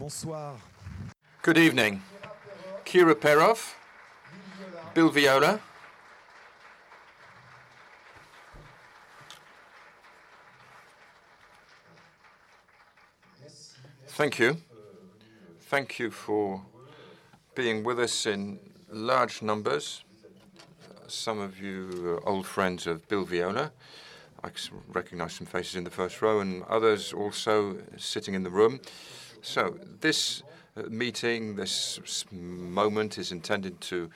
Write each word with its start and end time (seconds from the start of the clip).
Bonsoir. 0.00 0.56
Good 1.42 1.58
evening. 1.58 2.02
Kira 2.86 3.14
Perov, 3.14 3.74
Bill 4.94 5.10
Viola. 5.10 5.60
Thank 14.06 14.38
you. 14.38 14.56
Thank 15.68 15.98
you 15.98 16.10
for 16.10 16.62
being 17.54 17.84
with 17.84 18.00
us 18.00 18.24
in 18.24 18.58
large 18.90 19.42
numbers. 19.42 20.02
Some 21.08 21.38
of 21.40 21.60
you 21.60 22.16
are 22.16 22.26
old 22.26 22.46
friends 22.46 22.86
of 22.86 23.06
Bill 23.06 23.26
Viola. 23.26 23.70
I 24.42 24.48
recognize 24.88 25.34
some 25.34 25.46
faces 25.46 25.76
in 25.76 25.84
the 25.84 25.90
first 25.90 26.22
row 26.22 26.40
and 26.40 26.62
others 26.70 27.12
also 27.12 27.76
sitting 27.98 28.32
in 28.32 28.44
the 28.44 28.50
room. 28.50 28.80
So 29.42 29.78
this 30.00 30.42
uh, 30.76 30.82
meeting, 30.90 31.56
this 31.56 32.24
moment 32.30 33.18
is 33.18 33.32
intended 33.32 33.80
to 33.82 34.10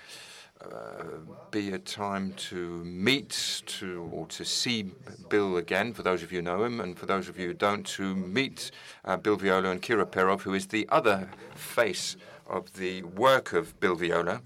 uh, 0.61 1.03
be 1.51 1.73
a 1.73 1.79
time 1.79 2.33
to 2.35 2.85
meet 2.85 3.63
to 3.67 4.09
or 4.13 4.27
to 4.27 4.45
see 4.45 4.91
Bill 5.29 5.57
again, 5.57 5.93
for 5.93 6.03
those 6.03 6.23
of 6.23 6.31
you 6.31 6.39
who 6.39 6.43
know 6.43 6.65
him, 6.65 6.81
and 6.81 6.99
for 6.99 7.07
those 7.07 7.29
of 7.29 7.39
you 7.39 7.49
who 7.49 7.55
don't, 7.55 7.87
to 7.87 8.15
meet 8.15 8.71
uh, 9.05 9.17
Bill 9.17 9.37
Viola 9.37 9.71
and 9.71 9.83
Kira 9.83 10.07
Perov, 10.07 10.43
who 10.43 10.55
is 10.55 10.69
the 10.69 10.87
other 10.91 11.31
face 11.55 12.17
of 12.47 12.75
the 12.75 13.03
work 13.03 13.53
of 13.53 13.79
Bill 13.81 13.95
Viola. 13.95 14.43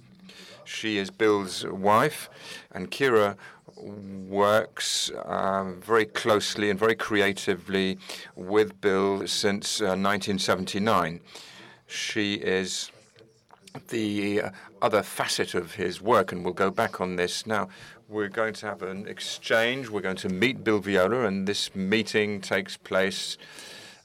She 0.64 0.98
is 0.98 1.10
Bill's 1.10 1.64
wife, 1.64 2.28
and 2.70 2.90
Kira 2.90 3.36
works 3.80 5.10
um, 5.24 5.80
very 5.80 6.04
closely 6.04 6.70
and 6.70 6.78
very 6.78 6.94
creatively 6.94 7.98
with 8.34 8.80
Bill 8.80 9.26
since 9.26 9.80
uh, 9.80 9.96
1979. 9.96 11.20
She 11.86 12.34
is 12.34 12.90
the 13.88 14.42
uh, 14.42 14.50
other 14.82 15.02
facet 15.02 15.54
of 15.54 15.74
his 15.74 16.00
work, 16.00 16.32
and 16.32 16.44
we'll 16.44 16.54
go 16.54 16.70
back 16.70 17.00
on 17.00 17.16
this. 17.16 17.46
Now, 17.46 17.68
we're 18.08 18.28
going 18.28 18.54
to 18.54 18.66
have 18.66 18.82
an 18.82 19.06
exchange. 19.06 19.88
We're 19.88 20.00
going 20.00 20.16
to 20.16 20.28
meet 20.28 20.64
Bill 20.64 20.78
Viola, 20.78 21.26
and 21.26 21.46
this 21.46 21.74
meeting 21.74 22.40
takes 22.40 22.76
place 22.76 23.36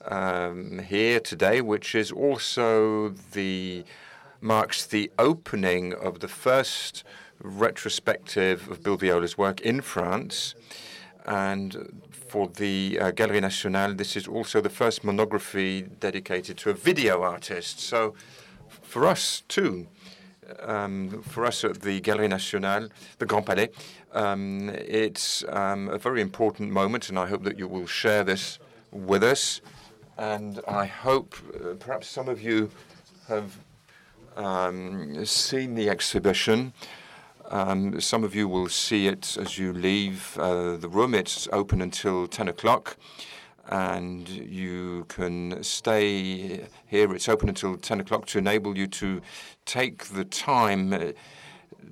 um, 0.06 0.80
here 0.80 1.20
today, 1.20 1.62
which 1.62 1.96
is 1.96 2.12
also 2.12 3.10
the 3.32 3.84
marks 4.42 4.86
the 4.86 5.10
opening 5.18 5.94
of 5.94 6.20
the 6.20 6.28
first 6.28 7.06
retrospective 7.44 8.70
of 8.72 8.82
Bill 8.82 8.98
Viola's 8.98 9.38
work 9.38 9.62
in 9.62 9.82
France. 9.82 10.56
And 11.26 12.02
for 12.10 12.48
the 12.48 12.98
uh, 13.00 13.12
Galerie 13.12 13.42
Nationale, 13.42 13.94
this 13.94 14.16
is 14.16 14.28
also 14.28 14.60
the 14.62 14.70
first 14.70 15.04
monography 15.04 15.84
dedicated 16.00 16.58
to 16.60 16.72
a 16.72 16.74
video 16.74 17.22
artist. 17.22 17.80
So 17.80 18.16
for 18.82 19.06
us 19.06 19.44
too, 19.48 19.88
um, 20.62 21.22
for 21.22 21.46
us 21.46 21.64
at 21.64 21.82
the 21.82 22.00
Galerie 22.02 22.28
Nationale, 22.28 22.90
the 23.20 23.26
Grand 23.26 23.46
Palais, 23.46 23.70
um, 24.14 24.70
it's 24.70 25.44
um, 25.50 25.90
a 25.90 25.98
very 25.98 26.22
important 26.22 26.72
moment, 26.72 27.10
and 27.10 27.18
I 27.18 27.28
hope 27.28 27.44
that 27.44 27.58
you 27.58 27.68
will 27.68 27.88
share 27.88 28.24
this 28.24 28.60
with 28.92 29.24
us. 29.24 29.62
And 30.18 30.60
I 30.68 30.86
hope 30.86 31.36
uh, 31.56 31.74
perhaps 31.80 32.08
some 32.08 32.30
of 32.30 32.42
you 32.42 32.70
have 33.28 33.58
seen 35.26 35.76
the 35.76 35.90
exhibition. 35.90 36.74
Some 37.54 38.24
of 38.24 38.34
you 38.34 38.48
will 38.48 38.68
see 38.68 39.08
it 39.08 39.38
as 39.40 39.60
you 39.60 39.74
leave 39.74 40.34
the 40.36 40.90
room. 40.90 41.14
It's 41.14 41.48
open 41.52 41.82
until 41.82 42.26
10 42.26 42.48
o'clock, 42.48 42.98
and 43.70 44.28
you 44.28 45.06
can 45.08 45.64
stay 45.64 46.66
here. 46.88 47.14
It's 47.14 47.30
open 47.30 47.50
until 47.50 47.78
10 47.78 48.00
o'clock 48.00 48.26
to 48.28 48.40
enable 48.40 48.76
you 48.76 48.88
to 48.88 49.22
take 49.66 50.06
the 50.06 50.26
time 50.26 50.94
Uh, 50.94 51.12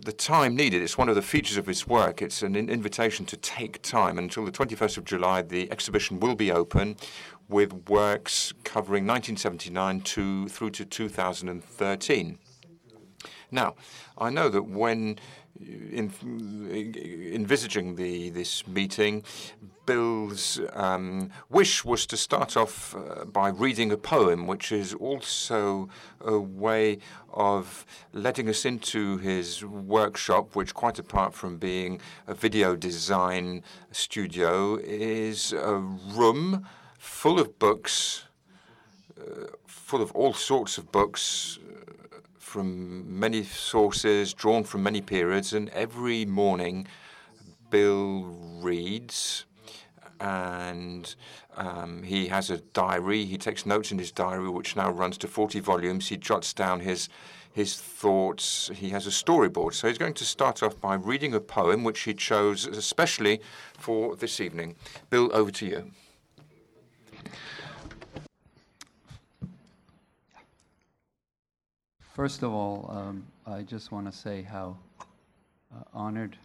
the 0.04 0.12
time 0.12 0.56
needed. 0.56 0.82
It's 0.82 0.98
one 0.98 1.10
of 1.10 1.16
the 1.16 1.22
features 1.22 1.58
of 1.58 1.68
his 1.68 1.88
work. 1.88 2.22
It's 2.22 2.42
an 2.42 2.56
invitation 2.56 3.26
to 3.28 3.38
take 3.38 3.82
time. 3.82 4.18
Until 4.18 4.46
the 4.46 4.52
21st 4.52 4.98
of 4.98 5.06
July, 5.06 5.42
the 5.42 5.72
exhibition 5.72 6.20
will 6.20 6.36
be 6.36 6.52
open 6.52 6.96
with 7.48 7.72
works 7.90 8.54
covering 8.64 9.06
1979 9.06 10.02
to, 10.02 10.48
through 10.48 10.72
to 10.72 10.86
2013. 10.86 12.38
Now, 13.52 13.76
I 14.18 14.30
know 14.30 14.50
that 14.50 14.64
when 14.64 15.20
envisaging 15.94 17.96
this 17.96 18.68
meeting, 18.68 19.24
Bill's 19.86 20.60
um, 20.74 21.32
wish 21.50 21.84
was 21.84 22.06
to 22.06 22.18
start 22.18 22.56
off 22.56 22.96
uh, 22.96 23.26
by 23.26 23.50
reading 23.50 23.92
a 23.92 23.98
poem, 23.98 24.48
which 24.48 24.72
is 24.72 24.94
also 24.94 25.90
a 26.20 26.40
way 26.40 27.00
of 27.34 27.86
letting 28.14 28.48
us 28.48 28.64
into 28.64 29.18
his 29.18 29.66
workshop, 29.66 30.56
which, 30.56 30.74
quite 30.74 31.00
apart 31.00 31.34
from 31.34 31.58
being 31.58 32.00
a 32.28 32.34
video 32.34 32.76
design 32.76 33.64
studio, 33.92 34.78
is 34.78 35.52
a 35.54 35.76
room 35.76 36.68
full 36.98 37.40
of 37.40 37.58
books, 37.58 38.26
uh, 39.20 39.48
full 39.66 40.02
of 40.02 40.12
all 40.12 40.34
sorts 40.34 40.78
of 40.78 40.92
books 40.92 41.58
from 42.52 43.18
many 43.18 43.46
sources, 43.46 44.34
drawn 44.34 44.66
from 44.66 44.84
many 44.84 45.00
periods. 45.00 45.54
And 45.54 45.70
every 45.70 46.26
morning, 46.26 46.86
Bill 47.70 48.24
reads, 48.62 49.46
and 50.20 51.16
um, 51.56 52.04
he 52.04 52.28
has 52.28 52.50
a 52.50 52.58
diary. 52.58 53.24
He 53.24 53.38
takes 53.38 53.66
notes 53.66 53.94
in 53.94 54.00
his 54.00 54.12
diary, 54.12 54.50
which 54.50 54.76
now 54.76 54.92
runs 54.92 55.18
to 55.20 55.30
40 55.30 55.62
volumes. 55.62 56.10
He 56.10 56.18
jots 56.18 56.54
down 56.54 56.82
his 56.82 57.08
his 57.54 57.76
thoughts. 57.76 58.70
He 58.74 58.90
has 58.90 59.08
a 59.08 59.10
storyboard. 59.10 59.74
So 59.74 59.88
he's 59.88 59.98
going 59.98 60.14
to 60.14 60.26
start 60.26 60.64
off 60.64 60.80
by 60.80 60.96
reading 60.96 61.34
a 61.34 61.42
poem, 61.42 61.84
which 61.84 62.02
he 62.02 62.14
chose 62.14 62.66
especially 62.66 63.42
for 63.78 64.16
this 64.16 64.40
evening. 64.40 64.76
Bill, 65.10 65.30
over 65.34 65.52
to 65.52 65.66
you. 65.66 65.92
First 72.14 72.44
of 72.44 72.52
all, 72.52 72.90
um, 72.90 73.26
I 73.48 73.62
just 73.62 73.94
want 73.94 74.06
to 74.06 74.18
say 74.18 74.42
how 74.42 74.76
uh, 75.00 75.84
honored 75.94 76.36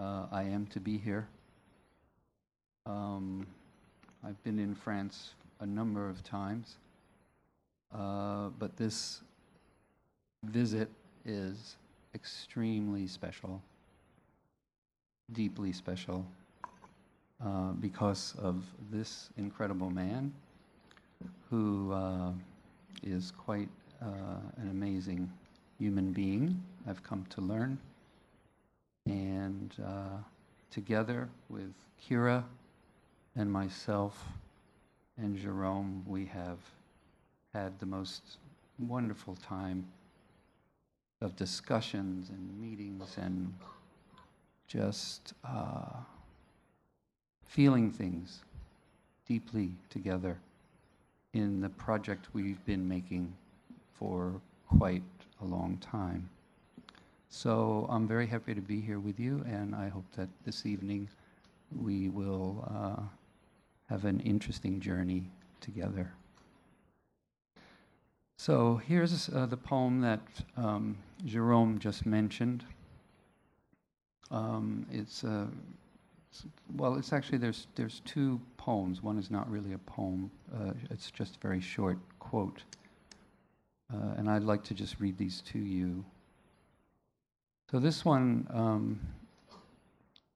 uh, 0.00 0.26
I 0.32 0.42
am 0.42 0.66
to 0.72 0.80
be 0.80 0.98
here. 0.98 1.28
Um, 2.84 3.46
I've 4.24 4.42
been 4.42 4.58
in 4.58 4.74
France 4.74 5.34
a 5.60 5.66
number 5.66 6.08
of 6.08 6.24
times, 6.24 6.78
uh, 7.94 8.48
but 8.58 8.76
this 8.76 9.20
visit 10.42 10.90
is 11.24 11.76
extremely 12.16 13.06
special, 13.06 13.62
deeply 15.32 15.72
special, 15.72 16.26
because 17.80 18.34
of 18.36 18.64
this 18.90 19.30
incredible 19.36 19.90
man 19.90 20.34
who 21.48 21.94
is 23.04 23.30
quite 23.30 23.68
an 24.00 24.70
amazing 24.70 25.30
human 25.78 26.12
being, 26.12 26.62
I've 26.86 27.02
come 27.02 27.26
to 27.30 27.40
learn. 27.40 27.78
And 29.06 29.72
uh, 29.84 30.18
together 30.70 31.28
with 31.48 31.72
Kira 32.02 32.44
and 33.36 33.50
myself 33.50 34.24
and 35.16 35.38
Jérôme, 35.38 36.06
we 36.06 36.26
have 36.26 36.58
had 37.52 37.78
the 37.80 37.86
most 37.86 38.22
wonderful 38.78 39.36
time 39.36 39.86
of 41.20 41.36
discussions 41.36 42.30
and 42.30 42.60
meetings 42.60 43.16
and 43.16 43.52
just 44.66 45.34
feeling 47.46 47.90
things 47.90 48.40
deeply 49.26 49.72
together 49.90 50.38
in 51.32 51.60
the 51.60 51.68
project 51.68 52.28
we've 52.32 52.64
been 52.64 52.86
making 52.88 53.32
for 54.00 54.40
quite 54.66 55.02
a 55.42 55.44
long 55.44 55.76
time. 55.76 56.28
So 57.28 57.86
I'm 57.88 58.08
very 58.08 58.26
happy 58.26 58.54
to 58.54 58.60
be 58.60 58.80
here 58.80 58.98
with 58.98 59.20
you, 59.20 59.44
and 59.46 59.74
I 59.74 59.88
hope 59.88 60.06
that 60.16 60.28
this 60.44 60.66
evening 60.66 61.08
we 61.80 62.08
will 62.08 62.66
have 63.88 64.04
an 64.06 64.18
interesting 64.20 64.80
journey 64.80 65.30
together. 65.60 66.12
So 68.38 68.80
here's 68.86 69.26
the 69.26 69.56
poem 69.56 70.00
that 70.00 70.20
Jérôme 71.24 71.78
just 71.78 72.06
mentioned. 72.06 72.64
Um, 74.30 74.86
it's 74.90 75.24
a 75.24 75.28
uh, 75.28 75.46
well, 76.76 76.94
it's 76.94 77.12
actually, 77.12 77.38
there's 77.38 77.66
there's 77.74 78.00
two 78.04 78.40
poems. 78.56 79.02
One 79.02 79.18
is 79.18 79.30
not 79.30 79.50
really 79.50 79.72
a 79.72 79.78
poem. 79.78 80.30
It's 80.90 81.10
just 81.10 81.36
a 81.36 81.38
very 81.40 81.60
short 81.60 81.98
quote. 82.20 82.62
I'd 84.28 84.42
like 84.44 84.62
to 84.64 84.74
just 84.74 85.00
read 85.00 85.18
these 85.18 85.42
to 85.52 85.58
you. 85.58 86.04
So 87.70 87.78
this 87.78 88.04
one 88.04 88.46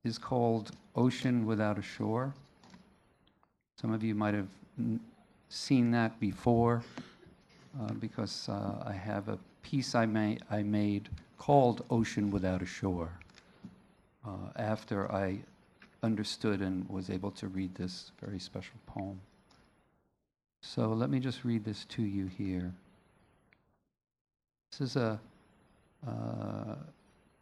is 0.05 0.19
called 0.19 0.73
Ocean 0.97 1.47
Without 1.47 1.79
a 1.79 1.83
Shore. 1.83 2.35
Some 3.81 3.93
of 3.93 4.03
you 4.03 4.15
might 4.15 4.35
have 4.35 4.49
seen 5.49 5.91
that 5.93 6.19
before. 6.21 6.83
uh, 7.81 7.93
because 7.95 8.49
uh, 8.49 8.83
I 8.87 8.93
have 8.93 9.29
a 9.29 9.39
piece 9.63 9.95
I, 9.95 10.07
ma- 10.07 10.37
I 10.51 10.63
made 10.63 11.09
called 11.39 11.85
Ocean 11.91 12.31
Without 12.31 12.63
a 12.63 12.67
Shore 12.67 13.11
uh, 14.27 14.31
after 14.57 15.11
I 15.13 15.39
understood 16.03 16.61
and 16.61 16.89
was 16.89 17.11
able 17.11 17.31
to 17.33 17.49
read 17.49 17.75
this 17.75 18.13
very 18.21 18.39
special 18.39 18.77
poem. 18.87 19.21
So 20.63 20.89
let 20.93 21.11
me 21.11 21.21
just 21.21 21.45
read 21.45 21.65
this 21.65 21.85
to 21.87 22.03
you 22.03 22.27
here. 22.27 22.73
This 24.77 24.91
is 24.91 24.97
a 24.97 25.21
uh, 26.05 26.75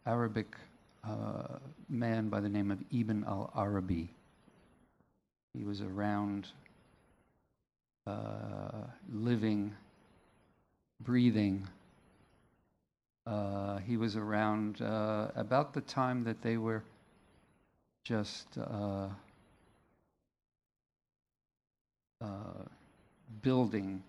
Arabic 0.05 0.55
uh, 1.03 1.57
man 1.89 2.29
by 2.29 2.39
the 2.39 2.47
name 2.47 2.69
of 2.69 2.77
Ibn 2.91 3.23
al-Arabi. 3.27 4.07
He 5.55 5.63
was 5.63 5.81
around 5.81 6.49
uh, 8.05 8.83
living, 9.11 9.73
breathing. 11.01 11.67
Uh, 13.25 13.79
he 13.79 13.97
was 13.97 14.15
around 14.15 14.83
uh, 14.83 15.29
about 15.35 15.73
the 15.73 15.81
time 15.81 16.23
that 16.25 16.39
they 16.43 16.57
were 16.57 16.83
just 18.03 18.59
uh, 18.59 19.07
building 23.41 24.03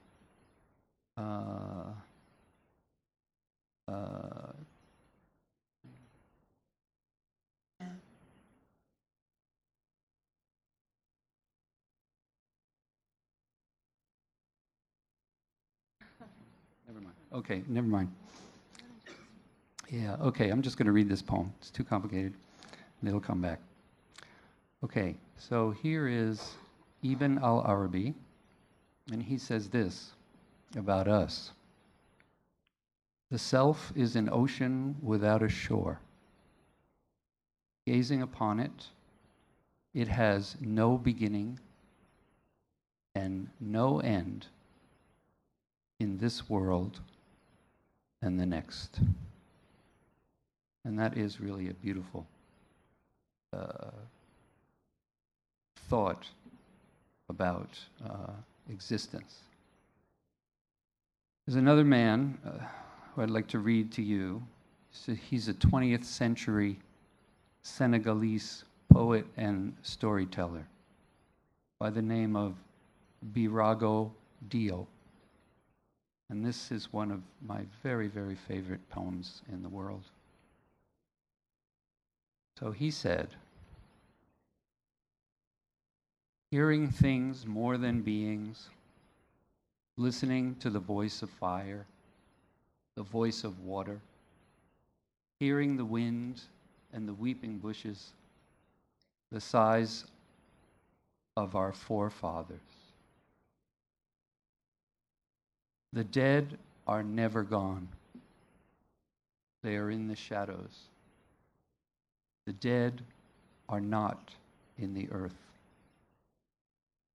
Never 3.89 4.01
mind. 17.01 17.15
Okay, 17.35 17.63
never 17.69 17.87
mind. 17.87 18.11
Yeah, 19.91 20.17
okay, 20.23 20.51
I'm 20.51 20.63
just 20.63 20.79
going 20.79 20.87
to 20.87 20.93
read 20.93 21.09
this 21.09 21.23
poem. 21.23 21.53
It's 21.59 21.71
too 21.71 21.85
complicated, 21.85 22.35
it'll 23.07 23.21
come 23.21 23.41
back. 23.41 23.61
Okay, 24.83 25.17
so 25.37 25.71
here 25.71 26.09
is 26.09 26.53
Ibn 27.03 27.39
al 27.39 27.61
Arabi, 27.67 28.15
and 29.13 29.23
he 29.23 29.39
says 29.39 29.69
this 29.69 30.13
about 30.77 31.09
us 31.09 31.53
The 33.31 33.39
self 33.39 33.93
is 33.97 34.17
an 34.17 34.29
ocean 34.31 34.97
without 35.03 35.43
a 35.43 35.49
shore. 35.49 36.01
Gazing 37.87 38.23
upon 38.23 38.61
it, 38.61 38.89
it 39.93 40.09
has 40.09 40.57
no 40.61 40.97
beginning 40.99 41.59
and 43.15 43.49
no 43.61 44.01
end 44.01 44.47
in 46.01 46.19
this 46.19 46.49
world 46.49 47.01
and 48.23 48.39
the 48.39 48.47
next. 48.47 48.99
And 50.85 50.99
that 50.99 51.17
is 51.17 51.41
really 51.41 51.69
a 51.69 51.75
beautiful 51.75 52.27
uh, 53.53 53.91
thought 55.89 56.27
about 57.29 57.79
uh, 58.05 58.33
existence. 58.71 59.39
There's 61.47 61.57
another 61.57 61.85
man 61.85 62.39
uh, 62.45 62.65
who 63.15 63.23
I'd 63.23 63.31
like 63.31 63.49
to 63.49 63.59
read 63.59 63.93
to 63.93 64.03
you. 64.03 64.43
He's 65.29 65.49
a 65.49 65.55
20th 65.55 66.05
century 66.05 66.79
Senegalese 67.63 68.65
poet 68.93 69.27
and 69.37 69.75
storyteller 69.83 70.67
by 71.79 71.91
the 71.91 72.03
name 72.03 72.37
of 72.37 72.55
Birago 73.33 74.11
Diop. 74.49 74.87
And 76.31 76.45
this 76.45 76.71
is 76.71 76.93
one 76.93 77.11
of 77.11 77.21
my 77.47 77.63
very, 77.83 78.09
very 78.09 78.35
favorite 78.35 78.89
poems 78.89 79.43
in 79.53 79.63
the 79.63 79.69
world. 79.69 80.05
So 82.59 82.71
he 82.71 82.91
said, 82.91 83.29
Hearing 86.51 86.89
things 86.89 87.47
more 87.47 87.77
than 87.77 88.03
beings, 88.03 88.69
listening 89.97 90.55
to 90.57 90.71
the 90.71 90.79
voice 90.79 91.23
of 91.23 91.31
fire, 91.31 91.85
the 92.97 93.03
voice 93.03 93.45
of 93.45 93.61
water, 93.61 94.01
hearing 95.41 95.77
the 95.77 95.85
wind 95.85 96.43
and 96.93 97.09
the 97.09 97.15
weeping 97.15 97.59
bushes, 97.59 98.13
the 99.33 99.41
sighs 99.41 100.05
of 101.37 101.57
our 101.57 101.73
forefathers. 101.73 102.61
The 105.93 106.05
dead 106.05 106.59
are 106.87 107.03
never 107.03 107.43
gone. 107.43 107.89
They 109.63 109.77
are 109.77 109.91
in 109.91 110.09
the 110.09 110.17
shadows. 110.17 110.89
The 112.47 112.53
dead 112.53 113.03
are 113.69 113.81
not 113.81 114.31
in 114.79 114.95
the 114.95 115.09
earth. 115.11 115.35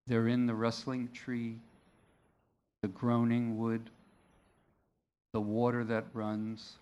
They're 0.08 0.28
in 0.28 0.48
the 0.48 0.56
rustling 0.56 1.10
tree, 1.14 1.58
the 2.82 2.88
groaning 2.88 3.60
wood, 3.60 3.90
the 5.32 5.42
water 5.42 5.84
that 5.84 6.06
runs, 6.14 6.78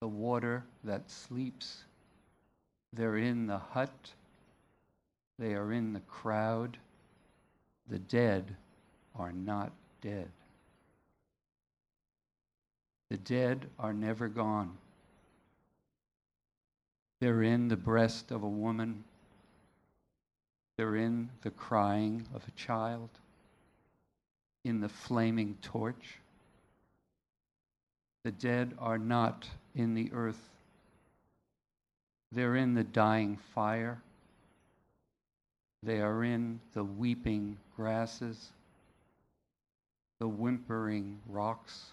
the 0.00 0.08
water 0.08 0.64
that 0.84 1.10
sleeps. 1.10 1.84
They're 2.92 3.18
in 3.18 3.46
the 3.46 3.58
hut. 3.58 4.12
They 5.38 5.54
are 5.54 5.72
in 5.72 5.92
the 5.92 6.00
crowd. 6.00 6.78
The 7.88 7.98
dead 7.98 8.56
are 9.14 9.32
not 9.32 9.72
dead. 10.00 10.28
The 13.10 13.18
dead 13.18 13.66
are 13.78 13.92
never 13.92 14.28
gone. 14.28 14.76
They're 17.20 17.42
in 17.42 17.68
the 17.68 17.76
breast 17.76 18.30
of 18.30 18.42
a 18.42 18.48
woman. 18.48 19.04
They're 20.76 20.96
in 20.96 21.30
the 21.42 21.50
crying 21.50 22.26
of 22.34 22.46
a 22.46 22.50
child, 22.52 23.08
in 24.64 24.80
the 24.80 24.88
flaming 24.88 25.56
torch. 25.62 26.18
The 28.26 28.32
dead 28.32 28.74
are 28.80 28.98
not 28.98 29.48
in 29.76 29.94
the 29.94 30.10
earth. 30.12 30.50
They're 32.32 32.56
in 32.56 32.74
the 32.74 32.82
dying 32.82 33.38
fire. 33.54 34.02
They 35.84 36.00
are 36.00 36.24
in 36.24 36.58
the 36.72 36.82
weeping 36.82 37.56
grasses, 37.76 38.50
the 40.18 40.26
whimpering 40.26 41.20
rocks. 41.28 41.84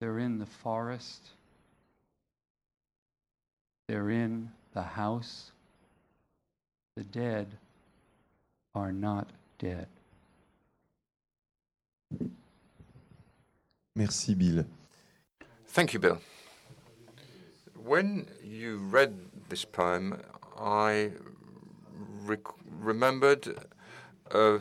They're 0.00 0.18
in 0.18 0.38
the 0.38 0.46
forest. 0.46 1.20
They're 3.88 4.08
in 4.08 4.48
the 4.72 4.80
house. 4.80 5.50
The 6.96 7.04
dead 7.04 7.48
are 8.74 8.92
not 8.92 9.28
dead. 9.58 9.88
Merci 13.94 14.34
Bill. 14.34 14.64
Thank 15.76 15.92
you, 15.92 15.98
Bill. 15.98 16.22
When 17.74 18.30
you 18.42 18.78
read 18.78 19.14
this 19.50 19.66
poem, 19.66 20.22
I 20.58 21.10
remembered 22.80 23.58
a 24.30 24.60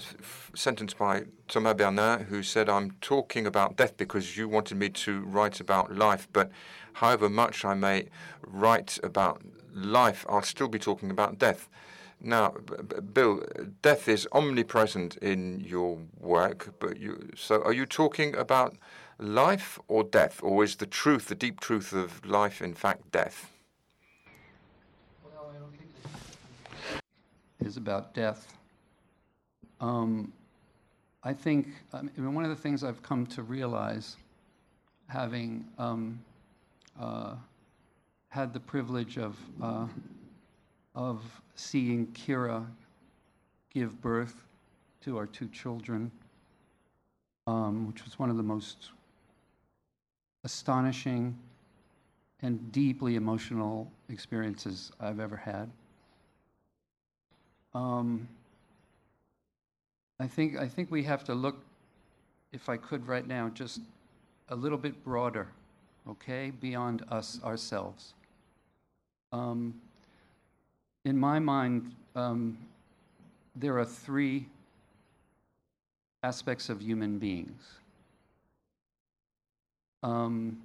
sentence 0.53 0.93
by 0.93 1.24
Thomas 1.48 1.75
Bernhard 1.75 2.24
who 2.24 2.43
said, 2.43 2.67
I'm 2.67 2.98
talking 3.00 3.48
about 3.48 3.77
death 3.77 3.95
because 3.95 4.36
you 4.36 4.50
wanted 4.50 4.75
me 4.75 4.89
to 4.89 5.22
write 5.22 5.62
about 5.62 5.95
life, 5.95 6.27
but 6.34 6.51
however 6.95 7.29
much 7.29 7.63
I 7.63 7.75
may 7.75 8.10
write 8.45 9.00
about 9.01 9.41
life, 9.74 10.25
I'll 10.27 10.41
still 10.41 10.67
be 10.67 10.79
talking 10.79 11.12
about 11.12 11.39
death. 11.39 11.69
Now, 12.19 12.55
Bill, 13.13 13.41
death 13.81 14.10
is 14.10 14.27
omnipresent 14.34 15.15
in 15.22 15.62
your 15.62 15.98
work, 16.19 16.74
but 16.79 16.98
you, 16.98 17.29
so 17.38 17.62
are 17.63 17.72
you 17.72 17.86
talking 17.86 18.36
about 18.36 18.75
life 19.17 19.79
or 19.88 20.03
death, 20.03 20.41
or 20.43 20.63
is 20.63 20.75
the 20.75 20.86
truth, 20.86 21.27
the 21.27 21.36
deep 21.36 21.60
truth 21.60 21.93
of 21.93 22.25
life, 22.25 22.62
in 22.62 22.74
fact, 22.74 23.12
death? 23.12 23.51
Is 27.62 27.77
about 27.77 28.13
death. 28.13 28.53
Um, 29.81 30.31
I 31.24 31.34
think 31.34 31.69
I 31.91 32.01
mean, 32.01 32.36
one 32.36 32.43
of 32.43 32.51
the 32.51 32.55
things 32.55 32.84
I've 32.84 33.01
come 33.01 33.25
to 33.27 33.41
realize, 33.41 34.17
having 35.07 35.65
um, 35.79 36.19
uh, 37.00 37.36
had 38.29 38.53
the 38.53 38.60
privilege 38.60 39.17
of 39.17 39.36
uh, 39.63 39.88
of 40.93 41.24
seeing 41.55 42.07
Kira 42.07 42.65
give 43.74 44.00
birth 44.00 44.43
to 45.01 45.17
our 45.17 45.25
two 45.25 45.48
children, 45.48 46.12
um, 47.48 47.88
which 47.88 48.05
was 48.05 48.19
one 48.19 48.29
of 48.29 48.38
the 48.38 48.43
most 48.43 48.89
astonishing 50.46 51.38
and 52.42 52.72
deeply 52.72 53.16
emotional 53.16 53.92
experiences 54.08 54.92
I've 55.02 55.20
ever 55.20 55.36
had. 55.36 55.70
Um, 57.74 58.30
I 60.20 60.28
think 60.28 60.58
I 60.58 60.68
think 60.68 60.90
we 60.92 61.04
have 61.04 61.25
to 61.25 61.34
look 61.34 61.58
if 62.54 62.70
I 62.70 62.78
could 62.78 63.06
right 63.06 63.28
now, 63.28 63.50
just 63.50 63.82
a 64.48 64.56
little 64.56 64.78
bit 64.78 65.04
broader, 65.04 65.48
okay, 66.08 66.52
beyond 66.62 67.04
us 67.10 67.40
ourselves. 67.44 68.14
Um, 69.34 69.74
in 71.04 71.18
my 71.18 71.40
mind, 71.40 71.94
um, 72.16 72.58
there 73.56 73.78
are 73.78 73.86
three 73.86 74.46
aspects 76.24 76.70
of 76.70 76.82
human 76.82 77.18
beings. 77.20 77.62
Um, 80.05 80.59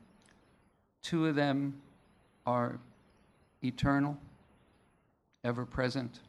two 1.02 1.26
of 1.26 1.35
them 1.35 1.80
are 2.44 2.78
eternal, 3.64 4.18
ever 5.44 5.64
present, 5.64 6.20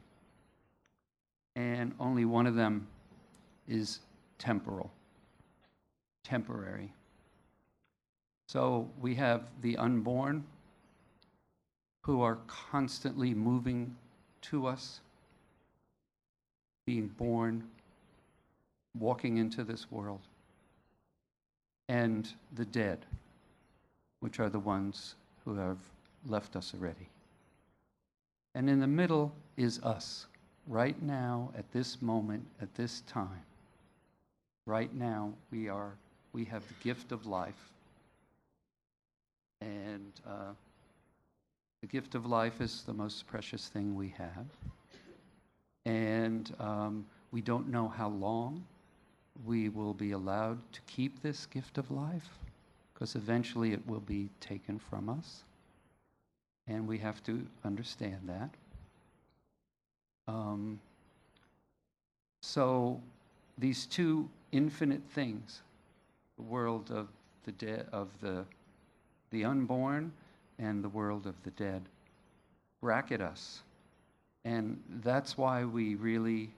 and 1.54 1.94
only 2.00 2.24
one 2.24 2.46
of 2.46 2.54
them 2.54 2.86
is 3.68 4.00
temporal, 4.38 4.90
temporary. 6.24 6.90
So 8.48 8.88
we 8.98 9.14
have 9.16 9.42
the 9.60 9.76
unborn 9.76 10.44
who 12.04 12.22
are 12.22 12.38
constantly 12.46 13.34
moving 13.34 13.94
to 14.40 14.66
us, 14.66 15.02
being 16.86 17.08
born, 17.08 17.64
walking 18.98 19.36
into 19.36 19.64
this 19.64 19.90
world, 19.90 20.22
and 21.88 22.28
the 22.54 22.64
dead, 22.64 23.04
which 24.20 24.40
are 24.40 24.48
the 24.48 24.58
ones 24.58 25.14
who 25.44 25.54
have 25.54 25.78
left 26.26 26.56
us 26.56 26.72
already. 26.74 27.08
And 28.54 28.68
in 28.68 28.80
the 28.80 28.86
middle 28.86 29.32
is 29.56 29.80
us, 29.82 30.26
right 30.66 31.00
now, 31.02 31.50
at 31.56 31.70
this 31.72 32.00
moment, 32.00 32.46
at 32.60 32.74
this 32.74 33.02
time. 33.02 33.44
Right 34.66 34.94
now, 34.94 35.32
we 35.50 35.68
are, 35.68 35.92
we 36.32 36.44
have 36.44 36.62
the 36.68 36.74
gift 36.84 37.12
of 37.12 37.26
life. 37.26 37.70
And 39.60 40.12
uh, 40.26 40.52
the 41.80 41.86
gift 41.86 42.14
of 42.14 42.26
life 42.26 42.60
is 42.60 42.82
the 42.86 42.92
most 42.92 43.26
precious 43.26 43.68
thing 43.68 43.96
we 43.96 44.14
have. 44.16 44.46
And 45.84 46.54
um, 46.60 47.06
we 47.32 47.40
don't 47.40 47.68
know 47.68 47.88
how 47.88 48.08
long 48.08 48.64
we 49.44 49.68
will 49.68 49.94
be 49.94 50.12
allowed 50.12 50.58
to 50.72 50.80
keep 50.86 51.22
this 51.22 51.46
gift 51.46 51.78
of 51.78 51.90
life, 51.90 52.28
because 52.92 53.14
eventually 53.16 53.72
it 53.72 53.86
will 53.86 54.00
be 54.00 54.28
taken 54.40 54.78
from 54.78 55.08
us. 55.08 55.44
And 56.68 56.86
we 56.86 56.98
have 56.98 57.22
to 57.24 57.44
understand 57.64 58.20
that. 58.28 58.50
Um, 60.28 60.78
so 62.40 63.00
these 63.58 63.86
two 63.86 64.28
infinite 64.52 65.02
things, 65.10 65.62
the 66.36 66.42
world 66.42 66.90
of 66.90 67.08
the 67.44 67.52
dead, 67.52 67.86
of 67.92 68.08
the, 68.20 68.44
the 69.30 69.44
unborn 69.44 70.12
and 70.58 70.84
the 70.84 70.88
world 70.88 71.26
of 71.26 71.34
the 71.42 71.50
dead, 71.52 71.82
bracket 72.80 73.20
us. 73.20 73.62
And 74.44 74.80
that's 75.02 75.36
why 75.36 75.64
we 75.64 75.94
really 75.96 76.50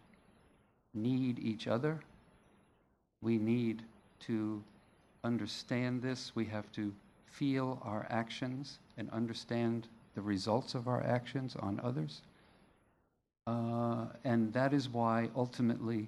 need 0.92 1.38
each 1.38 1.66
other. 1.66 2.00
We 3.24 3.38
need 3.38 3.82
to 4.26 4.62
understand 5.24 6.02
this. 6.02 6.32
We 6.34 6.44
have 6.44 6.70
to 6.72 6.92
feel 7.26 7.80
our 7.82 8.06
actions 8.10 8.78
and 8.98 9.10
understand 9.10 9.88
the 10.14 10.20
results 10.20 10.74
of 10.74 10.86
our 10.86 11.02
actions 11.02 11.56
on 11.58 11.80
others. 11.82 12.20
Uh, 13.46 14.06
and 14.24 14.52
that 14.52 14.72
is 14.72 14.88
why 14.88 15.30
ultimately 15.34 16.06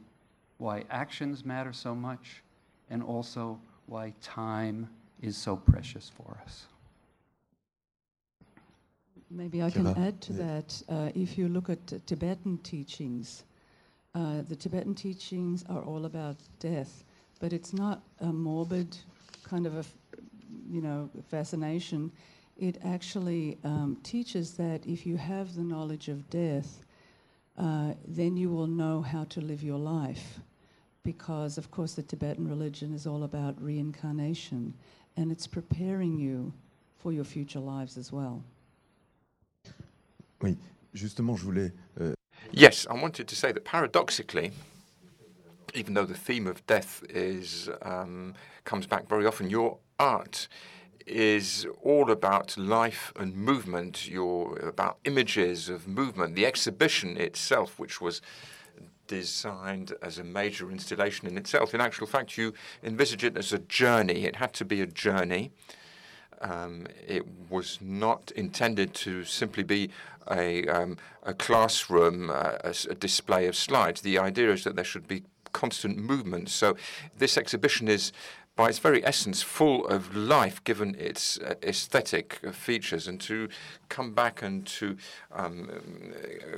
why 0.58 0.84
actions 0.90 1.44
matter 1.44 1.72
so 1.72 1.94
much 1.94 2.42
and 2.90 3.02
also 3.02 3.58
why 3.86 4.12
time 4.22 4.88
is 5.22 5.36
so 5.36 5.56
precious 5.56 6.10
for 6.16 6.38
us. 6.44 6.66
Maybe 9.30 9.62
I 9.62 9.70
can 9.70 9.86
add 9.88 10.20
to 10.22 10.32
that. 10.34 10.82
Uh, 10.88 11.10
if 11.14 11.36
you 11.36 11.48
look 11.48 11.68
at 11.68 12.06
Tibetan 12.06 12.58
teachings, 12.58 13.44
uh, 14.14 14.42
the 14.48 14.54
Tibetan 14.56 14.94
teachings 14.94 15.64
are 15.68 15.82
all 15.82 16.06
about 16.06 16.36
death, 16.60 17.04
but 17.40 17.52
it's 17.52 17.72
not 17.72 18.02
a 18.20 18.32
morbid 18.32 18.96
kind 19.44 19.66
of 19.66 19.76
a, 19.76 19.84
you 20.70 20.80
know, 20.80 21.08
fascination. 21.28 22.10
It 22.56 22.78
actually 22.84 23.58
um, 23.64 23.98
teaches 24.02 24.54
that 24.54 24.86
if 24.86 25.06
you 25.06 25.16
have 25.16 25.54
the 25.54 25.62
knowledge 25.62 26.08
of 26.08 26.28
death, 26.30 26.84
uh, 27.58 27.92
then 28.06 28.36
you 28.36 28.50
will 28.50 28.66
know 28.66 29.02
how 29.02 29.24
to 29.24 29.40
live 29.40 29.62
your 29.62 29.78
life. 29.78 30.40
Because, 31.02 31.56
of 31.58 31.70
course, 31.70 31.94
the 31.94 32.02
Tibetan 32.02 32.48
religion 32.48 32.92
is 32.92 33.06
all 33.06 33.22
about 33.24 33.60
reincarnation, 33.62 34.74
and 35.16 35.30
it's 35.30 35.46
preparing 35.46 36.18
you 36.18 36.52
for 36.98 37.12
your 37.12 37.24
future 37.24 37.60
lives 37.60 37.96
as 37.96 38.10
well. 38.10 38.42
Oui, 40.42 40.56
justement, 40.94 41.36
je 41.36 41.44
voulais. 41.44 41.72
Euh... 42.00 42.14
Yes, 42.52 42.86
I 42.90 42.94
wanted 42.94 43.28
to 43.28 43.36
say 43.36 43.52
that 43.52 43.64
paradoxically, 43.64 44.50
even 45.76 45.94
though 45.94 46.06
the 46.06 46.14
theme 46.14 46.46
of 46.46 46.66
death 46.66 47.04
is 47.08 47.68
um, 47.82 48.34
comes 48.64 48.86
back 48.86 49.08
very 49.08 49.26
often, 49.26 49.50
your 49.50 49.78
art 49.98 50.48
is 51.06 51.66
all 51.82 52.10
about 52.10 52.56
life 52.56 53.12
and 53.16 53.36
movement. 53.36 54.08
You're 54.08 54.58
about 54.58 54.98
images 55.04 55.68
of 55.68 55.86
movement. 55.86 56.34
The 56.34 56.46
exhibition 56.46 57.16
itself, 57.16 57.78
which 57.78 58.00
was 58.00 58.20
designed 59.06 59.94
as 60.02 60.18
a 60.18 60.24
major 60.24 60.70
installation 60.70 61.28
in 61.28 61.38
itself, 61.38 61.74
in 61.74 61.80
actual 61.80 62.08
fact, 62.08 62.36
you 62.36 62.54
envisage 62.82 63.22
it 63.22 63.36
as 63.36 63.52
a 63.52 63.58
journey. 63.58 64.24
It 64.24 64.36
had 64.36 64.52
to 64.54 64.64
be 64.64 64.80
a 64.80 64.86
journey. 64.86 65.52
Um, 66.40 66.86
it 67.06 67.24
was 67.48 67.78
not 67.80 68.32
intended 68.32 68.92
to 68.94 69.24
simply 69.24 69.62
be 69.62 69.90
a, 70.30 70.66
um, 70.66 70.98
a 71.22 71.32
classroom, 71.32 72.30
uh, 72.30 72.58
a, 72.64 72.74
a, 72.90 72.94
display 72.94 73.46
of 73.46 73.56
slides. 73.56 74.02
The 74.02 74.18
idea 74.18 74.52
is 74.52 74.64
that 74.64 74.74
there 74.76 74.84
should 74.84 75.08
be 75.08 75.22
constant 75.56 75.96
movement. 75.96 76.50
So 76.50 76.76
this 77.16 77.38
exhibition 77.38 77.88
is, 77.88 78.12
by 78.56 78.68
its 78.68 78.78
very 78.78 79.02
essence, 79.04 79.42
full 79.42 79.86
of 79.86 80.14
life, 80.14 80.62
given 80.64 80.94
its 80.98 81.38
uh, 81.38 81.54
aesthetic 81.62 82.40
features. 82.52 83.08
And 83.08 83.18
to 83.22 83.48
come 83.88 84.12
back 84.12 84.42
and 84.42 84.66
to 84.78 84.96
um, 85.32 85.70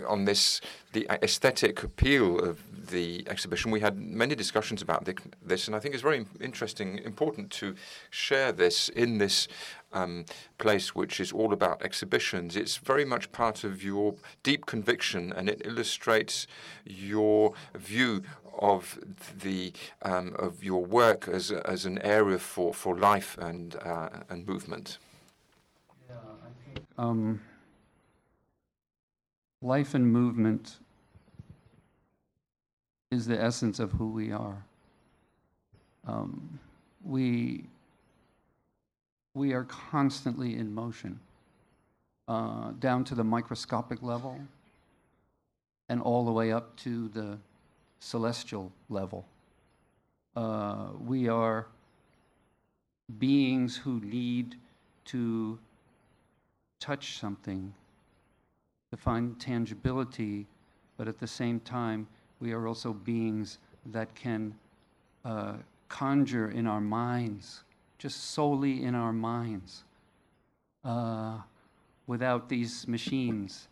on 0.07 0.25
this 0.25 0.61
the 0.93 1.07
aesthetic 1.23 1.83
appeal 1.83 2.39
of 2.39 2.59
the 2.91 3.25
exhibition, 3.29 3.71
we 3.71 3.81
had 3.81 3.99
many 3.99 4.35
discussions 4.35 4.83
about 4.83 5.09
this, 5.51 5.67
and 5.67 5.77
I 5.77 5.81
think 5.81 5.95
it's 5.95 6.03
very 6.03 6.25
interesting, 6.41 6.99
important 6.99 7.51
to 7.61 7.75
share 8.11 8.53
this 8.53 8.89
in 8.89 9.19
this 9.19 9.49
um, 9.93 10.25
place 10.59 10.95
which 10.95 11.21
is 11.21 11.33
all 11.33 11.53
about 11.53 11.83
exhibitions. 11.83 12.57
It's 12.57 12.77
very 12.77 13.05
much 13.05 13.33
part 13.33 13.65
of 13.65 13.83
your 13.83 14.15
deep 14.43 14.67
conviction 14.67 15.33
and 15.33 15.49
it 15.49 15.63
illustrates 15.65 16.47
your 16.85 17.55
view 17.75 18.23
of 18.59 18.99
the 19.43 19.73
um, 20.03 20.35
of 20.39 20.63
your 20.65 20.85
work 20.85 21.29
as 21.29 21.51
as 21.51 21.85
an 21.87 21.99
area 22.03 22.39
for, 22.39 22.75
for 22.75 22.97
life 22.97 23.37
and 23.39 23.77
uh, 23.77 24.09
and 24.29 24.47
movement. 24.47 24.99
Yeah, 26.09 26.17
I 26.17 26.75
think 26.75 26.87
um, 26.99 27.41
life 29.63 29.95
and 29.95 30.11
movement 30.11 30.79
is 33.11 33.27
the 33.27 33.41
essence 33.41 33.79
of 33.79 33.93
who 33.93 34.11
we 34.11 34.33
are. 34.33 34.65
Um, 36.07 36.59
we 37.05 37.65
we 39.35 39.53
are 39.53 39.65
constantly 39.65 40.57
in 40.57 40.75
motion, 40.75 41.21
uh, 42.27 42.73
down 42.79 43.05
to 43.05 43.15
the 43.15 43.25
microscopic 43.25 44.03
level 44.03 44.39
and 45.89 46.03
all 46.03 46.25
the 46.25 46.33
way 46.33 46.53
up 46.53 46.77
to 46.77 47.09
the 47.09 47.39
celestial 48.01 48.73
level. 48.89 49.25
Uh, 50.37 50.89
we 51.05 51.29
are 51.29 51.67
beings 53.19 53.77
who 53.77 54.01
need 54.01 54.55
to 55.05 55.59
touch 56.81 57.19
something 57.19 57.73
to 58.91 58.97
find 58.97 59.39
tangibility, 59.41 60.47
but 60.97 61.09
at 61.09 61.19
the 61.19 61.27
same 61.27 61.61
time, 61.61 62.07
we 62.41 62.53
are 62.53 62.67
also 62.67 62.93
beings 62.93 63.59
that 63.87 64.15
can 64.15 64.55
uh, 65.25 65.55
conjure 65.89 66.51
in 66.51 66.67
our 66.67 66.81
minds 66.81 67.63
just 67.99 68.31
solely 68.31 68.85
in 68.85 68.95
our 68.95 69.13
minds, 69.13 69.83
uh, 70.85 71.39
without 72.07 72.49
these 72.49 72.87
machines 72.87 73.69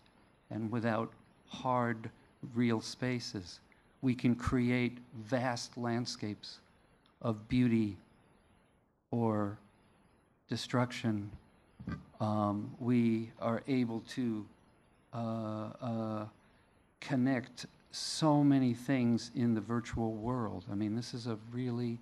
and 0.50 0.70
without 0.70 1.12
hard, 1.48 2.10
real 2.54 2.80
spaces. 2.80 3.60
We 4.02 4.14
can 4.14 4.34
create 4.34 4.98
vast 5.24 5.76
landscapes 5.76 6.58
of 7.22 7.48
beauty 7.48 7.96
or 9.10 9.58
destruction. 10.48 11.30
Um, 12.20 12.74
we 12.78 13.30
are 13.40 13.62
able 13.66 14.00
to 14.14 14.46
uh, 15.12 15.68
uh, 15.80 16.26
connect 17.00 17.66
so 17.90 18.44
many 18.44 18.74
things 18.74 19.30
in 19.34 19.54
the 19.54 19.60
virtual 19.60 20.12
world. 20.12 20.64
I 20.70 20.74
mean, 20.74 20.94
this 20.94 21.14
is 21.14 21.26
a 21.26 21.38
really 21.52 21.98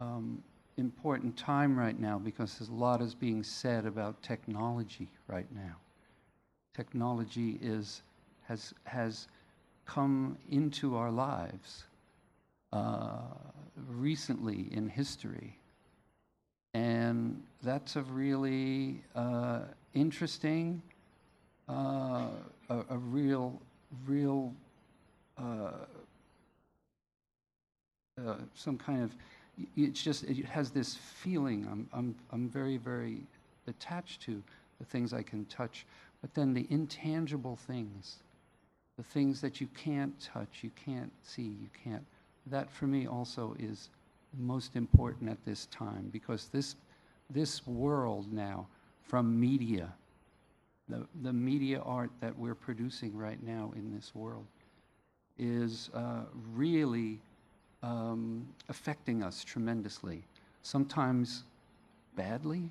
um, 0.00 0.42
important 0.76 1.36
time 1.36 1.78
right 1.78 1.98
now 1.98 2.18
because 2.18 2.60
a 2.68 2.72
lot 2.72 3.00
is 3.00 3.14
being 3.14 3.42
said 3.42 3.86
about 3.86 4.20
technology 4.22 5.08
right 5.26 5.46
now. 5.54 5.76
Technology 6.74 7.58
is 7.60 8.02
has 8.46 8.72
has 8.84 9.28
come 9.88 10.36
into 10.50 10.96
our 10.96 11.10
lives 11.10 11.84
uh, 12.72 13.20
recently 13.88 14.68
in 14.70 14.86
history, 14.86 15.56
and 16.74 17.42
that's 17.62 17.96
a 17.96 18.02
really 18.02 19.02
uh, 19.16 19.60
interesting, 19.94 20.82
uh, 21.68 22.26
a, 22.68 22.78
a 22.90 22.98
real, 22.98 23.60
real. 24.06 24.52
Uh, 25.38 25.70
uh, 28.26 28.34
some 28.54 28.76
kind 28.76 29.02
of 29.02 29.14
it's 29.76 30.02
just 30.02 30.24
it 30.24 30.44
has 30.44 30.70
this 30.70 30.96
feeling 30.96 31.66
I'm, 31.70 31.88
I'm, 31.92 32.14
I'm 32.32 32.48
very 32.48 32.76
very 32.76 33.22
attached 33.68 34.22
to 34.22 34.42
the 34.80 34.84
things 34.84 35.12
i 35.12 35.22
can 35.22 35.44
touch 35.44 35.86
but 36.20 36.34
then 36.34 36.52
the 36.52 36.66
intangible 36.68 37.54
things 37.54 38.16
the 38.98 39.02
things 39.02 39.40
that 39.40 39.60
you 39.60 39.68
can't 39.74 40.12
touch 40.20 40.58
you 40.60 40.70
can't 40.84 41.12
see 41.22 41.42
you 41.62 41.70
can't 41.82 42.04
that 42.46 42.70
for 42.70 42.86
me 42.86 43.06
also 43.06 43.56
is 43.58 43.88
most 44.38 44.76
important 44.76 45.30
at 45.30 45.42
this 45.46 45.66
time 45.66 46.10
because 46.12 46.48
this 46.48 46.76
this 47.30 47.66
world 47.66 48.30
now 48.30 48.66
from 49.06 49.40
media 49.40 49.90
the, 50.88 51.06
the 51.22 51.32
media 51.32 51.80
art 51.84 52.10
that 52.20 52.36
we're 52.38 52.54
producing 52.54 53.16
right 53.16 53.42
now 53.42 53.72
in 53.76 53.94
this 53.94 54.14
world 54.14 54.46
is 55.38 55.90
uh, 55.94 56.22
really 56.54 57.20
um, 57.82 58.46
affecting 58.68 59.22
us 59.22 59.44
tremendously. 59.44 60.22
Sometimes 60.62 61.44
badly, 62.16 62.70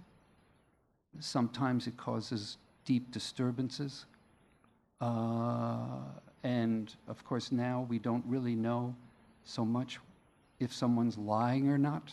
sometimes 1.20 1.88
it 1.88 1.96
causes 1.98 2.58
deep 2.86 3.12
disturbances. 3.12 4.06
Uh, 5.00 6.00
and 6.44 6.96
of 7.08 7.24
course, 7.26 7.52
now 7.52 7.86
we 7.90 8.00
don't 8.00 8.24
really 8.26 8.56
know 8.56 8.96
so 9.44 9.64
much 9.64 10.00
if 10.60 10.74
someone's 10.74 11.18
lying 11.18 11.70
or 11.70 11.78
not. 11.78 12.12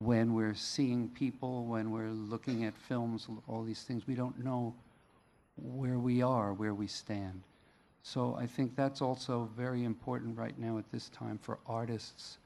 When 0.00 0.34
we're 0.34 0.54
seeing 0.54 1.08
people, 1.08 1.64
when 1.64 1.90
we're 1.90 2.10
looking 2.10 2.64
at 2.64 2.76
films, 2.76 3.28
all 3.48 3.62
these 3.62 3.82
things, 3.82 4.06
we 4.06 4.14
don't 4.14 4.44
know 4.44 4.74
where 5.56 5.98
we 5.98 6.22
are, 6.22 6.52
where 6.52 6.74
we 6.74 6.86
stand. 6.86 7.42
So 8.02 8.36
I 8.38 8.46
think 8.46 8.76
that's 8.76 9.00
also 9.00 9.48
very 9.56 9.84
important 9.84 10.36
right 10.36 10.58
now 10.58 10.76
at 10.78 10.90
this 10.92 11.08
time 11.08 11.38
for 11.40 11.58
artists, 11.66 12.38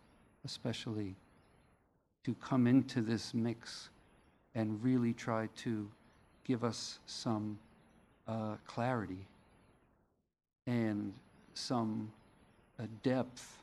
especially, 0.44 1.16
to 2.24 2.34
come 2.34 2.66
into 2.66 3.00
this 3.00 3.34
mix 3.34 3.88
and 4.54 4.82
really 4.82 5.12
try 5.12 5.48
to 5.56 5.90
give 6.44 6.62
us 6.62 7.00
some 7.06 7.58
uh, 8.28 8.56
clarity 8.66 9.26
and 10.66 11.12
some 11.54 12.12
uh, 12.78 12.84
depth 13.02 13.62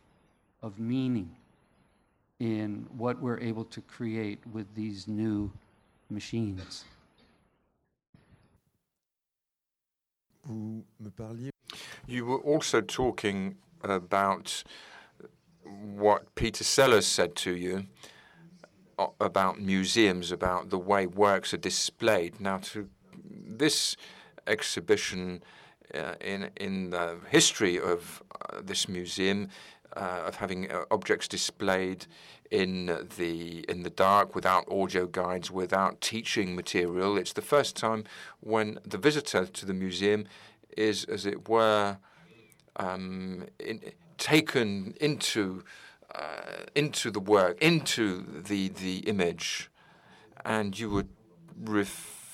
of 0.62 0.79
meaning 0.79 1.29
in 2.39 2.86
what 2.98 3.22
we're 3.22 3.39
able 3.39 3.63
to 3.63 3.79
create 3.81 4.39
with 4.51 4.65
these 4.75 5.07
new 5.07 5.51
machines. 6.10 6.84
You 12.07 12.25
were 12.25 12.39
also 12.39 12.81
talking 12.81 13.55
about 13.81 14.63
what 15.63 16.34
Peter 16.36 16.63
Sellars 16.63 17.05
said 17.05 17.36
to 17.38 17.55
you 17.55 17.86
uh, 19.00 19.07
about 19.20 19.59
museums, 19.59 20.31
about 20.31 20.70
the 20.70 20.77
way 20.77 21.07
works 21.07 21.53
are 21.53 21.57
displayed. 21.57 22.39
Now, 22.39 22.57
to 22.59 22.89
this 23.48 23.96
exhibition 24.48 25.44
uh, 25.94 26.14
in 26.22 26.50
in 26.58 26.90
the 26.90 27.18
history 27.29 27.79
of 27.79 28.24
uh, 28.31 28.62
this 28.62 28.88
museum, 28.88 29.50
uh, 29.96 30.24
of 30.27 30.36
having 30.36 30.72
uh, 30.72 30.84
objects 30.92 31.27
displayed 31.27 32.05
in 32.51 33.08
the 33.18 33.66
in 33.70 33.84
the 33.84 33.90
dark 33.90 34.36
without 34.36 34.66
audio 34.72 35.05
guides, 35.05 35.51
without 35.51 36.01
teaching 36.01 36.55
material. 36.55 37.18
It's 37.18 37.34
the 37.34 37.42
first 37.42 37.75
time 37.75 38.03
when 38.40 38.79
the 38.86 38.98
visitor 38.98 39.46
to 39.46 39.66
the 39.66 39.74
museum 39.74 40.25
is, 40.77 41.05
as 41.05 41.25
it 41.25 41.50
were, 41.50 41.98
um, 42.75 43.46
in, 43.60 43.79
taken 44.18 44.96
into 45.00 45.64
uh, 46.14 46.64
into 46.75 47.12
the 47.12 47.20
work, 47.20 47.62
into 47.62 48.24
the 48.44 48.70
the 48.70 49.00
image, 49.00 49.70
and 50.44 50.79
you 50.79 50.90
were 50.90 51.05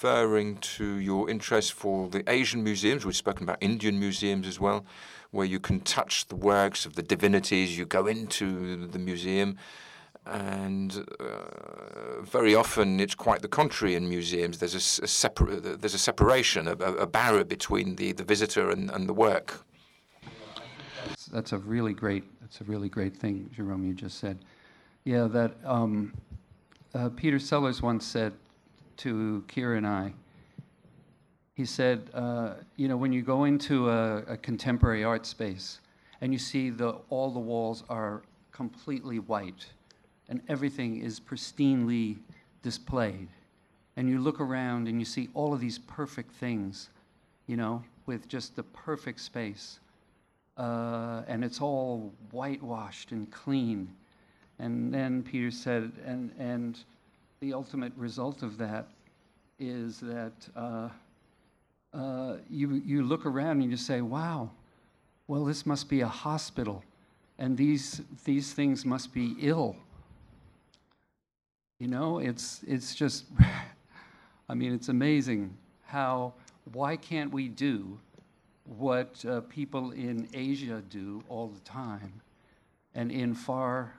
referring 0.02 0.58
to 0.58 0.96
your 0.96 1.30
interest 1.30 1.74
for 1.74 2.10
the 2.10 2.24
Asian 2.28 2.64
museums. 2.64 3.06
We've 3.06 3.16
spoken 3.16 3.44
about 3.44 3.58
Indian 3.62 4.00
museums 4.00 4.48
as 4.48 4.60
well, 4.60 4.84
where 5.30 5.46
you 5.46 5.60
can 5.60 5.80
touch 5.80 6.28
the 6.28 6.36
works 6.36 6.88
of 6.88 6.96
the 6.96 7.04
divinities. 7.04 7.78
You 7.78 7.86
go 7.86 8.08
into 8.08 8.88
the 8.88 8.98
museum. 8.98 9.58
And 10.26 11.06
uh, 11.20 12.22
very 12.24 12.56
often, 12.56 13.00
it's 13.00 13.14
quite 13.14 13.44
the 13.44 13.48
contrary 13.48 13.94
in 13.94 14.10
museums. 14.10 14.58
There's 14.58 14.74
a, 14.74 15.04
a 15.04 15.78
there's 15.78 15.94
a 15.94 16.00
separation, 16.00 16.68
a, 16.68 16.72
a 16.72 17.06
barrier 17.06 17.44
between 17.44 17.96
the, 17.96 18.12
the 18.14 18.24
visitor 18.24 18.72
and, 18.72 18.90
and 18.90 19.08
the 19.08 19.14
work. 19.14 19.64
That's, 21.08 21.26
that's 21.26 21.52
a 21.54 21.60
really 21.60 21.94
great. 21.94 22.24
That's 22.42 22.60
a 22.62 22.64
really 22.64 22.90
great 22.90 23.16
thing, 23.16 23.52
Jerome. 23.56 23.86
You 23.86 23.94
just 23.94 24.18
said, 24.20 24.40
yeah. 25.04 25.28
That 25.28 25.52
um, 25.64 26.14
uh, 26.96 27.10
Peter 27.10 27.40
Sellars 27.40 27.84
once 27.84 28.06
said 28.06 28.34
to 29.02 29.44
Kira 29.48 29.78
and 29.78 29.88
I. 29.88 30.14
He 31.54 31.66
said, 31.66 32.10
uh, 32.14 32.56
you 32.76 32.88
know, 32.88 32.98
when 32.98 33.14
you 33.14 33.22
go 33.22 33.44
into 33.44 33.90
a, 33.90 34.18
a 34.28 34.38
contemporary 34.38 35.04
art 35.04 35.26
space 35.26 35.80
and 36.22 36.34
you 36.34 36.40
see 36.40 36.70
the 36.70 36.96
all 37.10 37.32
the 37.32 37.40
walls 37.40 37.84
are 37.90 38.22
completely 38.52 39.20
white 39.20 39.68
and 40.30 40.42
everything 40.48 41.02
is 41.02 41.20
pristinely 41.20 42.18
displayed, 42.64 43.28
and 43.98 44.10
you 44.10 44.20
look 44.20 44.40
around 44.40 44.88
and 44.88 45.00
you 45.00 45.06
see 45.06 45.30
all 45.34 45.54
of 45.54 45.60
these 45.60 45.80
perfect 45.80 46.32
things, 46.32 46.90
you 47.48 47.58
know, 47.58 47.84
with 48.06 48.28
just 48.28 48.56
the 48.56 48.64
perfect 48.64 49.20
space 49.20 49.80
uh, 50.58 51.24
and 51.28 51.44
it's 51.44 51.62
all 51.62 52.14
whitewashed 52.32 53.12
and 53.12 53.32
clean. 53.32 53.90
And 54.60 54.94
then 54.94 55.24
Peter 55.24 55.50
said, 55.50 55.92
and, 56.06 56.32
and 56.38 56.78
the 57.42 57.54
ultimate 57.54 57.92
result 57.98 58.44
of 58.44 58.60
that 58.60 58.86
is 59.58 60.00
that 60.00 60.34
uh, 60.56 60.90
uh, 61.92 62.38
you, 62.48 62.80
you 62.86 63.02
look 63.02 63.26
around 63.26 63.64
and 63.64 63.72
you 63.72 63.78
say, 63.78 64.00
wow, 64.00 64.52
well, 65.28 65.44
this 65.44 65.66
must 65.66 65.90
be 65.90 66.02
a 66.02 66.08
hospital, 66.08 66.84
and 67.40 67.58
these, 67.58 68.02
these 68.26 68.54
things 68.54 68.86
must 68.86 69.12
be 69.12 69.36
ill. 69.42 69.76
You 71.80 71.88
know, 71.88 72.20
it's, 72.20 72.62
it's 72.68 72.94
just, 72.94 73.26
I 74.50 74.54
mean, 74.54 74.72
it's 74.72 74.90
amazing 74.90 75.58
how, 75.88 76.34
why 76.74 76.96
can't 76.96 77.34
we 77.34 77.48
do 77.48 77.98
what 78.66 79.26
uh, 79.26 79.42
people 79.50 79.90
in 79.94 80.28
Asia 80.36 80.84
do 80.92 81.24
all 81.28 81.48
the 81.48 81.60
time 81.62 82.22
and 82.94 83.12
in 83.12 83.34
far, 83.34 83.96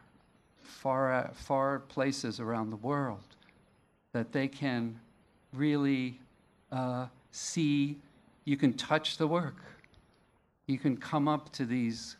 far, 0.61 1.33
far 1.35 1.81
places 1.81 2.38
around 2.38 2.70
the 2.70 2.76
world, 2.76 3.31
that 4.12 4.33
they 4.33 4.48
can 4.48 4.98
really 5.53 6.18
uh, 6.70 7.07
see, 7.31 7.98
you 8.44 8.57
can 8.57 8.72
touch 8.75 9.16
the 9.16 9.27
work. 9.27 9.57
You 10.66 10.79
can 10.79 10.96
come 10.96 11.29
up 11.29 11.53
to 11.53 11.64
these 11.64 12.16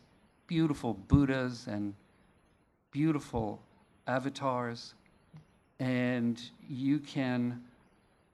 beautiful 0.47 0.93
Buddhas 1.07 1.67
and 1.67 1.93
beautiful 2.91 3.61
avatars, 4.07 4.93
and 5.79 6.41
you 6.69 6.99
can 6.99 7.61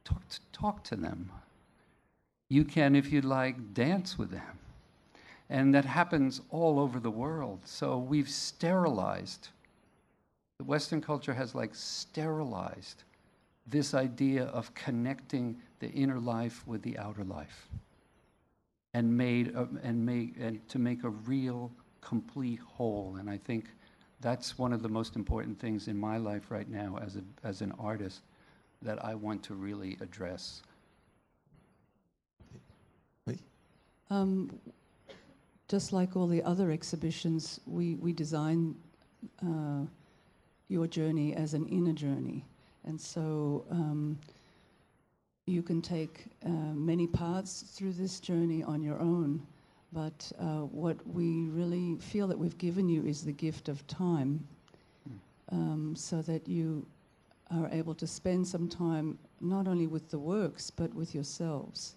talk 0.04 0.28
to, 0.30 0.39
talk 0.52 0.84
to 0.86 0.95
them 0.95 1.32
you 2.50 2.65
can, 2.65 2.95
if 2.95 3.12
you'd 3.12 3.26
like, 3.26 3.74
dance 3.74 4.17
with 4.17 4.32
them. 4.32 4.58
And 5.50 5.74
that 5.74 5.86
happens 5.86 6.41
all 6.50 6.80
over 6.80 7.00
the 7.00 7.12
world. 7.12 7.60
So 7.63 7.98
we've 7.98 8.30
sterilized, 8.30 9.50
the 10.58 10.63
Western 10.63 11.00
culture 11.00 11.34
has 11.34 11.56
like 11.56 11.74
sterilized 11.74 13.04
this 13.69 13.93
idea 13.93 14.45
of 14.45 14.73
connecting 14.73 15.58
the 15.79 15.89
inner 15.89 16.19
life 16.19 16.65
with 16.67 16.82
the 16.82 16.97
outer 16.97 17.23
life 17.23 17.67
and 18.93 19.15
made 19.15 19.55
a, 19.55 19.67
and 19.84 20.05
make 20.05 20.36
and 20.39 20.67
to 20.69 20.79
make 20.79 21.03
a 21.03 21.10
real 21.10 21.71
complete 22.01 22.60
whole 22.60 23.17
and 23.19 23.29
i 23.29 23.38
think 23.38 23.65
that's 24.21 24.58
one 24.58 24.73
of 24.73 24.82
the 24.82 24.89
most 24.89 25.15
important 25.15 25.60
things 25.60 25.88
in 25.88 25.97
my 25.97 26.17
life 26.17 26.49
right 26.49 26.69
now 26.69 26.97
as 27.01 27.15
a 27.15 27.23
as 27.43 27.62
an 27.62 27.71
artist 27.79 28.21
that 28.82 29.03
i 29.03 29.13
want 29.13 29.43
to 29.43 29.53
really 29.53 29.97
address 30.01 30.62
Um, 34.10 34.60
just 35.67 35.93
like 35.93 36.15
all 36.15 36.27
the 36.27 36.41
other 36.43 36.71
exhibitions, 36.71 37.60
we, 37.67 37.95
we 37.95 38.12
design 38.12 38.75
uh, 39.45 39.86
your 40.67 40.88
journey 40.88 41.36
as 41.36 41.53
an 41.53 41.67
inner 41.67 41.93
journey. 41.93 42.43
And 42.89 42.99
so 42.99 43.65
um, 43.69 44.17
you 45.45 45.62
can 45.62 45.80
take 45.80 46.25
uh, 46.43 46.49
many 46.49 47.06
paths 47.06 47.62
through 47.62 47.93
this 47.93 48.19
journey 48.19 48.63
on 48.63 48.82
your 48.82 48.99
own. 48.99 49.45
But 49.93 50.32
uh, 50.39 50.62
what 50.62 50.97
we 51.08 51.49
really 51.49 51.97
feel 51.99 52.28
that 52.28 52.38
we've 52.38 52.58
given 52.58 52.89
you 52.89 53.06
is 53.06 53.23
the 53.23 53.32
gift 53.32 53.69
of 53.69 53.86
time 53.86 54.43
um, 55.52 55.95
so 55.95 56.23
that 56.23 56.47
you 56.47 56.84
are 57.52 57.69
able 57.71 57.93
to 57.93 58.08
spend 58.08 58.47
some 58.47 58.67
time 58.67 59.19
not 59.39 59.67
only 59.67 59.86
with 59.86 60.10
the 60.10 60.17
works 60.17 60.71
but 60.71 60.91
with 60.95 61.13
yourselves. 61.13 61.95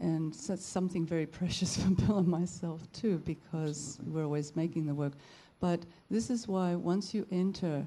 And 0.00 0.34
so 0.34 0.54
that's 0.54 0.66
something 0.66 1.06
very 1.06 1.26
precious 1.38 1.76
for 1.76 1.90
Bill 1.90 2.18
and 2.18 2.26
myself 2.26 2.80
too, 2.92 3.22
because 3.24 3.98
Absolutely. 4.00 4.12
we're 4.12 4.24
always 4.24 4.56
making 4.56 4.86
the 4.86 4.94
work. 4.94 5.12
But 5.60 5.86
this 6.10 6.28
is 6.28 6.48
why 6.48 6.74
once 6.74 7.14
you 7.14 7.24
enter, 7.30 7.86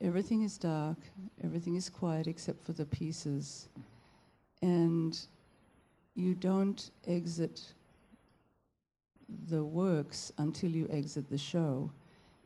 everything 0.00 0.42
is 0.42 0.58
dark, 0.58 0.98
everything 1.44 1.76
is 1.76 1.88
quiet 1.88 2.26
except 2.26 2.64
for 2.64 2.72
the 2.72 2.84
pieces. 2.84 3.68
And 4.62 5.18
you 6.14 6.34
don't 6.34 6.90
exit 7.06 7.60
the 9.50 9.62
works 9.62 10.32
until 10.38 10.70
you 10.70 10.88
exit 10.90 11.28
the 11.28 11.38
show. 11.38 11.90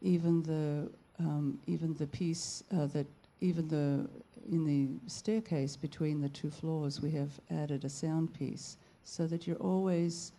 Even 0.03 0.43
the 0.43 0.91
um, 1.19 1.59
even 1.67 1.95
the 1.95 2.07
piece 2.07 2.65
uh, 2.77 2.87
that 2.87 3.07
even 3.41 3.69
the 3.69 4.09
in 4.51 4.65
the 4.65 4.88
staircase 5.09 5.77
between 5.77 6.21
the 6.21 6.29
two 6.31 6.51
floors, 6.51 7.01
we 7.01 7.11
have 7.12 7.31
added 7.51 7.85
a 7.85 7.88
sound 7.88 8.35
piece 8.35 8.77
so 9.05 9.27
that 9.27 9.47
you're 9.47 9.57
always 9.57 10.33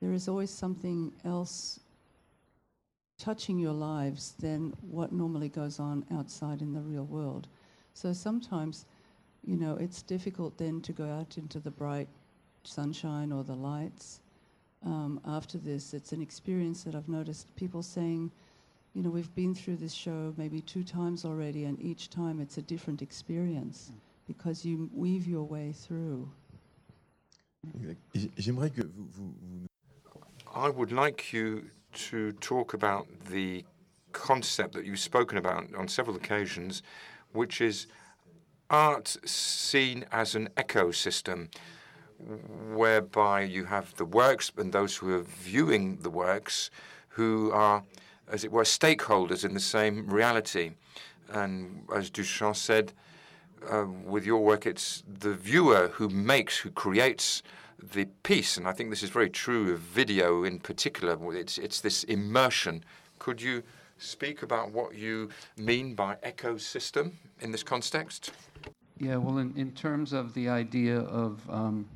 there 0.00 0.12
is 0.12 0.28
always 0.28 0.50
something 0.50 1.12
else 1.24 1.80
touching 3.20 3.58
your 3.58 3.72
lives 3.74 4.34
than 4.40 4.72
what 4.90 5.12
normally 5.12 5.48
goes 5.48 5.78
on 5.78 6.04
outside 6.12 6.62
in 6.62 6.72
the 6.72 6.80
real 6.80 7.04
world. 7.04 7.46
So 7.94 8.12
sometimes, 8.12 8.86
you 9.44 9.56
know, 9.56 9.76
it's 9.76 10.02
difficult 10.02 10.56
then 10.56 10.80
to 10.82 10.92
go 10.92 11.04
out 11.08 11.36
into 11.36 11.60
the 11.60 11.70
bright 11.70 12.08
sunshine 12.64 13.30
or 13.30 13.44
the 13.44 13.54
lights. 13.54 14.20
Um, 14.84 15.20
after 15.26 15.58
this, 15.58 15.92
it's 15.92 16.12
an 16.12 16.22
experience 16.22 16.82
that 16.84 16.94
I've 16.94 17.08
noticed 17.08 17.54
people 17.56 17.82
saying, 17.82 18.30
you 18.94 19.02
know, 19.02 19.10
we've 19.10 19.34
been 19.34 19.54
through 19.54 19.76
this 19.76 19.92
show 19.92 20.32
maybe 20.36 20.62
two 20.62 20.82
times 20.82 21.24
already, 21.24 21.64
and 21.64 21.80
each 21.80 22.08
time 22.08 22.40
it's 22.40 22.56
a 22.58 22.62
different 22.62 23.02
experience 23.02 23.92
because 24.26 24.64
you 24.64 24.88
weave 24.94 25.26
your 25.28 25.44
way 25.44 25.72
through. 25.72 26.28
Exact. 27.74 28.00
Et 28.14 28.30
J'aimerais 28.38 28.70
que 28.70 28.82
vous, 28.82 29.06
vous- 29.10 29.34
vous 29.42 29.66
I 30.52 30.68
would 30.70 30.90
like 30.90 31.32
you 31.32 31.62
to 31.92 32.32
talk 32.32 32.74
about 32.74 33.06
the 33.30 33.64
concept 34.12 34.74
that 34.74 34.84
you've 34.84 34.98
spoken 34.98 35.38
about 35.38 35.74
on 35.74 35.88
several 35.88 36.16
occasions, 36.16 36.82
which 37.32 37.60
is 37.60 37.86
art 38.68 39.16
seen 39.24 40.04
as 40.12 40.34
an 40.34 40.48
ecosystem, 40.56 41.48
whereby 42.72 43.42
you 43.42 43.64
have 43.64 43.94
the 43.96 44.04
works 44.04 44.52
and 44.56 44.72
those 44.72 44.96
who 44.96 45.14
are 45.14 45.22
viewing 45.22 45.96
the 46.02 46.10
works 46.10 46.70
who 47.08 47.50
are, 47.52 47.82
as 48.28 48.44
it 48.44 48.52
were, 48.52 48.62
stakeholders 48.62 49.44
in 49.44 49.54
the 49.54 49.60
same 49.60 50.08
reality. 50.08 50.72
And 51.32 51.84
as 51.94 52.10
Duchamp 52.10 52.56
said, 52.56 52.92
uh, 53.70 53.86
with 54.04 54.24
your 54.24 54.42
work, 54.42 54.66
it's 54.66 55.02
the 55.06 55.34
viewer 55.34 55.88
who 55.94 56.08
makes, 56.08 56.58
who 56.58 56.70
creates 56.70 57.42
the 57.82 58.06
piece, 58.22 58.56
and 58.56 58.66
I 58.66 58.72
think 58.72 58.90
this 58.90 59.02
is 59.02 59.10
very 59.10 59.30
true 59.30 59.72
of 59.72 59.80
video 59.80 60.44
in 60.44 60.58
particular. 60.58 61.16
It's 61.34 61.58
it's 61.58 61.80
this 61.80 62.04
immersion. 62.04 62.84
Could 63.18 63.40
you 63.42 63.62
speak 63.98 64.42
about 64.42 64.72
what 64.72 64.94
you 64.94 65.28
mean 65.56 65.94
by 65.94 66.16
ecosystem 66.16 67.12
in 67.40 67.52
this 67.52 67.62
context? 67.62 68.32
Yeah, 68.98 69.16
well, 69.16 69.38
in, 69.38 69.54
in 69.56 69.72
terms 69.72 70.12
of 70.12 70.34
the 70.34 70.48
idea 70.48 71.00
of 71.00 71.40
um, 71.48 71.88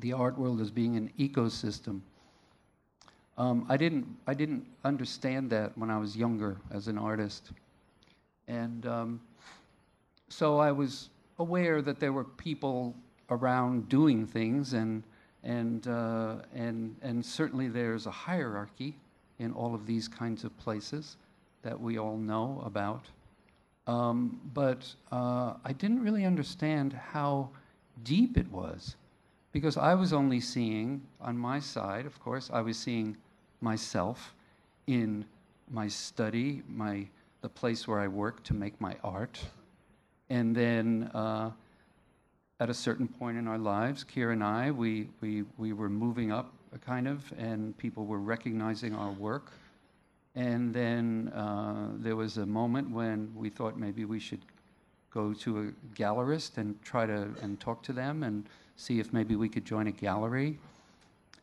the 0.00 0.12
art 0.12 0.36
world 0.36 0.60
as 0.60 0.70
being 0.70 0.96
an 0.96 1.10
ecosystem, 1.18 2.00
um, 3.38 3.66
I 3.68 3.76
didn't 3.76 4.06
I 4.26 4.34
didn't 4.34 4.66
understand 4.84 5.50
that 5.50 5.76
when 5.76 5.90
I 5.90 5.98
was 5.98 6.16
younger 6.16 6.56
as 6.70 6.88
an 6.88 6.98
artist, 6.98 7.50
and 8.48 8.86
um, 8.86 9.20
so 10.28 10.58
I 10.58 10.72
was 10.72 11.10
aware 11.38 11.82
that 11.82 11.98
there 11.98 12.12
were 12.12 12.24
people 12.24 12.94
around 13.34 13.88
doing 13.88 14.26
things, 14.26 14.72
and 14.72 15.02
and 15.42 15.86
uh, 15.86 16.36
and 16.54 16.96
and 17.02 17.24
certainly 17.24 17.68
there's 17.68 18.06
a 18.06 18.10
hierarchy 18.10 18.96
in 19.38 19.52
all 19.52 19.74
of 19.74 19.86
these 19.86 20.08
kinds 20.08 20.44
of 20.44 20.56
places 20.58 21.16
that 21.62 21.78
we 21.80 21.98
all 21.98 22.16
know 22.16 22.62
about. 22.64 23.06
Um, 23.86 24.40
but 24.54 24.86
uh, 25.12 25.54
I 25.64 25.72
didn't 25.72 26.02
really 26.02 26.24
understand 26.24 26.92
how 26.92 27.50
deep 28.02 28.36
it 28.36 28.50
was 28.50 28.96
because 29.52 29.76
I 29.76 29.94
was 29.94 30.12
only 30.12 30.40
seeing, 30.40 31.02
on 31.20 31.36
my 31.36 31.60
side, 31.60 32.06
of 32.06 32.18
course, 32.20 32.50
I 32.52 32.60
was 32.60 32.76
seeing 32.76 33.16
myself 33.60 34.34
in 34.86 35.24
my 35.70 35.88
study, 35.88 36.62
my, 36.68 37.06
the 37.40 37.48
place 37.48 37.86
where 37.86 38.00
I 38.00 38.08
work 38.08 38.42
to 38.44 38.54
make 38.54 38.78
my 38.80 38.96
art. 39.04 39.38
And 40.30 40.56
then 40.56 41.10
uh, 41.14 41.50
at 42.60 42.70
a 42.70 42.74
certain 42.74 43.08
point 43.08 43.36
in 43.36 43.48
our 43.48 43.58
lives, 43.58 44.04
Kier 44.04 44.32
and 44.32 44.42
I, 44.42 44.70
we, 44.70 45.08
we, 45.20 45.44
we 45.58 45.72
were 45.72 45.88
moving 45.88 46.30
up, 46.30 46.52
kind 46.86 47.08
of, 47.08 47.32
and 47.36 47.76
people 47.78 48.06
were 48.06 48.20
recognizing 48.20 48.94
our 48.94 49.10
work. 49.10 49.52
And 50.36 50.72
then 50.72 51.32
uh, 51.34 51.88
there 51.96 52.16
was 52.16 52.38
a 52.38 52.46
moment 52.46 52.90
when 52.90 53.32
we 53.34 53.50
thought 53.50 53.78
maybe 53.78 54.04
we 54.04 54.20
should 54.20 54.40
go 55.12 55.32
to 55.32 55.60
a 55.60 55.96
gallerist 55.96 56.58
and 56.58 56.80
try 56.82 57.06
to 57.06 57.28
and 57.40 57.60
talk 57.60 57.82
to 57.84 57.92
them 57.92 58.24
and 58.24 58.48
see 58.76 58.98
if 58.98 59.12
maybe 59.12 59.36
we 59.36 59.48
could 59.48 59.64
join 59.64 59.86
a 59.86 59.92
gallery. 59.92 60.58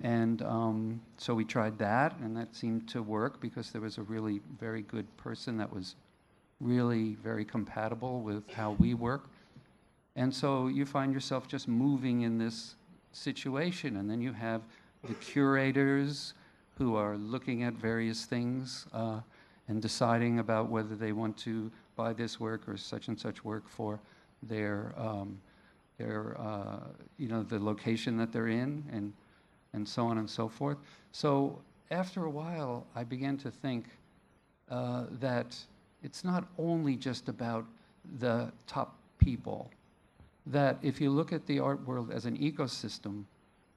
And 0.02 0.42
um, 0.42 1.02
so 1.18 1.34
we 1.34 1.46
tried 1.46 1.78
that, 1.78 2.18
and 2.20 2.36
that 2.36 2.54
seemed 2.56 2.90
to 2.90 3.04
work 3.04 3.40
because 3.40 3.72
there 3.72 3.82
was 3.82 3.98
a 3.98 4.02
really 4.02 4.42
very 4.60 4.82
good 4.82 5.06
person 5.16 5.58
that 5.58 5.72
was 5.72 5.96
really 6.60 7.16
very 7.24 7.46
compatible 7.46 8.22
with 8.22 8.50
how 8.52 8.72
we 8.80 8.94
work. 8.94 9.30
And 10.16 10.34
so 10.34 10.68
you 10.68 10.86
find 10.86 11.14
yourself 11.14 11.48
just 11.48 11.68
moving 11.68 12.22
in 12.22 12.38
this 12.38 12.76
situation, 13.14 13.98
and 13.98 14.10
then 14.10 14.22
you 14.22 14.34
have 14.34 14.62
the 15.04 15.14
curators 15.16 16.34
who 16.78 16.96
are 16.96 17.18
looking 17.18 17.64
at 17.64 17.74
various 17.74 18.26
things 18.26 18.88
uh, 18.94 19.22
and 19.68 19.82
deciding 19.82 20.40
about 20.40 20.70
whether 20.70 20.96
they 20.96 21.12
want 21.12 21.38
to 21.38 21.72
buy 21.96 22.14
this 22.14 22.40
work 22.40 22.68
or 22.68 22.78
such 22.78 23.08
and 23.08 23.20
such 23.20 23.44
work 23.46 23.68
for 23.68 24.00
their, 24.44 24.94
um, 24.98 25.40
their 25.98 26.36
uh, 26.40 26.80
you 27.18 27.28
know, 27.28 27.44
the 27.44 27.60
location 27.60 28.18
that 28.18 28.32
they're 28.32 28.48
in, 28.48 28.84
and 28.92 29.14
and 29.74 29.88
so 29.88 30.06
on 30.06 30.18
and 30.18 30.30
so 30.30 30.48
forth. 30.48 30.78
So 31.12 31.60
after 31.92 32.26
a 32.26 32.30
while, 32.30 32.86
I 32.96 33.04
began 33.04 33.38
to 33.38 33.52
think 33.52 33.86
uh, 34.70 35.06
that 35.20 35.58
it's 36.04 36.24
not 36.24 36.48
only 36.58 36.96
just 36.96 37.30
about 37.30 37.66
the 38.20 38.52
top 38.68 38.98
people. 39.18 39.70
That 40.48 40.78
if 40.82 41.00
you 41.00 41.12
look 41.12 41.32
at 41.32 41.46
the 41.46 41.60
art 41.60 41.86
world 41.86 42.12
as 42.12 42.26
an 42.26 42.38
ecosystem, 42.38 43.26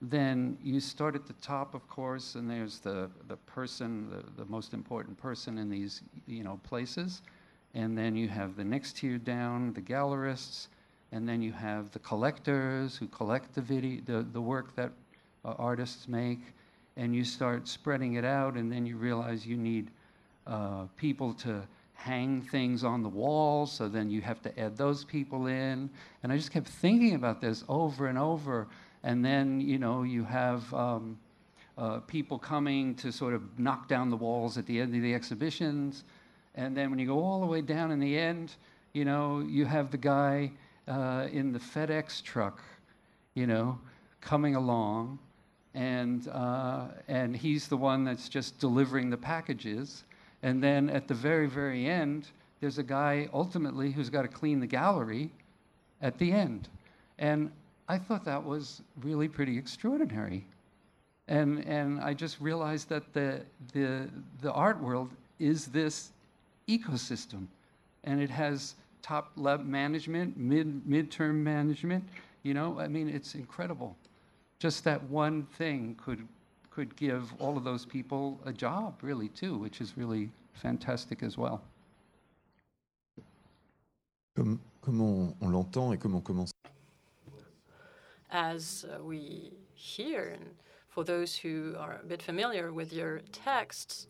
then 0.00 0.58
you 0.62 0.80
start 0.80 1.14
at 1.14 1.26
the 1.26 1.34
top, 1.34 1.74
of 1.74 1.88
course, 1.88 2.34
and 2.34 2.50
there's 2.50 2.78
the, 2.78 3.10
the 3.28 3.36
person, 3.36 4.10
the, 4.10 4.42
the 4.42 4.50
most 4.50 4.74
important 4.74 5.16
person 5.18 5.58
in 5.58 5.70
these 5.70 6.02
you 6.26 6.42
know, 6.42 6.60
places. 6.62 7.22
And 7.74 7.96
then 7.96 8.14
you 8.14 8.28
have 8.28 8.56
the 8.56 8.64
next 8.64 8.96
tier 8.96 9.18
down, 9.18 9.72
the 9.72 9.80
gallerists, 9.80 10.68
and 11.12 11.28
then 11.28 11.42
you 11.42 11.52
have 11.52 11.90
the 11.90 11.98
collectors 12.00 12.96
who 12.96 13.06
collect 13.08 13.54
the 13.54 13.60
video, 13.60 14.00
the, 14.04 14.26
the 14.32 14.40
work 14.40 14.74
that 14.76 14.92
uh, 15.44 15.54
artists 15.58 16.08
make, 16.08 16.40
and 16.96 17.14
you 17.14 17.24
start 17.24 17.66
spreading 17.66 18.14
it 18.14 18.24
out, 18.24 18.54
and 18.54 18.70
then 18.70 18.86
you 18.86 18.96
realize 18.96 19.46
you 19.46 19.56
need 19.56 19.90
uh, 20.46 20.84
people 20.96 21.32
to 21.34 21.66
hang 21.94 22.42
things 22.42 22.84
on 22.84 23.02
the 23.02 23.08
walls, 23.08 23.72
so 23.72 23.88
then 23.88 24.10
you 24.10 24.20
have 24.20 24.42
to 24.42 24.60
add 24.60 24.76
those 24.76 25.04
people 25.04 25.46
in. 25.46 25.88
And 26.22 26.32
I 26.32 26.36
just 26.36 26.50
kept 26.50 26.68
thinking 26.68 27.14
about 27.14 27.40
this 27.40 27.64
over 27.68 28.08
and 28.08 28.18
over. 28.18 28.66
And 29.02 29.24
then, 29.24 29.60
you 29.60 29.78
know, 29.78 30.02
you 30.02 30.24
have 30.24 30.72
um, 30.74 31.18
uh, 31.78 32.00
people 32.00 32.38
coming 32.38 32.94
to 32.96 33.12
sort 33.12 33.34
of 33.34 33.58
knock 33.58 33.88
down 33.88 34.10
the 34.10 34.16
walls 34.16 34.58
at 34.58 34.66
the 34.66 34.80
end 34.80 34.94
of 34.94 35.02
the 35.02 35.14
exhibitions. 35.14 36.04
And 36.54 36.76
then 36.76 36.90
when 36.90 36.98
you 36.98 37.06
go 37.06 37.18
all 37.18 37.40
the 37.40 37.46
way 37.46 37.60
down 37.60 37.90
in 37.90 38.00
the 38.00 38.18
end, 38.18 38.54
you 38.92 39.04
know, 39.04 39.40
you 39.40 39.64
have 39.64 39.90
the 39.90 39.98
guy 39.98 40.52
uh, 40.86 41.26
in 41.32 41.52
the 41.52 41.58
FedEx 41.58 42.22
truck, 42.22 42.62
you 43.34 43.46
know, 43.46 43.78
coming 44.20 44.54
along 44.54 45.18
and 45.74 46.28
uh, 46.28 46.86
and 47.08 47.36
he's 47.36 47.68
the 47.68 47.76
one 47.76 48.04
that's 48.04 48.28
just 48.28 48.58
delivering 48.58 49.10
the 49.10 49.16
packages. 49.16 50.04
And 50.44 50.62
then 50.62 50.90
at 50.90 51.08
the 51.08 51.14
very 51.14 51.48
very 51.48 51.86
end, 51.86 52.28
there's 52.60 52.78
a 52.78 52.82
guy 52.82 53.28
ultimately 53.32 53.90
who's 53.90 54.10
got 54.10 54.22
to 54.22 54.28
clean 54.28 54.60
the 54.60 54.66
gallery 54.66 55.30
at 56.02 56.18
the 56.18 56.30
end, 56.32 56.68
and 57.18 57.50
I 57.88 57.96
thought 57.98 58.24
that 58.26 58.44
was 58.44 58.82
really 59.02 59.26
pretty 59.26 59.56
extraordinary. 59.58 60.44
And 61.28 61.64
and 61.64 61.98
I 61.98 62.12
just 62.12 62.40
realized 62.40 62.90
that 62.90 63.14
the 63.14 63.40
the 63.72 64.10
the 64.42 64.52
art 64.52 64.78
world 64.82 65.10
is 65.38 65.66
this 65.66 66.10
ecosystem. 66.68 67.46
And 68.04 68.20
it 68.20 68.30
has 68.30 68.74
top 69.00 69.32
level 69.36 69.64
management, 69.64 70.36
mid 70.36 70.84
midterm 70.84 71.36
management. 71.36 72.04
You 72.42 72.52
know, 72.52 72.78
I 72.78 72.88
mean, 72.88 73.08
it's 73.08 73.34
incredible. 73.34 73.96
Just 74.58 74.84
that 74.84 75.02
one 75.04 75.44
thing 75.56 75.96
could 76.02 76.26
could 76.74 76.96
give 76.96 77.32
all 77.38 77.56
of 77.56 77.64
those 77.64 77.86
people 77.86 78.40
a 78.44 78.52
job, 78.52 78.94
really, 79.02 79.28
too, 79.28 79.56
which 79.56 79.80
is 79.80 79.96
really 79.96 80.30
fantastic 80.54 81.22
as 81.22 81.38
well. 81.38 81.62
Comme, 84.36 84.60
comme 84.82 85.00
on, 85.00 85.34
on 85.40 85.52
l'entend 85.52 85.94
et 85.94 86.00
comme 86.00 86.20
commence. 86.20 86.50
As 88.30 88.84
uh, 88.92 89.00
we 89.02 89.52
hear, 89.74 90.30
and 90.34 90.46
for 90.88 91.04
those 91.04 91.36
who 91.36 91.76
are 91.78 92.00
a 92.02 92.06
bit 92.06 92.20
familiar 92.20 92.72
with 92.72 92.92
your 92.92 93.20
texts, 93.30 94.08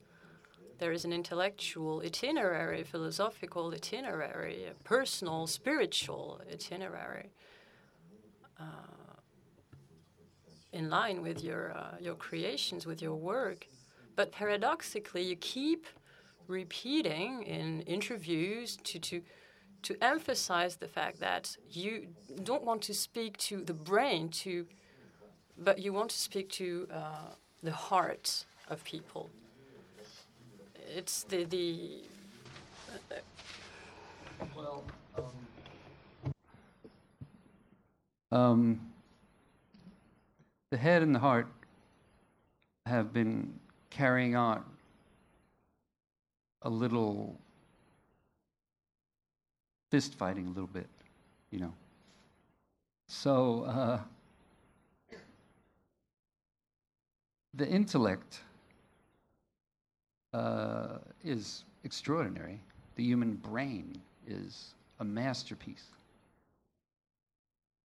there 0.78 0.92
is 0.92 1.04
an 1.04 1.12
intellectual 1.12 2.00
itinerary, 2.02 2.82
philosophical 2.82 3.72
itinerary, 3.74 4.64
a 4.64 4.74
personal, 4.84 5.46
spiritual 5.46 6.40
itinerary. 6.50 7.30
Uh, 8.58 8.93
in 10.74 10.90
line 10.90 11.22
with 11.22 11.42
your 11.42 11.72
uh, 11.72 11.96
your 12.00 12.16
creations, 12.16 12.84
with 12.84 13.00
your 13.00 13.14
work, 13.14 13.66
but 14.16 14.32
paradoxically, 14.32 15.22
you 15.22 15.36
keep 15.36 15.86
repeating 16.48 17.42
in 17.44 17.80
interviews 17.82 18.76
to 18.84 18.98
to 18.98 19.22
to 19.82 19.96
emphasize 20.02 20.76
the 20.76 20.88
fact 20.88 21.20
that 21.20 21.56
you 21.70 22.08
don't 22.42 22.64
want 22.64 22.82
to 22.82 22.94
speak 22.94 23.36
to 23.36 23.62
the 23.62 23.72
brain, 23.74 24.28
to 24.28 24.66
but 25.56 25.78
you 25.78 25.92
want 25.92 26.10
to 26.10 26.18
speak 26.18 26.48
to 26.50 26.88
uh, 26.92 27.30
the 27.62 27.72
heart 27.72 28.44
of 28.68 28.82
people. 28.84 29.30
It's 30.96 31.22
the 31.24 31.44
the. 31.44 32.02
well, 34.56 34.84
um, 35.16 35.24
um, 38.32 38.80
the 38.80 38.93
head 40.84 41.00
and 41.00 41.14
the 41.14 41.18
heart 41.18 41.46
have 42.84 43.10
been 43.10 43.58
carrying 43.88 44.36
on 44.36 44.62
a 46.60 46.68
little 46.68 47.34
fist 49.90 50.14
fighting 50.14 50.46
a 50.46 50.50
little 50.50 50.66
bit, 50.66 50.86
you 51.50 51.58
know. 51.58 51.72
So 53.08 53.62
uh, 53.62 54.00
the 57.54 57.66
intellect 57.66 58.40
uh, 60.34 60.98
is 61.24 61.64
extraordinary. 61.84 62.60
The 62.96 63.04
human 63.04 63.36
brain 63.36 64.02
is 64.28 64.74
a 65.00 65.04
masterpiece 65.04 65.86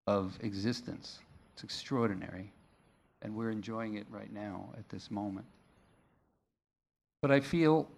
of 0.08 0.36
existence. 0.42 1.20
It's 1.54 1.62
extraordinary 1.62 2.50
and 3.22 3.34
we're 3.34 3.50
enjoying 3.50 3.94
it 3.94 4.06
right 4.10 4.32
now 4.32 4.70
at 4.76 4.88
this 4.88 5.10
moment. 5.10 5.46
But 7.20 7.30
I 7.30 7.40
feel 7.40 7.88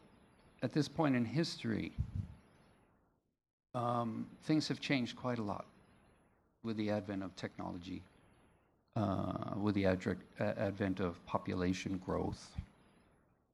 at 0.62 0.72
this 0.72 0.88
point 0.88 1.14
in 1.16 1.24
history, 1.24 1.92
um, 3.74 4.26
things 4.44 4.68
have 4.68 4.80
changed 4.80 5.16
quite 5.16 5.38
a 5.38 5.42
lot 5.42 5.66
with 6.62 6.76
the 6.76 6.90
advent 6.90 7.22
of 7.22 7.34
technology, 7.36 8.02
uh, 8.96 9.54
with 9.56 9.74
the 9.74 9.86
advent 10.38 11.00
of 11.00 11.24
population 11.26 12.00
growth, 12.04 12.54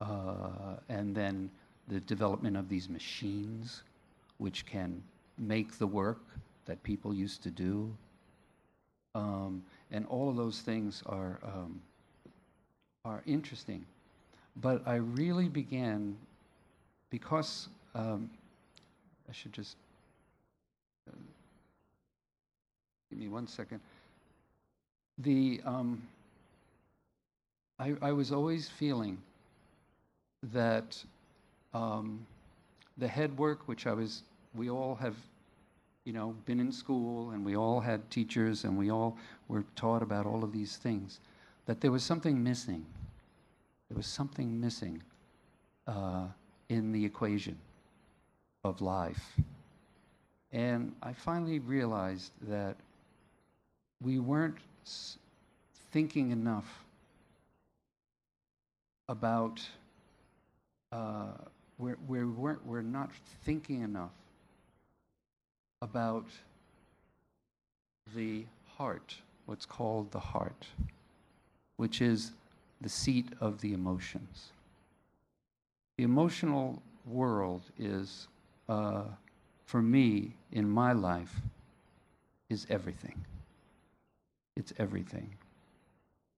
uh, 0.00 0.76
and 0.88 1.14
then 1.14 1.50
the 1.88 2.00
development 2.00 2.56
of 2.56 2.68
these 2.68 2.88
machines 2.88 3.82
which 4.38 4.66
can 4.66 5.02
make 5.38 5.78
the 5.78 5.86
work 5.86 6.20
that 6.66 6.82
people 6.82 7.14
used 7.14 7.42
to 7.42 7.50
do. 7.50 7.94
Um, 9.14 9.62
and 9.90 10.06
all 10.06 10.28
of 10.28 10.36
those 10.36 10.60
things 10.60 11.02
are 11.06 11.38
um, 11.44 11.80
are 13.04 13.22
interesting. 13.26 13.84
But 14.56 14.82
I 14.86 14.96
really 14.96 15.48
began 15.48 16.16
because 17.10 17.68
um, 17.94 18.30
I 19.28 19.32
should 19.32 19.52
just 19.52 19.76
uh, 21.08 21.16
give 23.10 23.18
me 23.18 23.28
one 23.28 23.46
second. 23.46 23.80
The 25.18 25.60
um, 25.64 26.02
I, 27.78 27.94
I 28.00 28.12
was 28.12 28.32
always 28.32 28.68
feeling 28.68 29.18
that 30.52 31.02
um, 31.74 32.26
the 32.96 33.08
head 33.08 33.36
work, 33.38 33.68
which 33.68 33.86
I 33.86 33.92
was, 33.92 34.22
we 34.54 34.70
all 34.70 34.94
have 34.94 35.14
you 36.06 36.12
know, 36.12 36.36
been 36.46 36.60
in 36.60 36.70
school 36.70 37.30
and 37.30 37.44
we 37.44 37.56
all 37.56 37.80
had 37.80 38.08
teachers 38.10 38.62
and 38.62 38.78
we 38.78 38.90
all 38.90 39.18
were 39.48 39.64
taught 39.74 40.02
about 40.02 40.24
all 40.24 40.44
of 40.44 40.52
these 40.52 40.76
things, 40.76 41.18
that 41.66 41.80
there 41.80 41.90
was 41.90 42.04
something 42.04 42.42
missing. 42.42 42.86
There 43.90 43.96
was 43.96 44.06
something 44.06 44.58
missing 44.60 45.02
uh, 45.88 46.26
in 46.68 46.92
the 46.92 47.04
equation 47.04 47.58
of 48.62 48.80
life. 48.80 49.34
And 50.52 50.94
I 51.02 51.12
finally 51.12 51.58
realized 51.58 52.30
that 52.42 52.76
we 54.00 54.20
weren't 54.20 54.58
thinking 55.90 56.30
enough 56.30 56.84
about, 59.08 59.60
uh, 60.92 61.32
we're, 61.78 61.98
we 62.06 62.24
weren't, 62.24 62.64
we're 62.64 62.82
not 62.82 63.10
thinking 63.44 63.82
enough 63.82 64.12
about 65.82 66.26
the 68.14 68.44
heart, 68.76 69.16
what's 69.46 69.66
called 69.66 70.10
the 70.12 70.20
heart, 70.20 70.66
which 71.76 72.00
is 72.00 72.32
the 72.80 72.88
seat 72.88 73.26
of 73.40 73.60
the 73.60 73.72
emotions. 73.72 74.52
The 75.98 76.04
emotional 76.04 76.82
world 77.06 77.62
is, 77.78 78.28
uh, 78.68 79.04
for 79.66 79.82
me, 79.82 80.32
in 80.52 80.68
my 80.68 80.92
life, 80.92 81.34
is 82.48 82.66
everything. 82.70 83.24
It's 84.56 84.72
everything. 84.78 85.30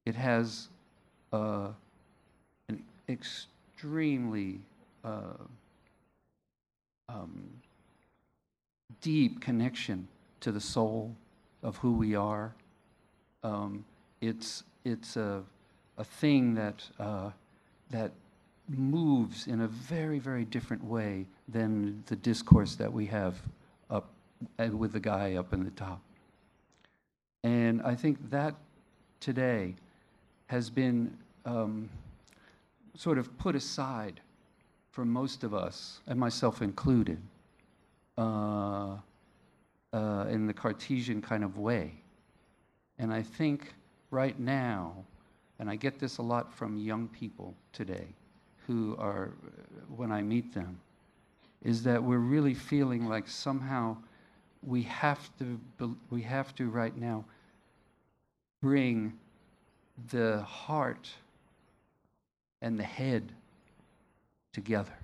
It 0.06 0.14
has 0.14 0.68
uh, 1.32 1.68
an 2.68 2.82
extremely 3.08 4.60
uh, 5.04 5.34
um, 7.08 7.50
deep 9.00 9.40
connection 9.40 10.08
to 10.40 10.52
the 10.52 10.60
soul 10.60 11.14
of 11.62 11.76
who 11.76 11.92
we 11.92 12.14
are. 12.14 12.54
Um, 13.42 13.84
it's 14.20 14.64
it's 14.84 15.16
a, 15.16 15.42
a 15.98 16.04
thing 16.04 16.54
that, 16.54 16.82
uh, 16.98 17.30
that 17.90 18.12
moves 18.68 19.46
in 19.46 19.60
a 19.60 19.68
very, 19.68 20.18
very 20.18 20.44
different 20.44 20.82
way 20.84 21.26
than 21.48 22.02
the 22.06 22.16
discourse 22.16 22.74
that 22.76 22.92
we 22.92 23.06
have 23.06 23.36
up 23.90 24.08
with 24.72 24.92
the 24.92 25.00
guy 25.00 25.34
up 25.34 25.52
in 25.52 25.64
the 25.64 25.70
top. 25.72 26.00
And 27.44 27.82
I 27.82 27.94
think 27.94 28.30
that 28.30 28.54
today 29.20 29.74
has 30.46 30.70
been 30.70 31.16
um, 31.44 31.88
sort 32.94 33.18
of 33.18 33.36
put 33.38 33.54
aside 33.54 34.20
for 34.90 35.04
most 35.04 35.44
of 35.44 35.54
us, 35.54 36.00
and 36.06 36.18
myself 36.18 36.60
included 36.60 37.18
uh, 38.18 38.96
uh, 39.92 40.26
in 40.28 40.46
the 40.46 40.52
Cartesian 40.52 41.22
kind 41.22 41.44
of 41.44 41.56
way. 41.56 41.92
And 42.98 43.14
I 43.14 43.22
think 43.22 43.74
right 44.10 44.38
now, 44.38 44.92
and 45.60 45.70
I 45.70 45.76
get 45.76 46.00
this 46.00 46.18
a 46.18 46.22
lot 46.22 46.52
from 46.52 46.76
young 46.76 47.06
people 47.08 47.54
today 47.72 48.08
who 48.66 48.96
are, 48.98 49.30
when 49.96 50.10
I 50.10 50.20
meet 50.20 50.52
them, 50.52 50.80
is 51.62 51.84
that 51.84 52.02
we're 52.02 52.18
really 52.18 52.54
feeling 52.54 53.06
like 53.06 53.28
somehow 53.28 53.96
we 54.66 54.82
have 54.82 55.30
to, 55.38 55.96
we 56.10 56.22
have 56.22 56.54
to 56.56 56.68
right 56.68 56.96
now 56.96 57.24
bring 58.60 59.16
the 60.10 60.42
heart 60.42 61.08
and 62.62 62.76
the 62.76 62.84
head 62.84 63.32
together 64.52 64.98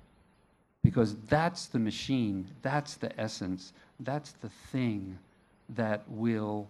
because 0.85 1.17
that's 1.29 1.67
the 1.67 1.79
machine, 1.79 2.47
that's 2.61 2.95
the 2.95 3.19
essence, 3.19 3.73
that's 4.01 4.33
the 4.33 4.51
thing 4.71 5.19
that 5.71 6.03
will 6.09 6.69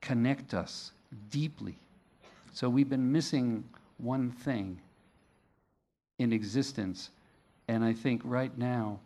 connect 0.00 0.54
us 0.54 0.92
deeply. 1.30 1.76
So 2.52 2.70
we've 2.70 2.88
been 2.88 3.10
missing 3.10 3.64
one 3.98 4.30
thing 4.30 4.78
in 6.20 6.32
existence. 6.32 7.10
And 7.66 7.84
I 7.84 7.92
think 7.92 8.22
right 8.24 8.56
now, 8.56 9.00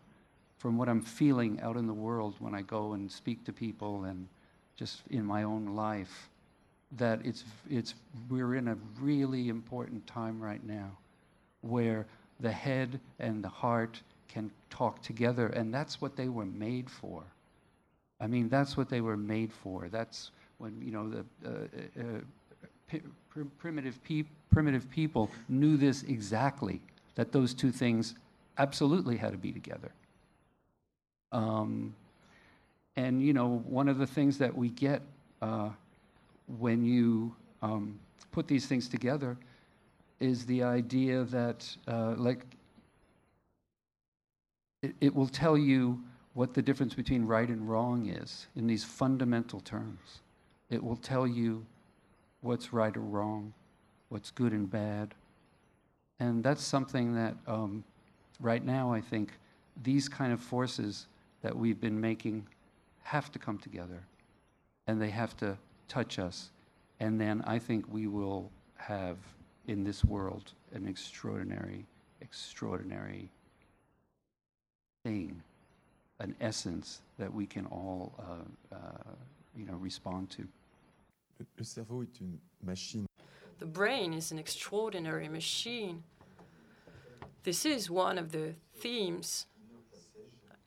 from 0.59 0.77
what 0.77 0.89
I'm 0.89 1.01
feeling 1.01 1.59
out 1.61 1.75
in 1.75 1.87
the 1.87 1.93
world 1.93 2.35
when 2.37 2.53
I 2.53 2.61
go 2.61 2.93
and 2.93 3.11
speak 3.11 3.43
to 3.45 3.51
people 3.51 4.03
and 4.03 4.27
just 4.75 5.01
in 5.09 5.25
my 5.25 5.41
own 5.41 5.75
life, 5.75 6.29
that 6.97 7.19
it's, 7.23 7.45
it's, 7.67 7.95
we're 8.29 8.55
in 8.55 8.67
a 8.67 8.77
really 9.01 9.49
important 9.49 10.05
time 10.05 10.39
right 10.39 10.63
now 10.63 10.91
where 11.61 12.05
the 12.39 12.51
head 12.51 12.99
and 13.19 13.43
the 13.43 13.49
heart 13.49 14.01
can 14.29 14.49
talk 14.69 15.01
together, 15.01 15.47
and 15.47 15.73
that's 15.73 15.99
what 15.99 16.15
they 16.15 16.29
were 16.29 16.45
made 16.45 16.89
for. 16.89 17.23
I 18.21 18.27
mean, 18.27 18.47
that's 18.47 18.77
what 18.77 18.89
they 18.89 19.01
were 19.01 19.17
made 19.17 19.51
for. 19.51 19.89
That's 19.89 20.31
when 20.57 20.81
you 20.81 20.91
know 20.91 21.09
the 21.09 21.25
uh, 21.45 21.49
uh, 21.49 22.01
uh 22.01 22.99
pr 23.29 23.41
primitive, 23.57 24.01
pe 24.03 24.23
primitive 24.51 24.89
people 24.89 25.29
knew 25.49 25.75
this 25.75 26.03
exactly. 26.03 26.79
That 27.15 27.31
those 27.31 27.53
two 27.53 27.71
things 27.71 28.15
absolutely 28.57 29.17
had 29.17 29.31
to 29.31 29.37
be 29.37 29.51
together. 29.51 29.91
Um, 31.31 31.93
and 32.95 33.21
you 33.21 33.33
know, 33.33 33.63
one 33.67 33.89
of 33.89 33.97
the 33.97 34.07
things 34.07 34.37
that 34.37 34.55
we 34.55 34.69
get 34.69 35.01
uh, 35.41 35.69
when 36.59 36.85
you 36.85 37.35
um, 37.61 37.99
put 38.31 38.47
these 38.47 38.65
things 38.65 38.87
together 38.87 39.37
is 40.19 40.45
the 40.45 40.63
idea 40.63 41.23
that, 41.25 41.65
uh, 41.87 42.13
like, 42.17 42.45
it, 44.81 44.95
it 45.01 45.15
will 45.15 45.27
tell 45.27 45.57
you 45.57 45.99
what 46.33 46.53
the 46.53 46.61
difference 46.61 46.93
between 46.93 47.25
right 47.25 47.49
and 47.49 47.69
wrong 47.69 48.07
is 48.07 48.47
in 48.55 48.67
these 48.67 48.83
fundamental 48.83 49.59
terms. 49.61 50.21
It 50.69 50.83
will 50.83 50.95
tell 50.95 51.27
you 51.27 51.65
what's 52.41 52.71
right 52.71 52.95
or 52.95 53.01
wrong, 53.01 53.53
what's 54.09 54.31
good 54.31 54.53
and 54.53 54.69
bad. 54.69 55.13
And 56.19 56.43
that's 56.43 56.63
something 56.63 57.15
that 57.15 57.35
um, 57.47 57.83
right 58.39 58.63
now 58.63 58.93
I 58.93 59.01
think 59.01 59.31
these 59.83 60.07
kind 60.07 60.31
of 60.31 60.39
forces 60.39 61.07
that 61.41 61.55
we've 61.55 61.79
been 61.79 61.99
making 61.99 62.47
have 63.03 63.31
to 63.31 63.39
come 63.39 63.57
together 63.57 64.03
and 64.87 65.01
they 65.01 65.09
have 65.09 65.35
to 65.37 65.57
touch 65.87 66.19
us. 66.19 66.51
And 66.99 67.19
then 67.19 67.41
I 67.45 67.59
think 67.59 67.85
we 67.91 68.07
will 68.07 68.51
have 68.75 69.17
in 69.67 69.83
this 69.83 70.03
world 70.03 70.53
an 70.73 70.87
extraordinary, 70.87 71.85
extraordinary 72.21 73.29
thing, 75.09 75.41
an 76.19 76.35
essence 76.39 77.01
that 77.17 77.33
we 77.33 77.45
can 77.45 77.65
all, 77.67 78.13
uh, 78.19 78.75
uh, 78.75 78.77
you 79.55 79.65
know, 79.65 79.73
respond 79.75 80.29
to. 80.29 80.47
Le 81.57 81.63
cerveau 81.63 82.03
est 82.03 82.21
une 82.21 82.37
machine. 82.63 83.05
The 83.59 83.65
brain 83.65 84.13
is 84.13 84.31
an 84.31 84.37
extraordinary 84.37 85.27
machine. 85.27 86.03
This 87.43 87.65
is 87.65 87.89
one 87.89 88.17
of 88.17 88.31
the 88.31 88.53
themes 88.75 89.47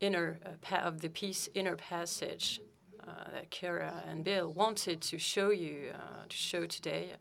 inner 0.00 0.38
uh, 0.44 0.76
of 0.76 1.00
the 1.02 1.08
piece 1.08 1.48
Inner 1.54 1.76
Passage 1.76 2.60
uh, 3.06 3.30
that 3.32 3.50
Kira 3.50 3.92
and 4.08 4.24
Bill 4.24 4.50
wanted 4.52 5.00
to 5.02 5.18
show 5.18 5.50
you, 5.50 5.92
uh, 5.94 6.24
to 6.28 6.36
show 6.36 6.66
today. 6.66 7.12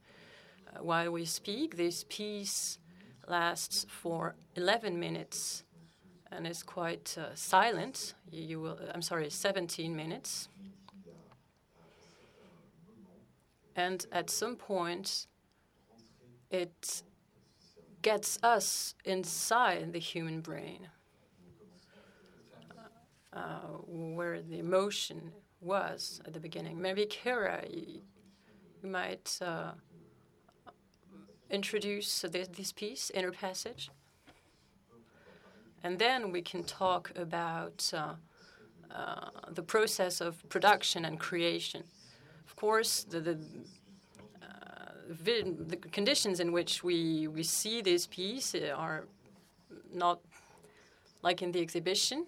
Uh, 0.74 0.84
while 0.84 1.12
we 1.12 1.26
speak, 1.26 1.78
this 1.78 2.06
piece 2.10 2.80
lasts 3.28 3.86
for 3.90 4.36
11 4.56 5.00
minutes 5.00 5.64
and 6.32 6.48
is 6.48 6.64
quite 6.64 7.16
uh, 7.18 7.36
silent. 7.36 8.14
You, 8.32 8.44
you 8.44 8.60
will, 8.62 8.80
I'm 8.94 9.02
sorry, 9.02 9.30
17 9.30 9.96
minutes. 9.96 10.48
And 13.76 14.06
at 14.12 14.30
some 14.30 14.56
point, 14.56 15.28
it 16.50 17.04
gets 18.02 18.40
us 18.44 18.96
inside 19.06 19.94
the 19.94 20.00
human 20.00 20.42
brain 20.42 20.88
uh, 23.34 23.60
where 23.88 24.42
the 24.42 24.60
emotion 24.60 25.32
was 25.62 26.22
at 26.26 26.34
the 26.34 26.40
beginning. 26.40 26.82
Maybe 26.82 27.06
Kira, 27.06 27.64
you, 27.74 28.02
you 28.84 28.90
might 28.90 29.38
uh, 29.42 29.72
introduce 31.50 32.22
this, 32.22 32.48
this 32.50 32.72
piece, 32.72 33.12
Inner 33.14 33.32
Passage. 33.32 33.90
And 35.84 35.98
then 35.98 36.32
we 36.32 36.42
can 36.42 36.64
talk 36.64 37.12
about 37.16 37.92
uh, 37.94 38.14
uh, 38.94 39.30
the 39.50 39.64
process 39.64 40.22
of 40.22 40.48
production 40.50 41.06
and 41.06 41.20
creation. 41.20 41.84
Of 42.48 42.56
course, 42.56 43.04
the, 43.04 43.20
the, 43.20 43.40
uh, 44.44 44.92
the 45.68 45.78
conditions 45.92 46.40
in 46.40 46.52
which 46.52 46.84
we, 46.84 47.28
we 47.28 47.44
see 47.44 47.82
this 47.82 48.06
piece 48.08 48.54
are 48.56 49.08
not 49.94 50.20
like 51.24 51.42
in 51.42 51.52
the 51.52 51.62
exhibition. 51.62 52.28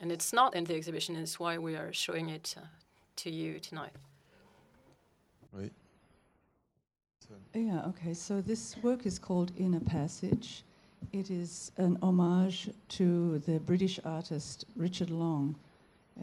And 0.00 0.12
it's 0.12 0.32
not 0.32 0.54
in 0.54 0.64
the 0.64 0.74
exhibition, 0.74 1.16
it's 1.16 1.40
why 1.40 1.58
we 1.58 1.74
are 1.74 1.92
showing 1.92 2.28
it 2.28 2.54
uh, 2.56 2.66
to 3.16 3.30
you 3.30 3.58
tonight. 3.58 3.92
Right. 5.52 5.72
Yeah, 7.54 7.86
okay. 7.86 8.12
So 8.12 8.42
this 8.42 8.76
work 8.82 9.06
is 9.06 9.18
called 9.18 9.52
Inner 9.56 9.80
Passage. 9.80 10.62
It 11.12 11.30
is 11.30 11.72
an 11.76 11.98
homage 12.02 12.70
to 12.88 13.38
the 13.40 13.58
British 13.60 13.98
artist 14.04 14.64
Richard 14.76 15.10
Long, 15.10 15.56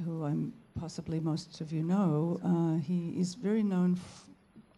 who 0.05 0.23
I'm 0.23 0.53
possibly 0.79 1.19
most 1.19 1.61
of 1.61 1.71
you 1.71 1.83
know. 1.83 2.39
Uh, 2.43 2.81
he 2.81 3.09
is 3.19 3.35
very 3.35 3.63
known 3.63 3.99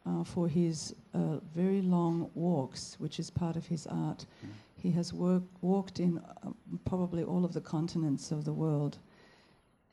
uh, 0.05 0.23
for 0.23 0.47
his 0.47 0.95
uh, 1.13 1.37
very 1.53 1.81
long 1.81 2.29
walks, 2.35 2.95
which 2.99 3.19
is 3.19 3.29
part 3.29 3.55
of 3.55 3.65
his 3.65 3.87
art. 3.87 4.25
Mm. 4.45 4.49
He 4.77 4.91
has 4.91 5.13
work, 5.13 5.43
walked 5.61 5.99
in 5.99 6.19
uh, 6.19 6.51
probably 6.85 7.23
all 7.23 7.43
of 7.43 7.53
the 7.53 7.61
continents 7.61 8.31
of 8.31 8.45
the 8.45 8.53
world. 8.53 8.97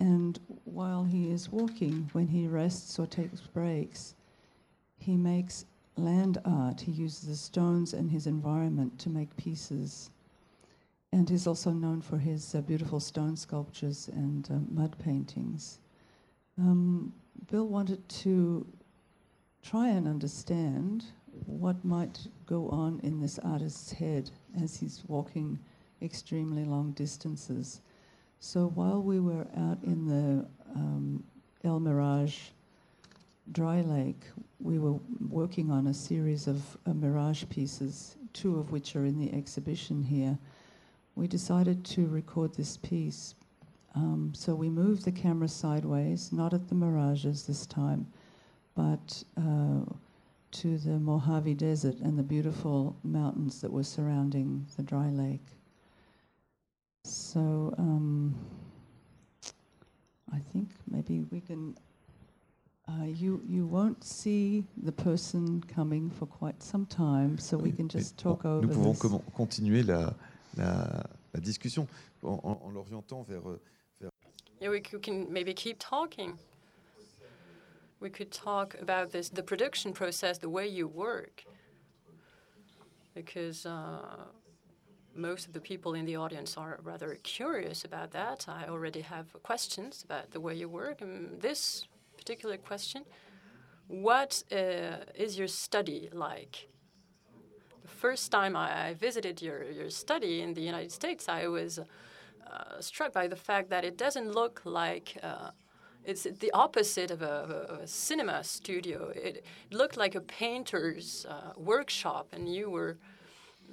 And 0.01 0.39
while 0.65 1.05
he 1.05 1.31
is 1.31 1.51
walking, 1.51 2.11
when 2.13 2.27
he 2.29 2.47
rests 2.47 2.99
or 2.99 3.07
takes 3.07 3.41
breaks, 3.41 4.15
he 4.99 5.17
makes 5.17 5.65
land 5.97 6.39
art. 6.45 6.81
He 6.81 6.93
uses 6.93 7.29
the 7.29 7.37
stones 7.37 7.93
and 7.93 8.11
his 8.11 8.27
environment 8.27 8.99
to 9.01 9.11
make 9.11 9.37
pieces. 9.37 10.11
And 11.13 11.29
he's 11.29 11.47
also 11.47 11.71
known 11.71 12.01
for 12.01 12.19
his 12.19 12.55
uh, 12.55 12.63
beautiful 12.63 13.01
stone 13.01 13.37
sculptures 13.37 14.09
and 14.13 14.49
uh, 14.51 14.55
mud 14.71 14.97
paintings. 14.99 15.79
Um, 16.59 17.13
Bill 17.51 17.67
wanted 17.67 18.07
to 18.09 18.67
try 19.63 19.89
and 19.89 20.09
understand 20.09 21.05
what 21.47 21.85
might 21.85 22.19
go 22.47 22.69
on 22.69 23.01
in 23.03 23.21
this 23.21 23.39
artist's 23.41 23.93
head 23.93 24.31
as 24.63 24.77
he's 24.77 25.03
walking 25.09 25.59
extremely 26.01 26.65
long 26.65 26.93
distances. 26.93 27.81
So 28.41 28.69
while 28.75 29.03
we 29.03 29.21
were 29.21 29.47
out 29.57 29.79
in 29.85 30.07
the 30.07 30.47
um, 30.75 31.23
El 31.65 31.81
Mirage 31.81 32.39
dry 33.51 33.81
lake, 33.81 34.23
we 34.61 34.79
were 34.79 34.99
working 35.29 35.71
on 35.71 35.89
a 35.89 35.95
series 35.95 36.47
of 36.47 36.77
uh, 36.87 36.93
Mirage 36.93 37.45
pieces, 37.49 38.17
two 38.33 38.59
of 38.59 38.71
which 38.71 38.95
are 38.95 39.05
in 39.05 39.19
the 39.19 39.33
exhibition 39.33 40.03
here. 40.03 40.39
We 41.17 41.27
decided 41.27 41.85
to 41.87 42.07
record 42.07 42.55
this 42.55 42.77
piece. 42.77 43.35
Um, 43.95 44.33
so 44.35 44.55
we 44.55 44.71
moved 44.71 45.05
the 45.05 45.13
camera 45.13 45.49
sideways, 45.49 46.33
not 46.33 46.55
at 46.55 46.69
the 46.69 46.75
Mirages 46.75 47.47
this 47.47 47.67
time, 47.67 48.07
but 48.75 49.23
uh, 49.37 49.85
to 50.53 50.79
the 50.79 50.99
Mojave 50.99 51.55
Desert 51.55 51.99
and 51.99 52.19
the 52.19 52.23
beautiful 52.23 52.97
mountains 53.03 53.61
that 53.61 53.71
were 53.71 53.83
surrounding 53.83 54.67
the 54.77 54.83
dry 54.83 55.09
lake. 55.09 55.45
So 57.05 57.75
um, 57.77 58.35
I 60.33 60.39
think 60.39 60.71
maybe 60.91 61.25
we 61.31 61.41
can. 61.41 61.77
Uh, 63.03 63.07
you 63.07 63.43
you 63.49 63.67
won't 63.67 64.05
see 64.05 64.65
the 64.85 64.93
person 64.93 65.61
coming 65.75 66.09
for 66.11 66.27
quite 66.27 66.63
some 66.63 66.87
time, 66.87 67.37
so 67.37 67.57
we 67.57 67.73
can 67.73 67.89
just 67.89 68.17
talk 68.17 68.45
over. 68.45 68.67
Nous 68.67 68.75
pouvons 68.75 68.99
com 68.99 69.21
continuer 69.35 69.83
la, 69.83 70.15
la, 70.57 71.03
la 71.35 71.41
discussion 71.41 71.89
en, 72.23 72.39
en 72.45 72.71
l'orientant 72.73 73.27
vers, 73.29 73.41
vers. 73.41 73.59
Yeah, 74.61 74.71
we 74.71 74.81
can 74.81 75.27
maybe 75.33 75.53
keep 75.53 75.79
talking 75.81 76.39
we 78.03 78.11
could 78.11 78.33
talk 78.33 78.77
about 78.81 79.13
this, 79.13 79.29
the 79.29 79.43
production 79.43 79.93
process, 79.93 80.39
the 80.39 80.51
way 80.51 80.67
you 80.67 80.89
work, 80.89 81.45
because 83.15 83.65
uh, 83.65 84.01
most 85.15 85.47
of 85.47 85.53
the 85.53 85.61
people 85.61 85.95
in 85.95 86.05
the 86.05 86.17
audience 86.17 86.57
are 86.57 86.81
rather 86.83 87.17
curious 87.23 87.85
about 87.85 88.11
that. 88.11 88.47
I 88.49 88.67
already 88.69 89.03
have 89.03 89.33
questions 89.45 90.03
about 90.05 90.33
the 90.33 90.41
way 90.41 90.55
you 90.55 90.69
work. 90.69 91.01
And 91.01 91.41
this 91.41 91.87
particular 92.23 92.57
question 92.57 93.03
What 93.89 94.45
uh, 94.53 95.25
is 95.25 95.37
your 95.41 95.49
study 95.49 96.09
like? 96.13 96.69
The 97.83 97.95
first 98.05 98.31
time 98.31 98.55
I 98.57 98.95
visited 98.95 99.43
your, 99.43 99.65
your 99.79 99.91
study 99.91 100.41
in 100.41 100.55
the 100.55 100.61
United 100.73 100.93
States, 100.93 101.29
I 101.29 101.49
was 101.49 101.81
uh, 101.81 102.81
struck 102.81 103.13
by 103.13 103.27
the 103.27 103.41
fact 103.49 103.71
that 103.71 103.85
it 103.85 103.97
doesn't 103.99 104.31
look 104.41 104.63
like 104.65 105.19
uh, 105.23 105.51
it's 106.05 106.25
the 106.45 106.53
opposite 106.53 107.11
of 107.11 107.23
a, 107.23 107.35
of 107.71 107.81
a 107.81 107.87
cinema 107.87 108.45
studio. 108.45 109.13
It 109.15 109.45
looked 109.71 109.97
like 109.97 110.15
a 110.15 110.21
painter's 110.21 111.27
uh, 111.29 111.53
workshop, 111.57 112.27
and 112.33 112.43
you 112.57 112.71
were 112.71 112.99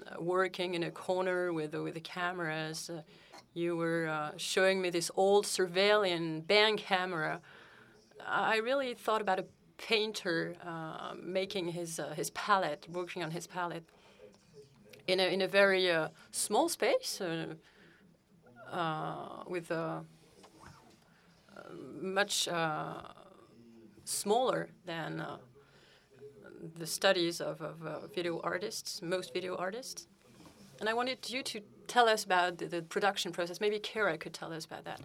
uh, 0.07 0.21
working 0.21 0.73
in 0.73 0.83
a 0.83 0.91
corner 0.91 1.53
with 1.53 1.73
with 1.75 1.93
the 1.93 2.05
cameras. 2.17 2.89
Uh, 2.89 3.01
you 3.53 3.75
were 3.75 4.31
showing 4.37 4.81
me 4.81 4.89
this 4.89 5.09
old 5.15 5.45
surveillance 5.45 6.45
band 6.47 6.77
camera. 6.77 7.41
I 8.27 8.57
really 8.57 8.93
thought 8.93 9.21
about 9.21 9.39
a 9.39 9.45
painter 9.77 10.55
uh, 10.65 11.13
making 11.21 11.69
his 11.69 11.99
uh, 11.99 12.13
his 12.15 12.29
palette, 12.31 12.87
working 12.91 13.23
on 13.23 13.31
his 13.31 13.47
palette 13.47 13.83
in 15.07 15.19
a 15.19 15.33
in 15.33 15.41
a 15.41 15.47
very 15.47 15.89
small 16.31 16.69
space 16.69 17.21
uh, 18.71 19.43
with 19.47 19.71
a 19.71 20.03
uh, 21.55 21.61
much 22.01 22.47
uh, 22.47 23.01
smaller 24.05 24.69
than 24.85 25.19
uh, 25.19 25.37
the 26.77 26.87
studies 26.87 27.41
of, 27.41 27.61
of 27.61 27.85
uh, 27.85 28.07
video 28.07 28.39
artists, 28.41 29.01
most 29.01 29.33
video 29.33 29.55
artists. 29.55 30.07
And 30.79 30.87
I 30.87 30.93
wanted 30.93 31.29
you 31.29 31.43
to 31.43 31.61
tell 31.87 32.07
us 32.07 32.23
about 32.23 32.57
the, 32.57 32.67
the 32.67 32.81
production 32.81 33.31
process. 33.31 33.59
Maybe 33.59 33.79
Kira 33.79 34.19
could 34.19 34.33
tell 34.33 34.53
us 34.53 34.65
about 34.65 34.85
that. 34.85 35.01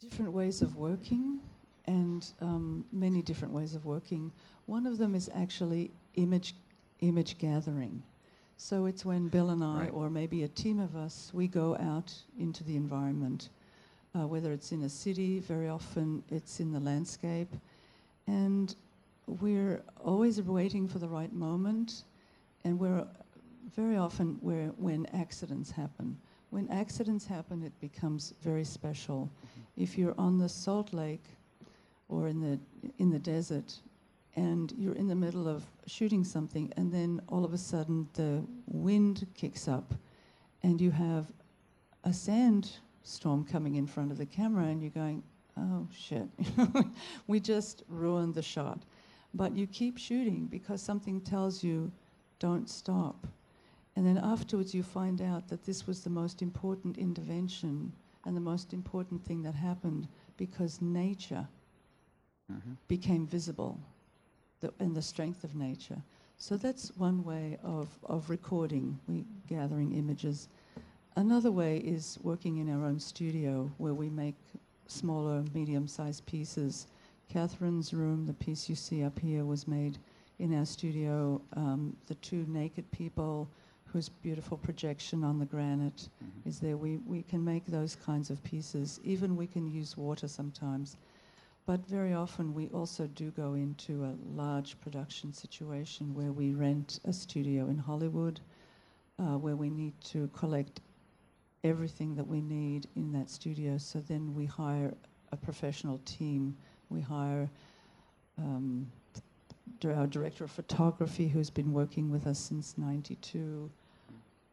Different 0.00 0.32
ways 0.32 0.62
of 0.62 0.76
working 0.76 1.40
and 1.86 2.26
um, 2.40 2.84
many 2.90 3.20
different 3.20 3.52
ways 3.52 3.74
of 3.74 3.84
working. 3.84 4.32
One 4.66 4.86
of 4.86 4.96
them 4.96 5.14
is 5.14 5.28
actually 5.34 5.90
image 6.14 6.54
image 7.00 7.36
gathering. 7.38 8.02
So 8.56 8.86
it's 8.86 9.04
when 9.04 9.28
Bill 9.28 9.50
and 9.50 9.62
I, 9.64 9.80
Right. 9.84 9.92
or 9.92 10.10
maybe 10.10 10.42
a 10.42 10.48
team 10.48 10.80
of 10.80 10.96
us, 10.96 11.30
we 11.34 11.48
go 11.48 11.76
out 11.76 12.14
into 12.38 12.62
the 12.64 12.76
environment, 12.76 13.48
uh, 14.14 14.26
whether 14.26 14.52
it's 14.52 14.72
in 14.72 14.82
a 14.82 14.88
city, 14.88 15.38
very 15.40 15.68
often 15.68 16.22
it's 16.30 16.60
in 16.60 16.70
the 16.72 16.80
landscape, 16.80 17.48
and 18.26 18.74
we're 19.26 19.82
always 20.04 20.40
waiting 20.42 20.88
for 20.88 20.98
the 20.98 21.08
right 21.08 21.32
moment, 21.32 22.04
and 22.64 22.78
we're 22.78 23.06
very 23.74 23.96
often 23.96 24.36
where 24.42 24.68
when 24.76 25.06
accidents 25.14 25.70
happen. 25.70 26.18
When 26.50 26.68
accidents 26.68 27.26
happen, 27.26 27.62
it 27.62 27.72
becomes 27.80 28.34
very 28.42 28.64
special. 28.64 29.30
If 29.80 29.96
you're 29.96 30.14
on 30.18 30.36
the 30.36 30.50
Salt 30.50 30.92
Lake 30.92 31.24
or 32.10 32.28
in 32.28 32.38
the 32.38 32.58
in 32.98 33.08
the 33.08 33.18
desert, 33.18 33.80
and 34.36 34.70
you're 34.76 34.94
in 34.94 35.08
the 35.08 35.14
middle 35.14 35.48
of 35.48 35.64
shooting 35.86 36.22
something, 36.22 36.70
and 36.76 36.92
then 36.92 37.22
all 37.28 37.46
of 37.46 37.54
a 37.54 37.58
sudden 37.58 38.06
the 38.12 38.44
wind 38.66 39.26
kicks 39.34 39.68
up, 39.68 39.94
and 40.62 40.78
you 40.82 40.90
have 40.90 41.32
a 42.04 42.12
sandstorm 42.12 43.42
coming 43.42 43.76
in 43.76 43.86
front 43.86 44.12
of 44.12 44.18
the 44.18 44.26
camera, 44.26 44.66
and 44.66 44.82
you're 44.82 44.90
going, 44.90 45.22
"Oh 45.56 45.88
shit, 45.90 46.28
we 47.26 47.40
just 47.40 47.82
ruined 47.88 48.34
the 48.34 48.42
shot." 48.42 48.82
But 49.32 49.56
you 49.56 49.66
keep 49.66 49.96
shooting 49.96 50.44
because 50.44 50.82
something 50.82 51.22
tells 51.22 51.64
you, 51.64 51.90
"Don't 52.38 52.68
stop." 52.68 53.26
And 53.96 54.06
then 54.06 54.18
afterwards, 54.18 54.74
you 54.74 54.82
find 54.82 55.22
out 55.22 55.48
that 55.48 55.64
this 55.64 55.86
was 55.86 56.04
the 56.04 56.10
most 56.10 56.42
important 56.42 56.98
intervention 56.98 57.94
and 58.24 58.36
the 58.36 58.40
most 58.40 58.72
important 58.72 59.24
thing 59.24 59.42
that 59.42 59.54
happened 59.54 60.08
because 60.36 60.80
nature 60.80 61.48
Mhm. 62.50 62.76
became 62.88 63.26
visible 63.26 63.78
the, 64.60 64.72
and 64.78 64.94
the 64.94 65.02
strength 65.02 65.44
of 65.44 65.54
nature. 65.54 66.02
So 66.36 66.56
that's 66.56 66.96
one 66.96 67.22
way 67.24 67.58
of, 67.62 67.88
of 68.04 68.28
recording, 68.30 68.98
we 69.06 69.24
gathering 69.46 69.92
images. 69.92 70.48
Another 71.16 71.50
way 71.50 71.78
is 71.78 72.18
working 72.22 72.58
in 72.58 72.68
our 72.70 72.84
own 72.84 72.98
studio 72.98 73.70
where 73.78 73.94
we 73.94 74.08
make 74.08 74.36
smaller, 74.86 75.44
medium 75.54 75.86
sized 75.86 76.26
pieces. 76.26 76.86
Catherine's 77.28 77.94
room, 77.94 78.26
the 78.26 78.34
piece 78.34 78.68
you 78.68 78.74
see 78.74 79.04
up 79.04 79.18
here, 79.18 79.44
was 79.44 79.68
made 79.68 79.98
in 80.38 80.54
our 80.54 80.66
studio. 80.66 81.40
Um, 81.54 81.96
the 82.06 82.14
two 82.16 82.44
naked 82.48 82.90
people 82.90 83.48
whose 83.92 84.08
beautiful 84.08 84.56
projection 84.56 85.24
on 85.24 85.38
the 85.38 85.46
granite 85.46 86.08
Mhm. 86.22 86.46
is 86.46 86.60
there. 86.60 86.76
We, 86.76 86.98
we 86.98 87.22
can 87.22 87.44
make 87.44 87.66
those 87.66 87.96
kinds 87.96 88.30
of 88.30 88.42
pieces. 88.44 89.00
Even 89.04 89.36
we 89.36 89.46
can 89.46 89.66
use 89.66 89.96
water 89.96 90.28
sometimes. 90.28 90.96
But 91.66 91.86
very 91.86 92.14
often 92.14 92.54
we 92.54 92.68
also 92.68 93.06
do 93.08 93.30
go 93.32 93.54
into 93.54 94.04
a 94.04 94.16
large 94.34 94.80
production 94.80 95.32
situation 95.32 96.14
where 96.14 96.32
we 96.32 96.52
rent 96.52 97.00
a 97.04 97.12
studio 97.12 97.68
in 97.68 97.78
Hollywood, 97.78 98.40
uh, 99.18 99.36
where 99.38 99.56
we 99.56 99.70
need 99.70 100.00
to 100.12 100.28
collect 100.28 100.80
everything 101.62 102.14
that 102.14 102.26
we 102.26 102.40
need 102.40 102.86
in 102.96 103.12
that 103.12 103.28
studio. 103.28 103.76
So 103.78 104.00
then 104.00 104.34
we 104.34 104.46
hire 104.46 104.94
a 105.32 105.36
professional 105.36 106.00
team. 106.04 106.56
We 106.88 107.00
hire 107.00 107.48
um, 108.38 108.90
our 109.84 110.06
director 110.06 110.44
of 110.44 110.50
photography, 110.50 111.28
who's 111.28 111.50
been 111.50 111.72
working 111.72 112.10
with 112.10 112.26
us 112.26 112.38
since 112.38 112.76
'92. 112.78 113.70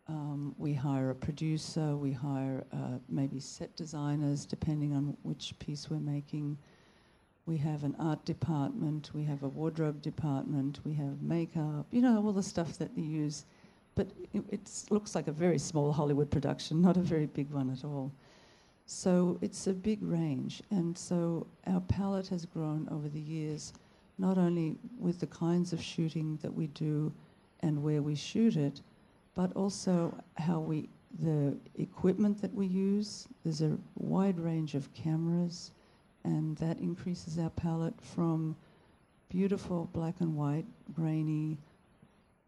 Um, 0.10 0.56
we 0.58 0.74
hire 0.74 1.10
a 1.10 1.16
producer. 1.16 1.96
We 1.98 2.12
hire 2.12 2.64
uh, 2.72 3.00
maybe 3.10 3.40
set 3.40 3.76
designers, 3.76 4.46
depending 4.46 4.94
on 4.94 5.18
which 5.24 5.54
piece 5.60 5.90
we're 5.90 6.00
making. 6.00 6.58
We 7.46 7.58
have 7.58 7.84
an 7.84 7.96
art 8.00 8.24
department. 8.26 9.12
We 9.14 9.24
have 9.26 9.44
a 9.44 9.48
wardrobe 9.50 10.02
department. 10.02 10.80
We 10.86 10.94
have 10.94 11.22
makeup. 11.22 11.88
You 11.92 12.02
know 12.02 12.26
all 12.26 12.34
the 12.34 12.44
stuff 12.44 12.78
that 12.78 12.92
you 12.96 13.04
use, 13.04 13.46
but 13.96 14.08
it 14.34 14.70
looks 14.90 15.16
like 15.16 15.28
a 15.28 15.32
very 15.32 15.58
small 15.58 15.92
Hollywood 15.92 16.30
production, 16.30 16.82
not 16.82 16.98
a 16.98 17.02
very 17.02 17.26
big 17.26 17.50
one 17.52 17.70
at 17.70 17.84
all. 17.84 18.12
So 18.86 19.38
it's 19.42 19.68
a 19.68 19.74
big 19.74 20.02
range, 20.02 20.62
and 20.72 20.98
so 20.98 21.48
our 21.66 21.82
palette 21.82 22.30
has 22.30 22.46
grown 22.46 22.88
over 22.90 23.10
the 23.10 23.20
years, 23.20 23.74
not 24.18 24.38
only 24.38 24.78
with 24.98 25.20
the 25.20 25.28
kinds 25.28 25.74
of 25.74 25.82
shooting 25.82 26.40
that 26.42 26.54
we 26.54 26.68
do, 26.68 27.12
and 27.62 27.84
where 27.84 28.02
we 28.02 28.16
shoot 28.16 28.56
it, 28.56 28.80
but 29.38 29.56
also 29.56 30.12
how 30.38 30.60
we 30.60 30.90
the 31.20 31.56
equipment 31.76 32.42
that 32.42 32.54
we 32.54 32.66
use. 32.66 33.28
There's 33.44 33.62
a 33.62 33.78
wide 33.96 34.40
range 34.40 34.74
of 34.74 34.92
cameras, 34.94 35.72
and 36.24 36.58
that 36.58 36.80
increases 36.80 37.38
our 37.38 37.52
palette 37.52 37.94
from 38.02 38.56
beautiful 39.30 39.90
black 39.94 40.16
and 40.22 40.36
white, 40.36 40.66
grainy, 40.94 41.58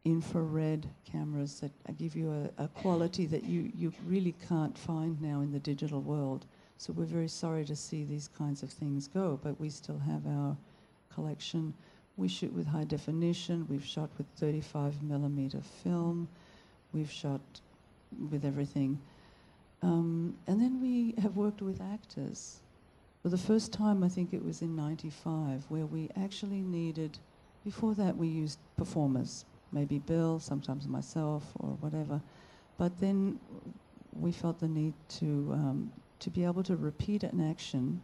infrared 0.04 0.88
cameras 1.06 1.60
that 1.60 1.72
give 1.98 2.16
you 2.16 2.32
a, 2.58 2.64
a 2.64 2.68
quality 2.70 3.28
that 3.28 3.44
you, 3.44 3.72
you 3.76 3.94
really 4.06 4.34
can't 4.48 4.78
find 4.78 5.22
now 5.22 5.42
in 5.42 5.52
the 5.52 5.60
digital 5.60 6.02
world. 6.02 6.46
So 6.78 6.92
we're 6.94 7.06
very 7.06 7.28
sorry 7.28 7.66
to 7.66 7.76
see 7.76 8.04
these 8.04 8.30
kinds 8.36 8.64
of 8.64 8.72
things 8.72 9.08
go, 9.08 9.40
but 9.44 9.60
we 9.60 9.70
still 9.70 10.00
have 10.00 10.26
our 10.26 10.58
collection. 11.14 11.74
We 12.18 12.28
shoot 12.28 12.52
with 12.54 12.66
high 12.66 12.86
definition. 12.86 13.68
We've 13.70 13.86
shot 13.86 14.10
with 14.18 14.26
35 14.38 15.04
millimeter 15.04 15.62
film. 15.84 16.28
We've 16.94 17.12
shot 17.12 17.42
with 18.32 18.46
everything. 18.46 19.00
Um, 19.82 20.36
and 20.48 20.60
then 20.60 20.82
we 20.82 21.14
have 21.22 21.38
worked 21.38 21.62
with 21.62 21.82
actors. 21.82 22.60
For 23.22 23.30
the 23.30 23.38
first 23.38 23.72
time, 23.72 24.04
I 24.04 24.10
think 24.10 24.34
it 24.34 24.44
was 24.44 24.62
in 24.62 24.76
95, 24.76 25.66
where 25.70 25.86
we 25.86 26.10
actually 26.16 26.62
needed, 26.62 27.18
before 27.64 27.94
that, 27.96 28.16
we 28.16 28.28
used 28.28 28.60
performers, 28.78 29.46
maybe 29.72 30.00
Bill, 30.00 30.40
sometimes 30.40 30.88
myself, 30.88 31.44
or 31.60 31.70
whatever. 31.82 32.22
But 32.78 32.98
then 33.00 33.40
we 34.14 34.32
felt 34.32 34.60
the 34.60 34.68
need 34.68 34.94
to, 35.20 35.50
um, 35.54 35.92
to 36.20 36.30
be 36.30 36.46
able 36.46 36.64
to 36.64 36.76
repeat 36.76 37.24
an 37.24 37.42
action 37.42 38.02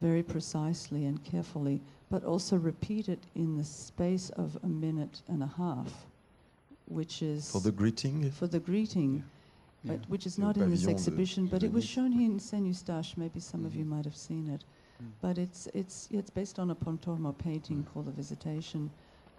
very 0.00 0.22
precisely 0.22 1.04
and 1.04 1.22
carefully, 1.24 1.80
but 2.10 2.24
also 2.24 2.56
repeat 2.56 3.08
it 3.08 3.24
in 3.34 3.56
the 3.56 3.64
space 3.64 4.30
of 4.30 4.58
a 4.62 4.66
minute 4.66 5.22
and 5.28 5.42
a 5.42 5.50
half, 5.56 6.06
which 6.86 7.22
is 7.22 7.50
For 7.50 7.60
the 7.60 7.72
greeting, 7.72 8.30
for 8.30 8.46
the 8.46 8.60
greeting, 8.60 9.24
Yeah. 9.82 9.92
but, 9.96 10.08
which 10.08 10.26
is 10.26 10.38
not 10.38 10.56
in 10.56 10.70
this 10.70 10.86
exhibition, 10.86 11.46
but 11.46 11.62
it 11.62 11.72
was 11.72 11.84
shown 11.84 12.12
here 12.12 12.30
in 12.30 12.38
Saint 12.38 12.66
Eustache. 12.66 13.16
Maybe 13.16 13.40
some 13.40 13.64
of 13.64 13.74
you 13.74 13.84
Mhm. 13.84 13.88
might 13.88 14.04
have 14.04 14.16
seen 14.16 14.48
it. 14.48 14.64
Mm. 15.02 15.10
But 15.20 15.38
it's, 15.38 15.66
it's, 15.74 16.08
it's 16.10 16.30
based 16.30 16.58
on 16.58 16.70
a 16.70 16.74
Pontormo 16.74 17.32
painting 17.36 17.84
called 17.84 18.06
The 18.06 18.12
Visitation. 18.12 18.90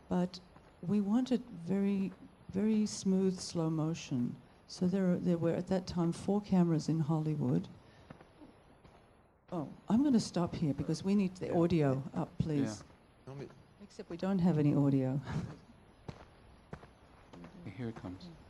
But 0.09 0.39
we 0.87 1.01
wanted 1.01 1.41
very, 1.65 2.11
very 2.51 2.85
smooth 2.85 3.39
slow 3.39 3.69
motion. 3.69 4.35
So 4.67 4.87
there, 4.87 5.11
are- 5.13 5.17
there 5.17 5.37
were 5.37 5.53
at 5.53 5.67
that 5.67 5.87
time 5.87 6.11
four 6.11 6.41
cameras 6.41 6.89
in 6.89 6.99
Hollywood. 6.99 7.67
Oh, 9.51 9.67
I'm 9.87 10.01
going 10.01 10.13
to 10.13 10.19
stop 10.19 10.55
here 10.55 10.73
because 10.73 11.03
we 11.05 11.15
need 11.15 11.35
the 11.35 11.55
audio 11.55 12.01
up, 12.15 12.29
please. 12.39 12.83
Non, 13.27 13.37
mais 13.37 13.47
Except 13.83 14.09
we 14.09 14.17
don't 14.17 14.39
have 14.39 14.57
any 14.57 14.73
audio. 14.75 15.21
Here 17.77 17.89
it 17.89 18.01
comes. 18.01 18.44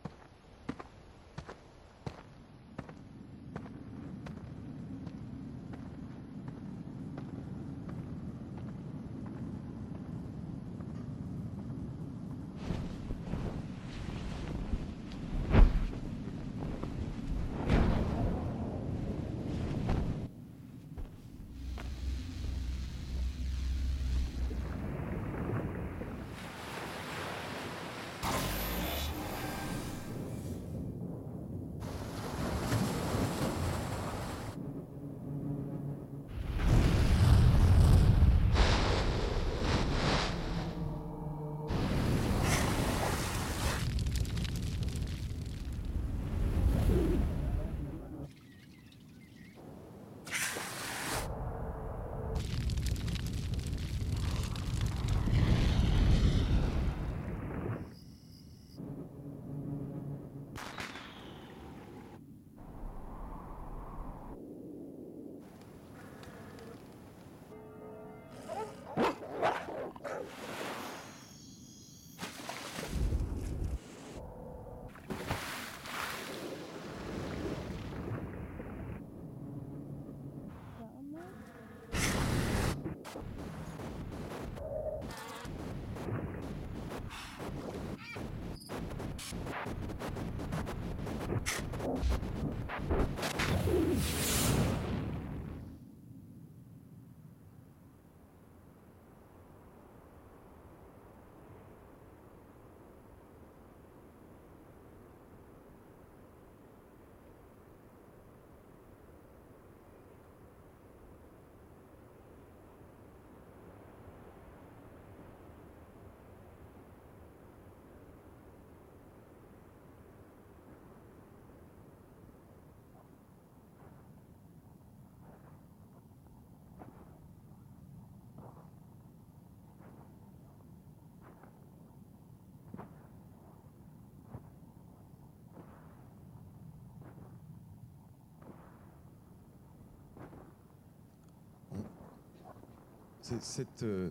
Euh, 143.32 144.10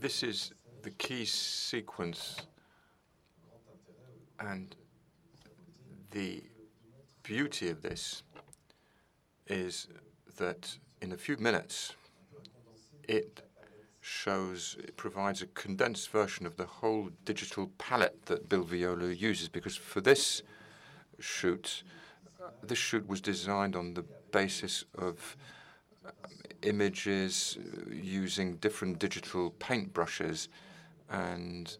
this 0.00 0.24
is 0.24 0.52
the 0.82 0.90
key 0.90 1.24
sequence, 1.24 2.36
and 4.40 4.74
the 6.10 6.42
beauty 7.22 7.68
of 7.68 7.82
this 7.82 8.24
is 9.46 9.86
that 10.36 10.76
in 11.00 11.12
a 11.12 11.16
few 11.16 11.36
minutes 11.36 11.94
it 13.06 13.42
shows, 14.00 14.76
it 14.80 14.96
provides 14.96 15.42
a 15.42 15.46
condensed 15.48 16.10
version 16.10 16.44
of 16.44 16.56
the 16.56 16.66
whole 16.66 17.10
digital 17.24 17.70
palette 17.78 18.26
that 18.26 18.48
Bill 18.48 18.64
Viola 18.64 19.12
uses 19.12 19.48
because 19.48 19.76
for 19.76 20.00
this 20.00 20.42
shoot, 21.20 21.84
this 22.64 22.78
shoot 22.78 23.06
was 23.06 23.20
designed 23.20 23.76
on 23.76 23.94
the 23.94 24.04
basis 24.32 24.84
of 24.98 25.36
images 26.62 27.58
using 27.90 28.56
different 28.56 28.98
digital 28.98 29.52
paintbrushes, 29.58 30.48
and 31.10 31.76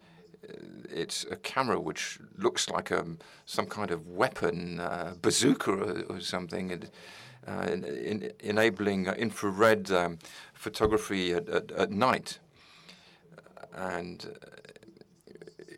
uh, 0.49 0.53
it's 0.89 1.25
a 1.31 1.37
camera 1.37 1.81
which 1.81 2.19
looks 2.39 2.71
like 2.71 2.91
a, 2.91 3.01
um, 3.01 3.19
some 3.45 3.67
kind 3.67 3.91
of 3.91 4.07
weapon, 4.07 4.81
uh, 4.81 5.15
bazooka 5.21 5.71
or, 5.71 6.03
or 6.09 6.21
something, 6.21 6.73
and, 6.73 6.91
uh, 7.47 7.67
in, 7.73 7.85
in, 7.85 8.33
enabling 8.41 9.07
infrared 9.07 9.91
um, 9.91 10.19
photography 10.55 11.33
at, 11.33 11.49
at, 11.49 11.71
at, 11.73 11.91
night. 11.91 12.39
And 13.75 14.27
uh, 14.43 14.47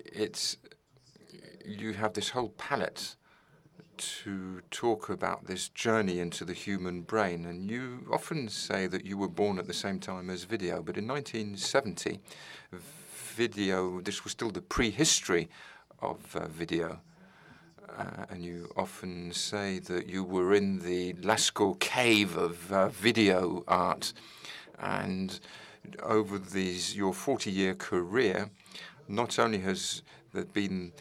it's 0.05 0.57
you 1.65 1.93
have 1.93 2.15
this 2.15 2.31
whole 2.31 2.51
palette 2.51 3.17
to 3.99 4.63
talk 4.71 5.09
about 5.09 5.47
this 5.47 5.69
journey 5.69 6.19
into 6.21 6.45
the 6.45 6.53
human 6.53 7.03
brain. 7.03 7.45
And 7.45 7.71
you 7.71 8.07
often 8.13 8.49
say 8.49 8.87
that 8.87 9.05
you 9.05 9.19
were 9.19 9.29
born 9.29 9.59
at 9.59 9.67
the 9.67 9.75
same 9.75 9.99
time 10.01 10.31
as 10.31 10.45
video, 10.45 10.83
but 10.83 10.97
in 10.97 11.07
1970, 11.07 12.21
video, 12.73 14.01
this 14.01 14.25
was 14.25 14.33
still 14.33 14.51
the 14.51 14.61
prehistory 14.61 15.49
of 16.01 16.37
uh, 16.37 16.47
video. 16.49 17.01
Uh, 17.97 18.27
and 18.31 18.45
you 18.45 18.71
often 18.77 19.33
say 19.33 19.79
that 19.79 20.09
you 20.09 20.23
were 20.23 20.55
in 20.55 20.81
the 20.81 21.15
Lascaux 21.15 21.79
cave 21.81 22.37
of 22.37 22.73
uh, 22.73 22.89
video 22.89 23.65
art. 23.67 24.13
And 24.79 25.39
over 26.03 26.39
these 26.39 26.97
your 26.97 27.15
40 27.15 27.51
year 27.51 27.75
career, 27.75 28.51
not 29.09 29.39
only 29.39 29.59
has 29.59 30.03
there 30.33 30.45
been 30.45 30.93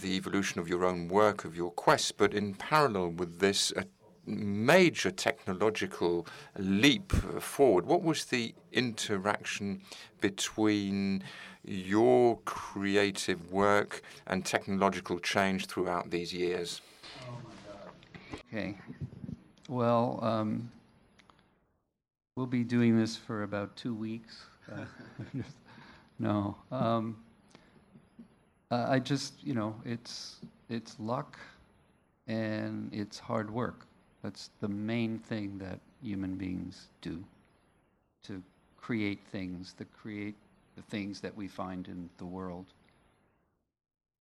the 0.00 0.16
evolution 0.16 0.60
of 0.60 0.68
your 0.68 0.84
own 0.84 1.08
work, 1.08 1.44
of 1.44 1.56
your 1.56 1.70
quest, 1.70 2.16
but 2.16 2.34
in 2.34 2.54
parallel 2.54 3.08
with 3.10 3.38
this, 3.40 3.72
a 3.76 3.84
major 4.26 5.10
technological 5.10 6.26
leap 6.56 7.12
forward. 7.12 7.86
What 7.86 8.02
was 8.02 8.26
the 8.26 8.54
interaction 8.72 9.82
between 10.20 11.24
your 11.64 12.38
creative 12.44 13.52
work 13.52 14.02
and 14.26 14.44
technological 14.44 15.18
change 15.18 15.66
throughout 15.66 16.10
these 16.10 16.32
years? 16.32 16.80
Okay. 18.48 18.76
Well, 19.68 20.18
um, 20.22 20.70
we'll 22.36 22.46
be 22.46 22.64
doing 22.64 22.98
this 22.98 23.16
for 23.16 23.42
about 23.42 23.76
two 23.76 23.94
weeks. 23.94 24.44
Uh, 24.70 24.84
no. 26.18 26.56
Um, 26.70 27.16
uh, 28.72 28.86
I 28.88 28.98
just, 29.00 29.34
you 29.44 29.52
know, 29.52 29.74
it's 29.84 30.36
it's 30.70 30.98
luck 30.98 31.38
and 32.26 32.88
it's 32.92 33.18
hard 33.18 33.50
work. 33.50 33.86
That's 34.22 34.50
the 34.60 34.68
main 34.68 35.18
thing 35.18 35.58
that 35.58 35.78
human 36.02 36.36
beings 36.36 36.88
do 37.02 37.22
to 38.22 38.42
create 38.80 39.20
things, 39.30 39.74
to 39.74 39.84
create 39.84 40.36
the 40.76 40.82
things 40.82 41.20
that 41.20 41.36
we 41.36 41.48
find 41.48 41.86
in 41.86 42.08
the 42.16 42.24
world. 42.24 42.64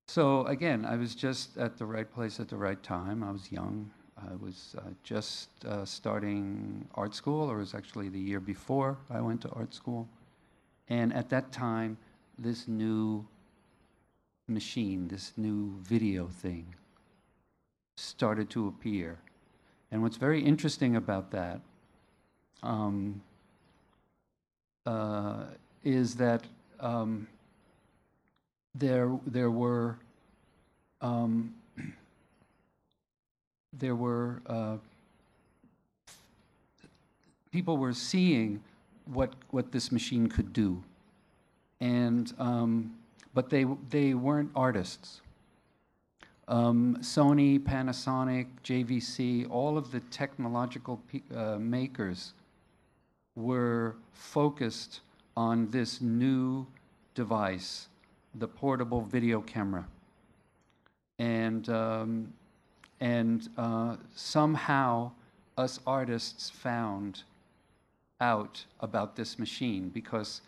So 0.10 0.46
again, 0.48 0.86
I 0.86 0.98
was 0.98 1.16
just 1.16 1.58
at 1.58 1.78
the 1.78 1.86
right 1.86 2.12
place 2.12 2.42
at 2.42 2.50
the 2.50 2.58
right 2.58 2.82
time. 2.84 3.24
I 3.24 3.32
was 3.32 3.50
young. 3.52 3.90
I 4.18 4.36
was 4.36 4.76
uh, 4.78 4.82
just 5.04 5.48
uh, 5.66 5.86
starting 5.86 6.86
art 6.96 7.16
school, 7.16 7.50
or 7.50 7.56
it 7.56 7.60
was 7.60 7.74
actually 7.74 8.10
the 8.10 8.20
year 8.20 8.42
before 8.42 8.98
I 9.10 9.22
went 9.22 9.40
to 9.44 9.50
art 9.52 9.74
school. 9.74 10.10
And 10.90 11.14
at 11.14 11.30
that 11.30 11.54
time, 11.54 11.98
this 12.38 12.68
new 12.68 13.26
machine, 14.54 15.08
this 15.08 15.34
new 15.38 15.76
video 15.84 16.28
thing, 16.28 16.76
started 17.98 18.50
to 18.52 18.68
appear. 18.68 19.20
And 19.92 20.02
what's 20.02 20.18
very 20.18 20.42
interesting 20.42 20.96
about 20.96 21.32
that 21.32 21.62
um, 22.64 23.22
uh, 24.86 25.44
is 25.84 26.16
that 26.16 26.44
um, 26.80 27.28
there 28.76 29.12
there 29.26 29.52
were 29.52 29.98
um, 31.02 31.54
there 33.74 33.96
were 33.96 34.42
uh, 34.46 34.78
people 37.52 37.78
were 37.78 37.94
seeing 37.94 38.62
what 39.06 39.34
what 39.50 39.72
this 39.72 39.92
machine 39.92 40.28
could 40.28 40.54
do, 40.54 40.84
and 41.80 42.34
um, 42.40 42.94
but 43.34 43.50
they, 43.50 43.66
they 43.90 44.14
weren't 44.14 44.52
artists. 44.56 45.22
Um, 46.48 46.98
Sony, 47.02 47.60
Panasonic, 47.60 48.48
JVC, 48.64 49.50
all 49.50 49.78
of 49.78 49.92
the 49.92 50.02
technological 50.12 51.02
uh, 51.34 51.58
makers 51.58 52.34
were 53.36 53.96
focused 54.12 55.02
on 55.38 55.70
this 55.72 56.02
new 56.02 56.68
device, 57.16 57.88
the 58.36 58.48
portable 58.48 59.02
video 59.02 59.42
camera. 59.42 59.86
And, 61.20 61.70
um, 61.70 62.34
and 63.00 63.48
uh, 63.58 63.96
somehow 64.16 65.12
us 65.58 65.80
artists 65.86 66.50
found 66.50 67.24
out 68.20 68.66
about 68.80 69.16
this 69.16 69.40
machine 69.40 69.90
because 69.90 70.42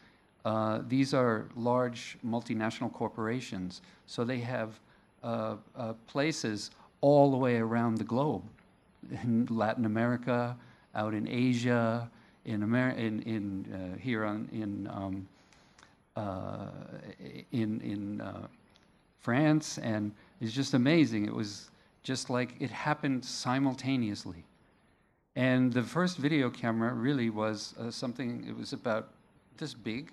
uh, 0.46 0.82
these 0.88 1.14
are 1.14 1.48
large 1.56 2.18
multinational 2.26 2.92
corporations, 2.92 3.82
so 4.08 4.24
they 4.24 4.40
have 4.40 4.80
uh, 5.24 5.56
uh, 5.76 5.94
places 6.08 6.72
all 7.00 7.32
the 7.32 7.38
way 7.38 7.58
around 7.58 7.98
the 7.98 8.04
globe, 8.04 8.44
in 9.24 9.48
Latin 9.50 9.86
America, 9.86 10.56
out 10.96 11.14
in 11.14 11.28
Asia, 11.28 12.10
in 12.46 12.62
Amer- 12.62 12.92
in, 12.98 13.22
in 13.22 13.74
uh, 13.74 13.98
here 13.98 14.26
on, 14.26 14.50
in 14.52 14.88
um, 14.92 15.28
uh, 16.16 16.68
in 17.52 17.80
in 17.82 18.22
uh, 18.22 18.48
France, 19.20 19.78
and 19.78 20.12
it's 20.42 20.52
just 20.52 20.74
amazing. 20.74 21.26
It 21.26 21.34
was 21.34 21.72
just 22.04 22.30
like 22.30 22.56
it 22.60 22.70
happened 22.70 23.24
simultaneously. 23.24 24.44
And 25.36 25.72
the 25.74 25.82
first 25.82 26.18
video 26.18 26.50
camera 26.50 26.94
really 26.94 27.30
was 27.30 27.74
something. 27.90 28.46
It 28.48 28.56
was 28.56 28.74
about 28.74 29.08
this 29.58 29.74
big 29.74 30.12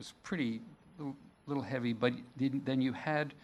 was 0.00 0.14
pretty 0.22 0.62
little, 1.46 1.62
heavy, 1.62 1.92
but 1.92 2.14
then 2.38 2.80
you 2.80 2.90
had 2.94 3.34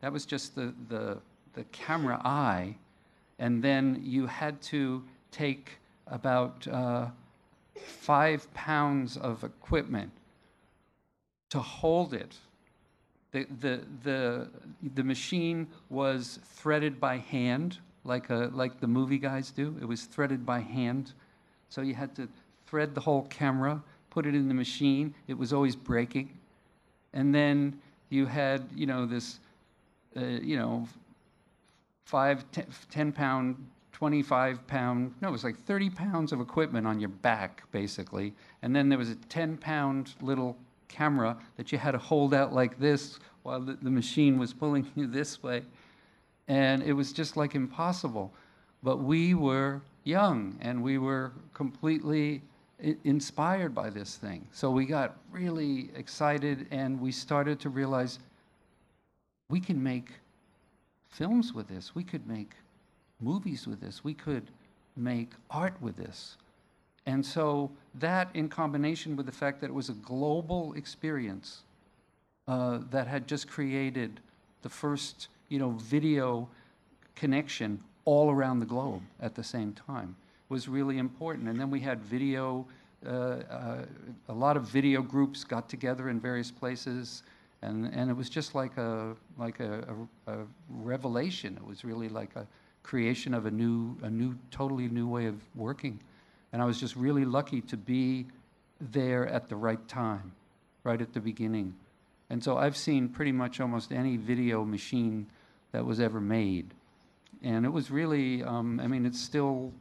that 0.00 0.10
was 0.10 0.24
just 0.24 0.54
the, 0.54 0.72
the, 0.88 1.18
the 1.52 1.64
camera 1.72 2.18
eye, 2.24 2.74
and 3.38 3.62
then 3.62 4.00
you 4.02 4.26
had 4.26 4.62
to 4.62 5.02
take 5.30 5.72
about 6.06 6.66
uh, 6.68 7.06
five 7.76 8.52
pounds 8.54 9.18
of 9.18 9.44
equipment 9.44 10.10
to 11.50 11.58
hold 11.58 12.14
it 12.14 12.34
The, 13.32 13.46
the, 13.60 13.80
the, 14.02 14.48
the 14.94 15.04
machine 15.04 15.68
was 15.88 16.40
threaded 16.56 16.98
by 16.98 17.18
hand, 17.18 17.78
like, 18.04 18.30
a, 18.30 18.50
like 18.52 18.80
the 18.80 18.88
movie 18.88 19.18
guys 19.18 19.52
do. 19.52 19.76
It 19.80 19.84
was 19.84 20.02
threaded 20.04 20.44
by 20.44 20.60
hand. 20.60 21.12
So 21.68 21.82
you 21.82 21.94
had 21.94 22.14
to 22.16 22.28
thread 22.66 22.94
the 22.94 23.00
whole 23.00 23.22
camera, 23.28 23.82
put 24.10 24.26
it 24.26 24.34
in 24.34 24.48
the 24.48 24.54
machine. 24.54 25.14
It 25.28 25.38
was 25.38 25.52
always 25.52 25.76
breaking. 25.76 26.36
And 27.12 27.34
then 27.34 27.80
you 28.10 28.26
had, 28.26 28.68
you 28.74 28.86
know, 28.86 29.06
this, 29.06 29.38
uh, 30.16 30.20
you 30.20 30.56
know, 30.56 30.86
five, 32.04 32.44
ten, 32.50 32.66
10 32.90 33.12
pound, 33.12 33.56
25 33.92 34.66
pound, 34.66 35.14
no, 35.20 35.28
it 35.28 35.32
was 35.32 35.44
like 35.44 35.58
30 35.64 35.90
pounds 35.90 36.32
of 36.32 36.40
equipment 36.40 36.86
on 36.86 36.98
your 36.98 37.08
back, 37.08 37.62
basically. 37.70 38.32
And 38.62 38.74
then 38.74 38.88
there 38.88 38.98
was 38.98 39.10
a 39.10 39.14
10 39.14 39.56
pound 39.58 40.14
little 40.20 40.56
camera 40.88 41.36
that 41.56 41.70
you 41.70 41.78
had 41.78 41.92
to 41.92 41.98
hold 41.98 42.34
out 42.34 42.52
like 42.52 42.78
this 42.78 43.20
while 43.42 43.60
the, 43.60 43.78
the 43.80 43.90
machine 43.90 44.38
was 44.38 44.52
pulling 44.52 44.90
you 44.96 45.06
this 45.06 45.42
way. 45.42 45.62
And 46.48 46.82
it 46.82 46.92
was 46.92 47.12
just 47.12 47.36
like 47.36 47.54
impossible. 47.54 48.32
But 48.82 48.98
we 48.98 49.34
were 49.34 49.82
young 50.04 50.56
and 50.60 50.82
we 50.82 50.98
were 50.98 51.32
completely 51.54 52.42
inspired 53.04 53.74
by 53.74 53.90
this 53.90 54.16
thing. 54.16 54.46
So 54.52 54.70
we 54.70 54.86
got 54.86 55.16
really 55.30 55.90
excited 55.94 56.66
and 56.70 57.00
we 57.00 57.12
started 57.12 57.60
to 57.60 57.68
realize 57.68 58.18
we 59.48 59.60
can 59.60 59.82
make 59.82 60.10
films 61.10 61.52
with 61.52 61.68
this. 61.68 61.94
We 61.94 62.04
could 62.04 62.26
make 62.26 62.52
movies 63.20 63.66
with 63.66 63.80
this. 63.80 64.04
We 64.04 64.14
could 64.14 64.46
make 64.96 65.32
art 65.50 65.74
with 65.80 65.96
this. 65.96 66.36
And 67.06 67.24
so 67.24 67.70
that, 67.94 68.28
in 68.34 68.48
combination 68.48 69.16
with 69.16 69.26
the 69.26 69.32
fact 69.32 69.60
that 69.60 69.66
it 69.66 69.74
was 69.74 69.88
a 69.88 69.94
global 69.94 70.74
experience 70.74 71.62
uh, 72.46 72.80
that 72.90 73.06
had 73.06 73.26
just 73.26 73.48
created 73.48 74.20
the 74.62 74.68
first, 74.68 75.28
you 75.48 75.58
know, 75.58 75.70
video 75.70 76.48
connection 77.14 77.82
all 78.04 78.30
around 78.30 78.60
the 78.60 78.66
globe 78.66 79.02
at 79.20 79.34
the 79.34 79.44
same 79.44 79.72
time, 79.72 80.16
was 80.50 80.68
really 80.68 80.98
important. 80.98 81.48
And 81.48 81.58
then 81.58 81.70
we 81.70 81.80
had 81.80 82.02
video. 82.02 82.66
Uh, 83.06 83.08
uh, 83.10 83.84
a 84.28 84.34
lot 84.34 84.58
of 84.58 84.64
video 84.64 85.00
groups 85.00 85.42
got 85.42 85.70
together 85.70 86.10
in 86.10 86.20
various 86.20 86.50
places, 86.50 87.22
and 87.62 87.86
and 87.94 88.10
it 88.10 88.14
was 88.14 88.28
just 88.28 88.54
like 88.54 88.76
a 88.76 89.16
like 89.38 89.60
a, 89.60 89.96
a, 90.26 90.32
a 90.32 90.46
revelation. 90.68 91.56
It 91.56 91.66
was 91.66 91.82
really 91.82 92.10
like 92.10 92.36
a 92.36 92.46
creation 92.82 93.32
of 93.32 93.46
a 93.46 93.50
new 93.50 93.96
a 94.02 94.10
new 94.10 94.36
totally 94.50 94.88
new 94.88 95.08
way 95.08 95.24
of 95.24 95.36
working, 95.54 95.98
and 96.52 96.60
I 96.60 96.66
was 96.66 96.78
just 96.78 96.94
really 96.94 97.24
lucky 97.24 97.62
to 97.62 97.76
be 97.78 98.26
there 98.92 99.26
at 99.28 99.48
the 99.48 99.56
right 99.56 99.86
time, 99.88 100.32
right 100.84 101.00
at 101.00 101.14
the 101.14 101.20
beginning. 101.20 101.74
And 102.28 102.44
so 102.44 102.58
I've 102.58 102.76
seen 102.76 103.08
pretty 103.08 103.32
much 103.32 103.60
almost 103.60 103.92
any 103.92 104.18
video 104.18 104.64
machine 104.64 105.26
that 105.72 105.86
was 105.86 106.00
ever 106.00 106.20
made, 106.20 106.74
and 107.42 107.64
it 107.64 107.72
was 107.72 107.90
really 107.90 108.42
um, 108.42 108.78
I 108.78 108.86
mean 108.86 109.06
it's 109.06 109.20
still 109.20 109.72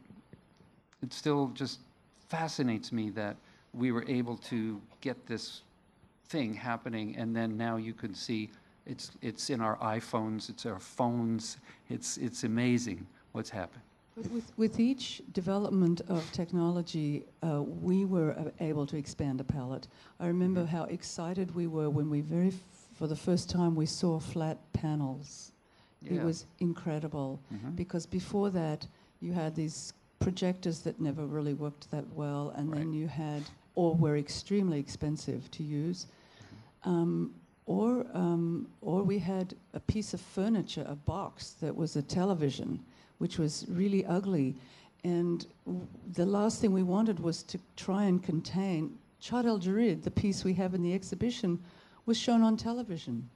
it 1.01 1.13
still 1.13 1.47
just 1.53 1.79
fascinates 2.27 2.91
me 2.91 3.09
that 3.11 3.35
we 3.73 3.91
were 3.91 4.05
able 4.07 4.37
to 4.37 4.81
get 5.01 5.25
this 5.27 5.61
thing 6.27 6.53
happening 6.53 7.15
and 7.17 7.35
then 7.35 7.57
now 7.57 7.77
you 7.77 7.93
can 7.93 8.13
see 8.13 8.49
it's 8.85 9.11
it's 9.21 9.49
in 9.49 9.61
our 9.61 9.77
iPhones 9.77 10.49
it's 10.49 10.65
our 10.65 10.79
phones 10.79 11.57
it's 11.89 12.17
it's 12.17 12.43
amazing 12.43 13.05
what's 13.31 13.49
happened 13.49 13.81
But 14.15 14.31
with, 14.31 14.51
with 14.57 14.79
each 14.79 15.21
development 15.33 16.01
of 16.09 16.21
technology, 16.31 17.23
uh, 17.41 17.61
we 17.61 18.05
were 18.05 18.31
uh, 18.33 18.49
able 18.69 18.85
to 18.87 18.97
expand 18.97 19.39
the 19.39 19.43
palette. 19.45 19.87
I 20.19 20.27
remember 20.27 20.65
how 20.65 20.83
excited 20.89 21.47
we 21.55 21.67
were 21.67 21.89
when 21.89 22.09
we 22.09 22.21
very, 22.21 22.47
f- 22.49 22.63
for 22.99 23.07
the 23.07 23.15
first 23.15 23.49
time, 23.49 23.75
we 23.75 23.85
saw 23.85 24.19
flat 24.19 24.57
panels. 24.73 25.53
It 26.05 26.21
was 26.23 26.45
incredible 26.59 27.39
Mhm. 27.53 27.75
because 27.75 28.07
before 28.09 28.49
that, 28.51 28.87
you 29.21 29.31
had 29.33 29.53
these 29.55 29.93
projectors 30.19 30.79
that 30.79 30.99
never 30.99 31.25
really 31.25 31.53
worked 31.53 31.89
that 31.91 32.05
well, 32.13 32.53
and 32.55 32.71
then 32.73 32.93
you 32.93 33.07
had, 33.07 33.43
or 33.75 33.95
were 33.95 34.17
extremely 34.17 34.79
expensive 34.79 35.49
to 35.51 35.63
use. 35.63 36.07
Um, 36.83 37.33
or, 37.65 38.05
um, 38.13 38.67
or 38.81 39.03
we 39.03 39.19
had 39.19 39.53
a 39.73 39.79
piece 39.79 40.13
of 40.13 40.21
furniture, 40.21 40.85
a 40.87 40.95
box 40.95 41.51
that 41.61 41.75
was 41.75 41.95
a 41.95 42.01
television, 42.01 42.79
which 43.19 43.37
was 43.37 43.65
really 43.69 44.05
ugly. 44.05 44.55
And 45.03 45.45
w- 45.65 45.87
the 46.13 46.25
last 46.25 46.59
thing 46.59 46.73
we 46.73 46.83
wanted 46.83 47.19
was 47.19 47.43
to 47.43 47.59
try 47.75 48.05
and 48.05 48.23
contain 48.23 48.97
Chott 49.21 49.45
el-Djerid, 49.45 50.03
the 50.03 50.11
piece 50.11 50.43
we 50.43 50.53
have 50.53 50.73
in 50.73 50.81
the 50.81 50.93
exhibition, 50.93 51.59
was 52.05 52.17
shown 52.17 52.41
on 52.41 52.57
television. 52.57 53.29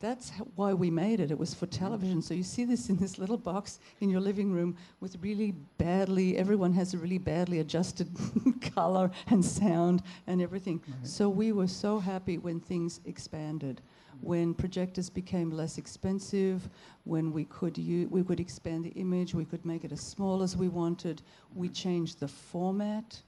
That's 0.00 0.30
why 0.54 0.74
we 0.74 0.90
made 0.90 1.18
it. 1.18 1.32
It 1.32 1.38
was 1.38 1.54
for 1.54 1.66
television. 1.66 2.22
So 2.22 2.32
you 2.32 2.44
see 2.44 2.64
this 2.64 2.88
in 2.88 2.96
this 2.98 3.18
little 3.18 3.36
box 3.36 3.80
in 4.00 4.08
your 4.08 4.20
living 4.20 4.52
room 4.52 4.76
with 5.00 5.16
really 5.20 5.52
badly, 5.76 6.36
everyone 6.36 6.72
has 6.74 6.94
a 6.94 6.98
really 6.98 7.18
badly 7.18 7.58
adjusted 7.58 8.08
color 8.74 9.10
and 9.26 9.44
sound 9.44 10.02
and 10.28 10.40
everything. 10.40 10.80
So 11.02 11.28
we 11.28 11.50
were 11.50 11.66
so 11.66 11.98
happy 11.98 12.38
when 12.38 12.60
things 12.60 13.00
expanded, 13.06 13.80
when 14.20 14.54
projectors 14.54 15.10
became 15.10 15.50
less 15.50 15.78
expensive, 15.78 16.68
when 17.04 17.32
we 17.32 17.44
could 17.46 17.76
u- 17.76 18.08
we 18.08 18.22
could 18.22 18.38
expand 18.40 18.84
the 18.84 18.90
image, 18.90 19.34
we 19.34 19.44
could 19.44 19.64
make 19.64 19.84
it 19.84 19.90
as 19.90 20.00
small 20.00 20.42
as 20.42 20.56
we 20.56 20.68
wanted. 20.68 21.22
We 21.54 21.66
mm-hmm. 21.66 21.74
changed 21.74 22.20
the 22.20 22.28
format. 22.28 23.20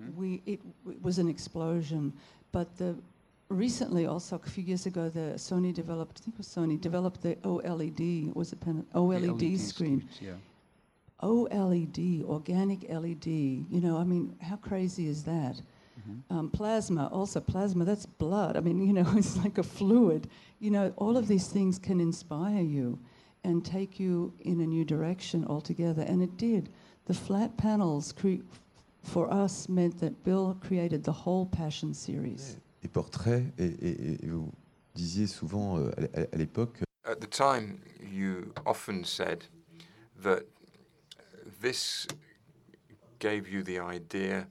Mm-hmm. 0.00 0.20
We 0.20 0.42
it, 0.46 0.60
w- 0.84 0.98
was 1.02 1.18
an 1.18 1.28
explosion, 1.28 2.12
but 2.52 2.76
the 2.78 2.96
recently 3.54 4.06
also 4.06 4.36
a 4.36 4.48
few 4.48 4.64
years 4.64 4.86
ago 4.86 5.08
the 5.08 5.34
Sony 5.36 5.72
developed 5.72 6.20
I 6.20 6.24
think 6.24 6.34
it 6.36 6.38
was 6.38 6.48
Sony 6.48 6.80
developed 6.80 7.22
the 7.22 7.36
OLED 7.36 8.34
was 8.34 8.52
it 8.52 8.60
pen, 8.60 8.84
OLED 8.94 9.28
LED 9.28 9.60
screen 9.60 10.00
screens, 10.00 10.04
yeah. 10.20 10.32
OLED 11.22 12.24
organic 12.24 12.82
LED 12.88 13.26
you 13.26 13.80
know 13.80 13.96
I 13.96 14.04
mean 14.04 14.36
how 14.40 14.56
crazy 14.56 15.06
is 15.08 15.24
that? 15.24 15.60
Mm-hmm. 16.00 16.36
um, 16.36 16.50
plasma 16.50 17.08
also 17.12 17.40
plasma 17.40 17.84
that's 17.84 18.04
blood 18.04 18.56
I 18.56 18.60
mean 18.60 18.84
you 18.84 18.92
know 18.92 19.06
it's 19.16 19.36
like 19.36 19.58
a 19.58 19.62
fluid. 19.62 20.28
You 20.58 20.70
know 20.70 20.92
all 20.96 21.16
of 21.16 21.28
these 21.28 21.48
things 21.48 21.78
can 21.78 22.00
inspire 22.00 22.62
you 22.62 22.98
and 23.44 23.64
take 23.64 24.00
you 24.00 24.32
in 24.40 24.60
a 24.60 24.66
new 24.66 24.84
direction 24.84 25.44
altogether 25.46 26.02
and 26.02 26.22
it 26.22 26.36
did. 26.36 26.70
The 27.06 27.14
flat 27.14 27.56
panels 27.56 28.12
cre- 28.12 28.42
for 29.04 29.32
us 29.32 29.68
meant 29.68 30.00
that 30.00 30.24
Bill 30.24 30.56
created 30.60 31.04
the 31.04 31.12
whole 31.12 31.46
Passion 31.46 31.92
series. 31.92 32.56
Et 32.84 32.88
portraits, 32.88 33.44
et, 33.58 33.64
et- 33.64 34.24
et 34.24 34.28
vous 34.28 34.52
disiez 34.94 35.26
souvent 35.26 35.78
euh, 35.78 35.90
à 35.96 36.00
l- 36.00 36.28
à 36.32 36.36
l'époque, 36.36 36.82
At 37.06 37.16
the 37.20 37.28
time, 37.28 37.78
you 38.00 38.52
often 38.66 39.04
said 39.04 39.44
that 40.22 40.44
this 41.60 42.06
gave 43.18 43.46
you 43.48 43.62
the 43.62 43.78
idea 43.78 44.46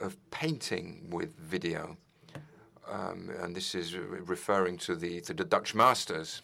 of 0.00 0.16
painting 0.30 1.08
with 1.10 1.34
video. 1.38 1.96
Um, 2.90 3.30
and 3.42 3.54
this 3.54 3.74
is 3.74 3.94
referring 3.96 4.76
to 4.78 4.94
the, 4.96 5.20
to 5.22 5.34
the 5.34 5.44
Dutch 5.44 5.74
masters. 5.74 6.42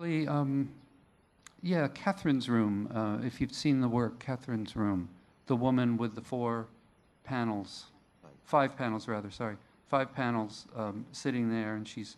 Um, 0.00 0.68
yeah, 1.62 1.88
Catherine's 1.88 2.48
room. 2.48 2.88
Uh, 2.94 3.24
if 3.26 3.40
you've 3.40 3.52
seen 3.54 3.80
the 3.80 3.88
work, 3.88 4.18
Catherine's 4.18 4.74
room, 4.76 5.08
the 5.46 5.56
woman 5.56 5.96
with 5.96 6.14
the 6.14 6.22
four 6.22 6.66
panels, 7.24 7.86
five 8.48 8.76
panels 8.76 9.06
rather. 9.06 9.30
Sorry, 9.30 9.56
five 9.88 10.12
panels 10.14 10.66
um, 10.74 11.04
sitting 11.12 11.50
there, 11.50 11.74
and 11.74 11.86
she's, 11.86 12.16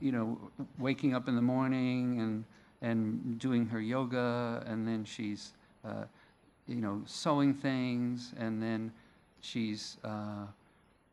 you 0.00 0.12
know, 0.12 0.38
waking 0.78 1.14
up 1.14 1.28
in 1.28 1.36
the 1.36 1.42
morning 1.42 2.20
and 2.20 2.44
and 2.82 3.38
doing 3.38 3.66
her 3.66 3.80
yoga, 3.80 4.62
and 4.66 4.86
then 4.86 5.04
she's, 5.04 5.52
uh, 5.84 6.04
you 6.66 6.76
know, 6.82 7.00
sewing 7.06 7.54
things, 7.54 8.34
and 8.36 8.62
then 8.62 8.92
she's, 9.40 9.96
uh, 10.04 10.46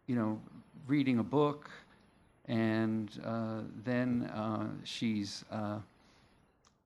you 0.07 0.15
know, 0.15 0.41
reading 0.87 1.19
a 1.19 1.23
book 1.23 1.69
and 2.45 3.21
uh, 3.25 3.61
then 3.85 4.23
uh, 4.33 4.67
she's 4.83 5.45
uh, 5.51 5.77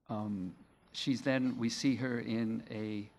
um, 0.10 0.54
she's 0.92 1.22
then 1.22 1.58
we 1.58 1.70
see 1.70 1.96
her 1.96 2.20
in 2.20 2.64
a 2.70 3.10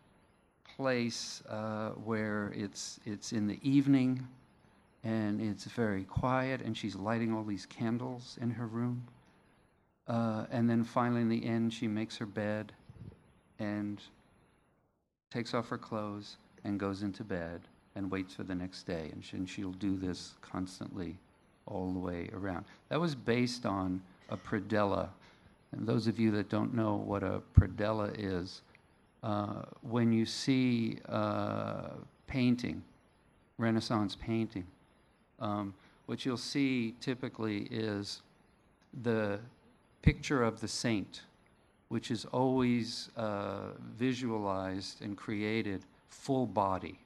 place 0.77 1.43
uh, 1.49 1.91
where 1.91 2.53
it's 2.55 3.01
it's 3.07 3.33
in 3.33 3.47
the 3.47 3.59
evening 3.63 4.27
and 5.05 5.41
it's 5.41 5.65
very 5.65 6.05
quiet 6.05 6.61
and 6.61 6.77
she's 6.77 6.97
lighting 6.97 7.33
all 7.33 7.45
these 7.45 7.67
candles 7.67 8.39
in 8.41 8.51
her 8.51 8.67
room 8.67 9.03
uh, 10.09 10.45
and 10.51 10.69
then 10.69 10.85
finally 10.85 11.23
in 11.23 11.29
the 11.29 11.45
end 11.45 11.73
she 11.73 11.89
makes 11.89 12.17
her 12.17 12.27
bed 12.27 12.73
and 13.59 14.03
takes 15.31 15.55
off 15.55 15.69
her 15.69 15.79
clothes 15.79 16.37
and 16.65 16.79
goes 16.79 17.03
into 17.03 17.25
bed 17.25 17.61
and 17.95 18.11
waits 18.11 18.35
for 18.35 18.43
the 18.43 18.55
next 18.55 18.85
day 18.85 19.11
and, 19.13 19.25
she, 19.25 19.37
and 19.37 19.49
she'll 19.49 19.73
do 19.73 19.97
this 19.97 20.35
constantly 20.43 21.17
all 21.67 21.93
the 21.93 21.99
way 21.99 22.29
around. 22.33 22.65
That 22.89 23.01
was 23.01 23.15
based 23.15 23.67
on 23.67 24.01
a 24.31 24.37
predella. 24.37 25.09
And 25.73 25.87
those 25.87 26.07
of 26.07 26.19
you 26.19 26.31
that 26.33 26.49
don't 26.49 26.75
know 26.75 26.97
what 26.97 27.23
a 27.23 27.43
predella 27.59 28.15
is, 28.17 28.63
uh, 29.23 29.63
when 29.83 30.13
you 30.13 30.27
see 30.27 30.99
uh, 31.09 31.91
painting, 32.27 32.83
Renaissance 33.59 34.17
painting, 34.17 34.67
um, 35.41 35.75
what 36.07 36.25
you'll 36.25 36.37
see 36.37 36.95
typically 37.01 37.69
is 37.71 38.23
the 39.03 39.39
picture 40.03 40.43
of 40.43 40.61
the 40.61 40.69
saint, 40.69 41.23
which 41.89 42.11
is 42.11 42.25
always 42.27 43.11
uh, 43.17 43.73
visualized 43.97 45.03
and 45.03 45.17
created 45.17 45.83
full 46.09 46.47
body, 46.47 46.99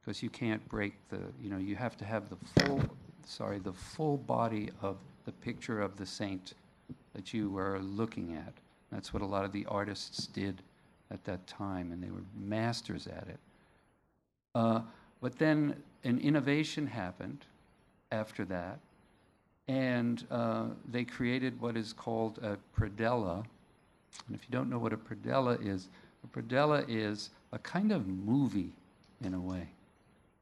because 0.00 0.22
you 0.22 0.30
can't 0.30 0.66
break 0.68 0.94
the, 1.08 1.20
you 1.42 1.50
know, 1.50 1.58
you 1.58 1.76
have 1.76 1.96
to 1.96 2.04
have 2.04 2.28
the 2.28 2.36
full, 2.60 2.82
sorry, 3.26 3.58
the 3.58 3.72
full 3.72 4.16
body 4.16 4.70
of 4.80 4.96
the 5.24 5.32
picture 5.32 5.80
of 5.80 5.96
the 5.96 6.06
saint 6.06 6.54
that 7.14 7.34
you 7.34 7.56
are 7.58 7.80
looking 7.80 8.36
at. 8.36 8.52
That's 8.92 9.12
what 9.12 9.22
a 9.22 9.26
lot 9.26 9.44
of 9.44 9.52
the 9.52 9.66
artists 9.66 10.26
did 10.26 10.62
at 11.10 11.24
that 11.24 11.46
time, 11.46 11.92
and 11.92 12.02
they 12.02 12.10
were 12.10 12.24
masters 12.38 13.06
at 13.06 13.26
it. 13.28 13.38
Uh, 14.54 14.80
but 15.20 15.38
then 15.38 15.76
an 16.04 16.18
innovation 16.18 16.86
happened 16.86 17.44
after 18.12 18.44
that, 18.46 18.78
and 19.68 20.26
uh, 20.30 20.66
they 20.90 21.04
created 21.04 21.60
what 21.60 21.76
is 21.76 21.92
called 21.92 22.38
a 22.42 22.56
predella. 22.78 23.44
And 24.26 24.34
if 24.34 24.42
you 24.42 24.50
don't 24.50 24.68
know 24.68 24.78
what 24.78 24.92
a 24.92 24.96
predella 24.96 25.64
is, 25.64 25.88
a 26.24 26.38
predella 26.38 26.84
is 26.88 27.30
a 27.52 27.58
kind 27.58 27.92
of 27.92 28.06
movie 28.06 28.72
in 29.22 29.34
a 29.34 29.40
way. 29.40 29.68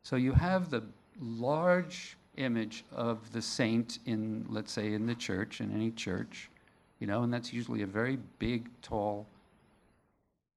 So 0.02 0.16
you 0.16 0.32
have 0.32 0.70
the 0.70 0.82
large 1.20 2.16
image 2.36 2.84
of 2.92 3.32
the 3.32 3.42
saint 3.42 3.98
in, 4.06 4.46
let's 4.48 4.72
say, 4.72 4.94
in 4.94 5.06
the 5.06 5.14
church, 5.14 5.60
in 5.60 5.74
any 5.74 5.90
church, 5.90 6.48
you 7.00 7.06
know, 7.06 7.22
and 7.22 7.32
that's 7.32 7.52
usually 7.52 7.82
a 7.82 7.86
very 7.86 8.18
big, 8.38 8.68
tall 8.80 9.26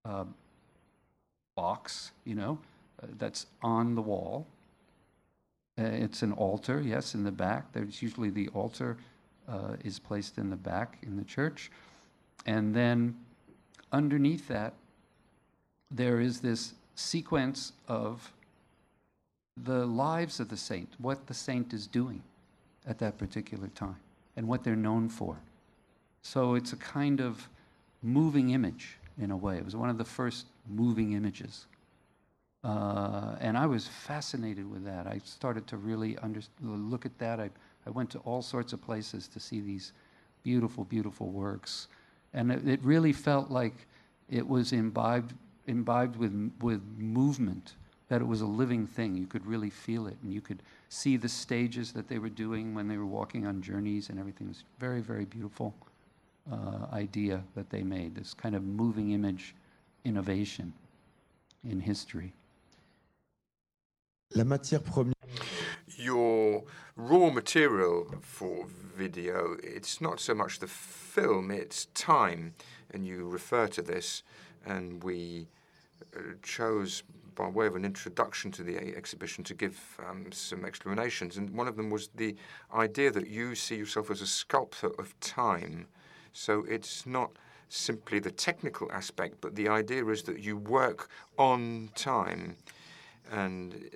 uh, 0.05 0.25
box, 1.55 2.11
you 2.25 2.35
know, 2.35 2.57
uh, 3.01 3.07
that's 3.17 3.45
on 3.61 3.95
the 3.95 4.01
wall. 4.01 4.47
Uh, 5.79 5.83
it's 5.83 6.21
an 6.21 6.31
altar, 6.33 6.81
yes, 6.81 7.13
in 7.13 7.23
the 7.23 7.31
back. 7.31 7.71
There's 7.73 8.01
usually 8.01 8.29
the 8.29 8.47
altar 8.49 8.97
uh, 9.47 9.75
is 9.83 9.99
placed 9.99 10.37
in 10.37 10.49
the 10.49 10.55
back 10.55 10.97
in 11.03 11.17
the 11.17 11.23
church. 11.23 11.71
And 12.45 12.73
then 12.73 13.15
underneath 13.91 14.47
that, 14.47 14.73
there 15.89 16.19
is 16.19 16.39
this 16.39 16.73
sequence 16.95 17.73
of 17.87 18.31
the 19.61 19.85
lives 19.85 20.39
of 20.39 20.49
the 20.49 20.57
saint, 20.57 20.89
what 20.97 21.27
the 21.27 21.33
saint 21.33 21.73
is 21.73 21.87
doing 21.87 22.23
at 22.87 22.97
that 22.99 23.17
particular 23.17 23.67
time, 23.75 23.97
and 24.35 24.47
what 24.47 24.63
they're 24.63 24.75
known 24.75 25.09
for. 25.09 25.37
So 26.21 26.55
it's 26.55 26.73
a 26.73 26.77
kind 26.77 27.19
of 27.19 27.49
moving 28.01 28.51
image 28.51 28.97
in 29.21 29.31
a 29.31 29.37
way. 29.37 29.57
It 29.57 29.65
was 29.65 29.75
one 29.75 29.89
of 29.89 29.97
the 29.97 30.05
first 30.05 30.47
moving 30.67 31.13
images. 31.13 31.65
Uh, 32.63 33.35
and 33.39 33.57
I 33.57 33.65
was 33.65 33.87
fascinated 33.87 34.69
with 34.69 34.85
that. 34.85 35.07
I 35.07 35.19
started 35.23 35.65
to 35.67 35.77
really 35.77 36.17
under, 36.19 36.41
look 36.61 37.05
at 37.05 37.17
that. 37.19 37.39
I, 37.39 37.49
I 37.87 37.89
went 37.89 38.09
to 38.11 38.19
all 38.19 38.41
sorts 38.41 38.73
of 38.73 38.81
places 38.81 39.27
to 39.29 39.39
see 39.39 39.61
these 39.61 39.93
beautiful, 40.43 40.83
beautiful 40.83 41.27
works. 41.29 41.87
And 42.33 42.51
it, 42.51 42.67
it 42.67 42.79
really 42.83 43.13
felt 43.13 43.49
like 43.49 43.73
it 44.29 44.47
was 44.47 44.73
imbibed, 44.73 45.33
imbibed 45.67 46.17
with, 46.17 46.51
with 46.61 46.81
movement, 46.97 47.73
that 48.09 48.21
it 48.21 48.27
was 48.27 48.41
a 48.41 48.45
living 48.45 48.85
thing. 48.85 49.15
You 49.15 49.25
could 49.25 49.45
really 49.45 49.69
feel 49.69 50.05
it, 50.07 50.17
and 50.21 50.33
you 50.33 50.41
could 50.41 50.61
see 50.89 51.17
the 51.17 51.29
stages 51.29 51.93
that 51.93 52.07
they 52.07 52.19
were 52.19 52.29
doing 52.29 52.75
when 52.75 52.87
they 52.87 52.97
were 52.97 53.05
walking 53.05 53.47
on 53.47 53.61
journeys 53.61 54.09
and 54.09 54.19
everything. 54.19 54.47
It 54.47 54.49
was 54.49 54.63
very, 54.79 55.01
very 55.01 55.25
beautiful 55.25 55.73
uh, 56.49 56.93
idea 56.93 57.43
that 57.55 57.69
they 57.69 57.83
made, 57.83 58.15
this 58.15 58.33
kind 58.33 58.55
of 58.55 58.63
moving 58.63 59.11
image 59.11 59.55
innovation 60.05 60.73
in 61.63 61.79
history. 61.79 62.33
La 64.33 64.43
matière 64.43 64.81
première. 64.81 65.13
Your 65.97 66.63
raw 66.95 67.29
material 67.29 68.07
for 68.21 68.65
video, 68.95 69.57
it's 69.61 69.99
not 69.99 70.19
so 70.19 70.33
much 70.33 70.59
the 70.59 70.67
film, 70.67 71.51
it's 71.51 71.85
time. 71.93 72.53
And 72.91 73.05
you 73.05 73.27
refer 73.29 73.67
to 73.67 73.81
this, 73.81 74.23
and 74.65 75.03
we 75.03 75.47
uh, 76.15 76.19
chose 76.41 77.03
by 77.35 77.47
way 77.47 77.67
of 77.67 77.75
an 77.75 77.85
introduction 77.85 78.51
to 78.51 78.63
the 78.63 78.77
exhibition 78.95 79.43
to 79.45 79.53
give 79.53 79.79
um, 80.07 80.25
some 80.31 80.65
explanations. 80.65 81.37
And 81.37 81.49
one 81.51 81.67
of 81.67 81.75
them 81.75 81.89
was 81.89 82.09
the 82.15 82.35
idea 82.73 83.11
that 83.11 83.27
you 83.27 83.55
see 83.55 83.75
yourself 83.75 84.11
as 84.11 84.21
a 84.21 84.27
sculptor 84.27 84.91
of 84.99 85.17
time. 85.19 85.87
So 86.33 86.65
it's 86.67 87.05
not 87.05 87.31
simply 87.69 88.19
the 88.19 88.31
technical 88.31 88.91
aspect, 88.91 89.37
but 89.41 89.55
the 89.55 89.69
idea 89.69 90.05
is 90.07 90.23
that 90.23 90.39
you 90.39 90.57
work 90.57 91.09
on 91.37 91.89
time. 91.95 92.57
And 93.31 93.89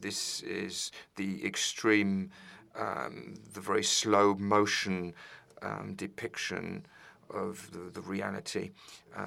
this 0.00 0.42
is 0.42 0.90
the 1.16 1.44
extreme, 1.44 2.30
um, 2.74 3.34
the 3.54 3.60
very 3.60 3.84
slow 3.84 4.34
motion 4.34 5.14
um, 5.62 5.94
depiction 5.94 6.86
of 7.30 7.70
the, 7.72 7.90
the 7.90 8.00
reality. 8.00 8.70
Uh, 9.16 9.24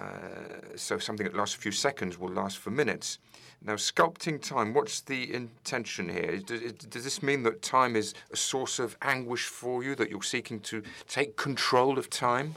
so 0.76 0.98
something 0.98 1.26
that 1.26 1.36
lasts 1.36 1.56
a 1.56 1.60
few 1.60 1.72
seconds 1.72 2.18
will 2.18 2.32
last 2.32 2.58
for 2.58 2.70
minutes. 2.70 3.20
Now, 3.62 3.74
sculpting 3.74 4.42
time, 4.42 4.74
what's 4.74 5.02
the 5.02 5.34
intention 5.34 6.08
here? 6.08 6.38
Does, 6.38 6.74
does, 6.74 7.04
this 7.04 7.22
mean 7.22 7.44
that 7.44 7.62
time 7.62 7.96
is 7.96 8.14
a 8.32 8.38
source 8.38 8.80
of 8.80 8.96
anguish 9.02 9.46
for 9.48 9.84
you, 9.84 9.96
that 9.96 10.10
you're 10.10 10.24
seeking 10.24 10.62
to 10.62 10.82
take 11.08 11.36
control 11.36 11.98
of 11.98 12.10
time? 12.10 12.56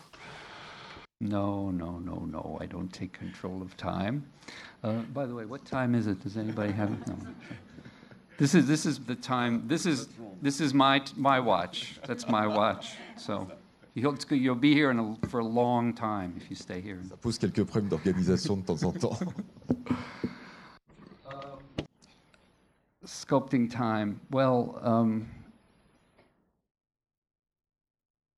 No, 1.20 1.70
no, 1.70 1.98
no, 1.98 2.24
no. 2.24 2.58
I 2.60 2.66
don't 2.66 2.92
take 2.92 3.12
control 3.12 3.62
of 3.62 3.76
time. 3.76 4.26
Uh, 4.82 4.94
by 5.14 5.26
the 5.26 5.34
way, 5.34 5.44
what 5.44 5.64
time 5.64 5.94
is 5.94 6.06
it? 6.06 6.22
Does 6.22 6.36
anybody 6.36 6.72
have 6.72 6.92
it? 6.92 7.06
No. 7.06 7.16
This 8.38 8.54
is 8.54 8.66
this 8.66 8.86
is 8.86 8.98
the 8.98 9.14
time. 9.14 9.62
This 9.68 9.86
is 9.86 10.08
this 10.40 10.60
is 10.60 10.74
my 10.74 11.00
my 11.16 11.38
watch. 11.38 12.00
That's 12.06 12.28
my 12.28 12.46
watch. 12.46 12.96
So 13.16 13.48
you'll 13.94 14.16
you'll 14.30 14.54
be 14.54 14.74
here 14.74 14.90
a, 14.90 15.16
for 15.28 15.40
a 15.40 15.44
long 15.44 15.92
time 15.92 16.34
if 16.36 16.48
you 16.50 16.56
stay 16.56 16.80
here. 16.80 16.98
Ça 17.08 17.16
pose 17.20 17.38
quelques 17.38 17.64
problèmes 17.64 17.88
d'organisation 17.88 18.56
de 18.56 18.62
temps 18.62 18.82
en 18.84 18.92
temps. 18.92 19.18
Um, 21.26 21.86
sculpting 23.04 23.68
time. 23.70 24.20
Well, 24.30 24.78
um, 24.82 25.26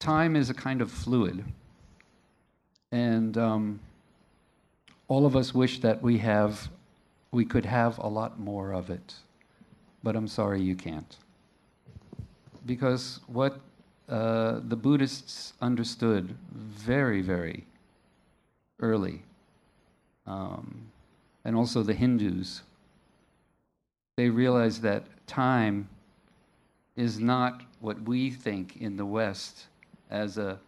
time 0.05 0.37
is 0.37 0.51
a 0.51 0.55
kind 0.55 0.83
of 0.83 0.91
fluid. 0.91 1.45
And 2.93 3.37
um, 3.39 3.81
all 5.09 5.27
of 5.27 5.35
us 5.35 5.55
wish 5.55 5.81
that 5.81 6.01
we 6.03 6.19
have, 6.19 6.69
we 7.33 7.45
could 7.45 7.65
have 7.65 7.99
a 7.99 8.07
lot 8.07 8.39
more 8.39 8.73
of 8.73 8.91
it. 8.91 9.15
But 10.03 10.15
I'm 10.15 10.29
sorry 10.29 10.61
you 10.61 10.77
can't. 10.77 11.17
Because 12.67 13.21
what 13.27 13.61
uh, 14.09 14.61
the 14.69 14.77
Buddhists 14.77 15.55
understood 15.61 16.37
very, 16.53 17.23
very 17.23 17.65
early, 18.81 19.23
um, 20.27 20.91
and 21.45 21.57
also 21.57 21.83
the 21.83 21.95
Hindus, 21.95 22.63
they 24.17 24.29
realized 24.29 24.83
that 24.83 25.05
time 25.27 25.89
is 26.97 27.19
not 27.19 27.63
what 27.81 28.01
we 28.03 28.31
think 28.31 28.77
in 28.77 28.97
the 28.97 29.07
West 29.07 29.67
as 30.11 30.39
a 30.39 30.59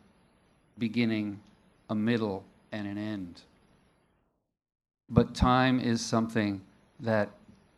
beginning 0.79 1.41
a 1.89 1.95
middle, 1.95 2.45
and 2.73 2.87
an 2.87 2.99
end. 2.99 3.43
But 5.09 5.35
time 5.35 5.79
is 5.81 6.05
something 6.05 6.61
that 7.01 7.31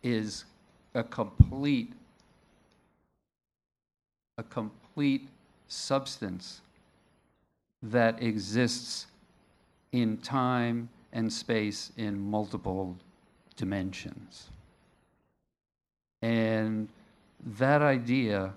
is 0.02 0.44
a 0.94 1.02
complete 1.02 1.92
a 4.38 4.42
complete 4.44 5.28
substance 5.68 6.60
that 7.82 8.22
exists 8.22 9.06
in 9.92 10.16
time 10.18 10.88
and 11.12 11.32
space 11.32 11.92
in 11.96 12.18
multiple 12.18 12.96
dimensions. 13.56 14.48
And 16.22 16.88
that 17.58 17.82
idea 17.82 18.52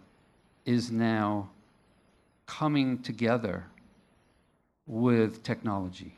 is 0.66 0.92
now 0.92 1.50
coming 2.46 3.00
together 3.00 3.66
with 4.88 5.44
technology. 5.44 6.14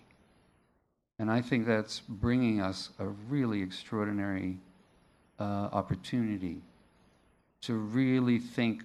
And 1.19 1.29
I 1.29 1.41
think 1.41 1.67
that's 1.67 1.99
bringing 1.99 2.61
us 2.61 2.89
a 2.99 3.05
really 3.05 3.61
extraordinary 3.61 4.57
uh, 5.39 5.69
opportunity 5.71 6.61
to 7.61 7.75
really 7.75 8.39
think 8.39 8.83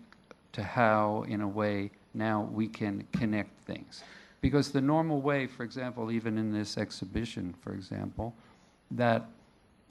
to 0.53 0.63
how, 0.63 1.25
in 1.29 1.41
a 1.41 1.49
way, 1.49 1.91
now 2.15 2.49
we 2.53 2.69
can 2.69 3.07
connect 3.13 3.61
things. 3.65 4.03
Because 4.41 4.71
the 4.71 4.81
normal 4.81 5.21
way, 5.21 5.47
for 5.47 5.65
example, 5.65 6.11
even 6.11 6.39
in 6.39 6.53
this 6.53 6.79
exhibition, 6.79 7.55
for 7.61 7.73
example, 7.73 8.35
that 8.91 9.27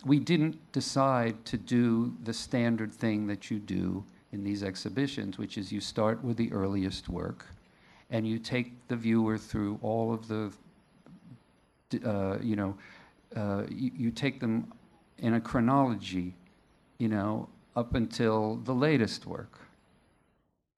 we 0.06 0.20
didn't 0.20 0.58
decide 0.72 1.44
to 1.46 1.58
do 1.58 2.16
the 2.24 2.34
standard 2.34 2.94
thing 2.94 3.28
that 3.28 3.52
you 3.52 3.60
do 3.60 4.04
in 4.32 4.44
these 4.44 4.64
exhibitions, 4.64 5.38
which 5.38 5.58
is 5.58 5.72
you 5.72 5.82
start 5.82 6.24
with 6.24 6.38
the 6.38 6.52
earliest 6.52 7.10
work 7.10 7.46
and 8.10 8.28
you 8.28 8.40
take 8.40 8.88
the 8.88 8.96
viewer 8.96 9.38
through 9.38 9.80
all 9.82 10.14
of 10.14 10.28
the, 10.28 10.52
uh, 12.06 12.38
you 12.42 12.56
know, 12.56 12.78
uh, 13.36 13.64
you, 13.70 13.92
you 13.96 14.12
take 14.12 14.40
them 14.40 14.72
in 15.18 15.34
a 15.34 15.42
chronology, 15.42 16.34
you 17.00 17.10
know, 17.10 17.50
up 17.76 17.96
until 17.96 18.56
the 18.64 18.74
latest 18.74 19.26
work. 19.26 19.60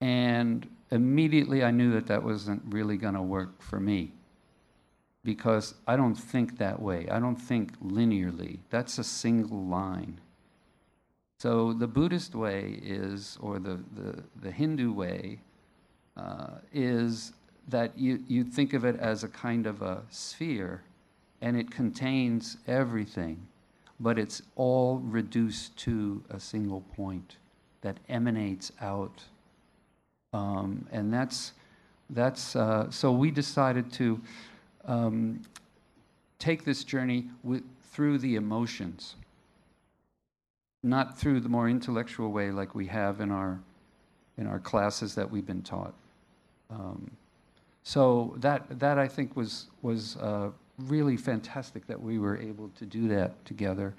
And 0.00 0.66
immediately 0.90 1.62
I 1.64 1.70
knew 1.70 1.92
that 1.92 2.06
that 2.06 2.22
wasn't 2.22 2.62
really 2.66 2.96
going 2.96 3.14
to 3.14 3.22
work 3.22 3.62
for 3.62 3.80
me 3.80 4.12
because 5.22 5.74
I 5.86 5.96
don't 5.96 6.14
think 6.14 6.58
that 6.58 6.80
way. 6.80 7.08
I 7.10 7.20
don't 7.20 7.36
think 7.36 7.78
linearly. 7.80 8.58
That's 8.70 8.98
a 8.98 9.04
single 9.04 9.64
line. 9.64 10.20
So 11.38 11.72
the 11.72 11.86
Buddhist 11.86 12.34
way 12.34 12.80
is, 12.82 13.38
or 13.40 13.58
the, 13.58 13.80
the, 13.94 14.22
the 14.42 14.50
Hindu 14.50 14.92
way, 14.92 15.40
uh, 16.16 16.58
is 16.72 17.32
that 17.68 17.96
you, 17.98 18.22
you 18.28 18.44
think 18.44 18.74
of 18.74 18.84
it 18.84 18.96
as 18.96 19.24
a 19.24 19.28
kind 19.28 19.66
of 19.66 19.80
a 19.82 20.02
sphere 20.10 20.82
and 21.40 21.56
it 21.56 21.70
contains 21.70 22.58
everything, 22.66 23.46
but 23.98 24.18
it's 24.18 24.42
all 24.56 24.98
reduced 24.98 25.76
to 25.78 26.22
a 26.28 26.38
single 26.38 26.82
point 26.94 27.36
that 27.80 27.98
emanates 28.08 28.72
out. 28.80 29.24
Um, 30.32 30.86
and 30.92 31.12
that's, 31.12 31.52
that's 32.10 32.56
uh, 32.56 32.90
so 32.90 33.12
we 33.12 33.30
decided 33.30 33.92
to 33.94 34.20
um, 34.84 35.42
take 36.38 36.64
this 36.64 36.84
journey 36.84 37.28
with, 37.42 37.62
through 37.92 38.18
the 38.18 38.36
emotions, 38.36 39.16
not 40.82 41.18
through 41.18 41.40
the 41.40 41.48
more 41.48 41.68
intellectual 41.68 42.30
way 42.30 42.50
like 42.50 42.74
we 42.74 42.86
have 42.86 43.20
in 43.20 43.30
our, 43.30 43.60
in 44.38 44.46
our 44.46 44.58
classes 44.58 45.14
that 45.14 45.30
we've 45.30 45.46
been 45.46 45.62
taught. 45.62 45.94
Um, 46.70 47.10
so 47.82 48.34
that, 48.38 48.78
that 48.78 48.98
I 48.98 49.08
think 49.08 49.36
was, 49.36 49.66
was 49.82 50.16
uh, 50.16 50.50
really 50.78 51.16
fantastic 51.16 51.86
that 51.86 52.00
we 52.00 52.18
were 52.18 52.38
able 52.38 52.70
to 52.78 52.86
do 52.86 53.08
that 53.08 53.44
together 53.44 53.94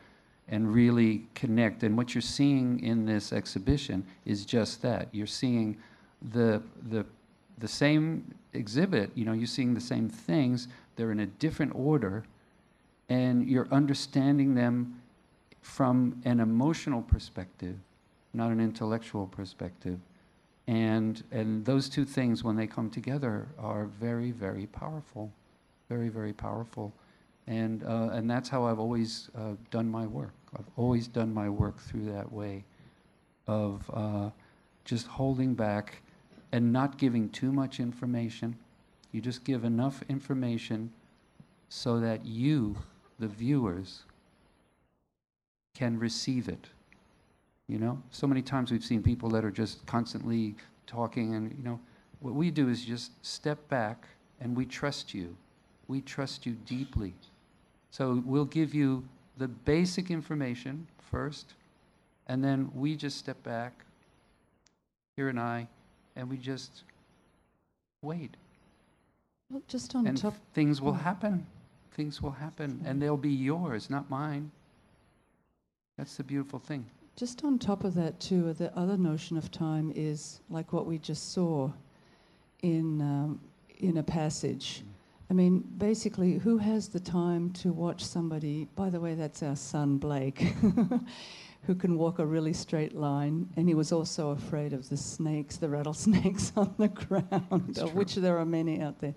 and 0.48 0.74
really 0.74 1.26
connect. 1.36 1.84
And 1.84 1.96
what 1.98 2.16
you're 2.16 2.22
seeing 2.22 2.84
in 2.84 3.06
this 3.06 3.32
exhibition 3.32 4.06
is 4.26 4.46
just 4.46 4.82
that. 4.82 5.08
You're 5.12 5.28
seeing 5.28 5.78
the, 6.22 6.62
the, 6.90 7.06
the 7.58 7.68
same 7.68 8.34
exhibit, 8.54 9.12
you 9.16 9.26
know, 9.26 9.34
you're 9.34 9.48
seeing 9.48 9.74
the 9.74 9.82
same 9.82 10.10
things, 10.10 10.68
they're 10.96 11.12
in 11.12 11.22
a 11.22 11.26
different 11.26 11.74
order, 11.76 12.24
and 13.10 13.48
you're 13.48 13.68
understanding 13.72 14.56
them 14.56 15.02
from 15.62 16.22
an 16.26 16.40
emotional 16.40 17.02
perspective, 17.02 17.76
not 18.34 18.52
an 18.52 18.60
intellectual 18.60 19.28
perspective. 19.28 20.00
And, 20.68 21.24
and 21.32 21.66
those 21.66 21.90
two 21.90 22.06
things, 22.06 22.44
when 22.44 22.56
they 22.56 22.68
come 22.68 22.90
together, 22.90 23.48
are 23.60 23.86
very, 23.86 24.32
very 24.32 24.68
powerful. 24.68 25.32
Very, 25.90 26.10
very 26.10 26.34
powerful. 26.34 26.94
And, 27.48 27.84
uh, 27.84 28.10
and 28.14 28.30
that's 28.30 28.48
how 28.48 28.66
I've 28.66 28.80
always 28.80 29.30
uh, 29.36 29.56
done 29.72 29.90
my 29.90 30.06
work. 30.08 30.34
I've 30.58 30.70
always 30.78 31.08
done 31.08 31.34
my 31.34 31.50
work 31.50 31.78
through 31.80 32.06
that 32.12 32.32
way 32.32 32.64
of 33.48 33.90
uh, 33.94 34.30
just 34.86 35.08
holding 35.08 35.54
back 35.54 36.02
and 36.52 36.74
not 36.74 36.98
giving 36.98 37.30
too 37.30 37.52
much 37.52 37.80
information. 37.80 38.58
You 39.12 39.22
just 39.22 39.44
give 39.44 39.64
enough 39.64 40.04
information 40.10 40.92
so 41.70 42.00
that 42.00 42.26
you, 42.26 42.78
the 43.20 43.28
viewers, 43.28 44.04
can 45.74 45.98
receive 45.98 46.50
it. 46.50 46.68
You 47.68 47.80
know, 47.80 48.02
so 48.10 48.28
many 48.28 48.42
times 48.42 48.72
we've 48.72 48.84
seen 48.84 49.02
people 49.02 49.30
that 49.30 49.46
are 49.46 49.52
just 49.52 49.86
constantly 49.86 50.56
talking, 50.88 51.36
and 51.36 51.56
you 51.58 51.64
know, 51.64 51.80
what 52.20 52.34
we 52.36 52.52
do 52.52 52.68
is 52.68 52.84
just 52.84 53.12
step 53.26 53.68
back 53.70 54.08
and 54.42 54.56
we 54.56 54.66
trust 54.66 55.14
you. 55.14 55.36
We 55.88 56.02
trust 56.02 56.46
you 56.46 56.54
deeply. 56.66 57.14
So 57.92 58.22
we'll 58.26 58.46
give 58.46 58.74
you 58.74 59.08
the 59.38 59.48
basic 59.48 60.12
information 60.12 60.88
first, 61.10 61.54
and 62.28 62.44
then 62.44 62.70
we 62.74 62.96
just 62.96 63.18
step 63.18 63.42
back, 63.44 63.86
here 65.16 65.30
and 65.30 65.40
I, 65.40 65.68
and 66.16 66.30
we 66.30 66.38
just 66.38 66.84
wait. 68.02 68.36
Well, 69.50 69.62
just 69.68 69.96
on 69.96 70.08
and 70.08 70.18
top, 70.18 70.36
things 70.54 70.82
will 70.82 70.94
happen. 70.94 71.46
Things 71.94 72.22
will 72.22 72.32
happen, 72.32 72.82
and 72.86 73.02
they'll 73.02 73.18
be 73.18 73.32
yours, 73.32 73.90
not 73.90 74.10
mine. 74.10 74.50
That's 75.98 76.16
the 76.18 76.24
beautiful 76.24 76.60
thing. 76.60 76.86
just 77.18 77.44
on 77.44 77.60
top 77.60 77.84
of 77.84 77.94
that 77.96 78.20
too, 78.20 78.54
the 78.54 78.76
other 78.78 78.98
notion 78.98 79.38
of 79.38 79.52
time 79.52 79.92
is 79.96 80.40
like 80.50 80.72
what 80.74 80.86
we 80.86 80.98
just 80.98 81.34
saw 81.34 81.70
in 82.62 83.02
um, 83.02 83.40
Inner 83.80 84.04
Passage. 84.04 84.84
I 85.30 85.34
mean, 85.34 85.60
basically, 85.78 86.34
who 86.34 86.58
has 86.58 86.88
the 86.90 87.00
time 87.00 87.52
to 87.54 87.72
watch 87.72 88.04
somebody? 88.04 88.68
By 88.76 88.90
the 88.90 89.00
way, 89.00 89.14
that's 89.16 89.44
our 89.44 89.56
son 89.56 89.98
Blake, 89.98 90.54
who 91.64 91.76
can 91.76 91.98
walk 91.98 92.20
a 92.20 92.26
really 92.26 92.54
straight 92.54 92.96
line, 92.96 93.48
and 93.56 93.68
he 93.68 93.76
was 93.76 93.92
also 93.92 94.32
afraid 94.32 94.74
of 94.74 94.90
the 94.90 94.98
snakes, 94.98 95.58
the 95.58 95.70
rattlesnakes 95.70 96.52
on 96.58 96.74
the 96.78 96.88
ground, 96.88 97.78
of 97.78 97.94
which 97.94 98.16
there 98.16 98.38
are 98.38 98.46
many 98.46 98.82
out 98.82 99.00
there. 99.00 99.14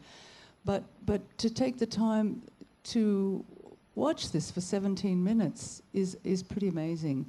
But 0.64 0.84
but 1.06 1.22
to 1.38 1.50
take 1.50 1.78
the 1.78 1.86
time 1.86 2.42
to 2.84 3.44
watch 3.94 4.32
this 4.32 4.50
for 4.50 4.60
17 4.60 5.22
minutes 5.22 5.82
is 5.92 6.16
is 6.24 6.42
pretty 6.42 6.68
amazing. 6.68 7.26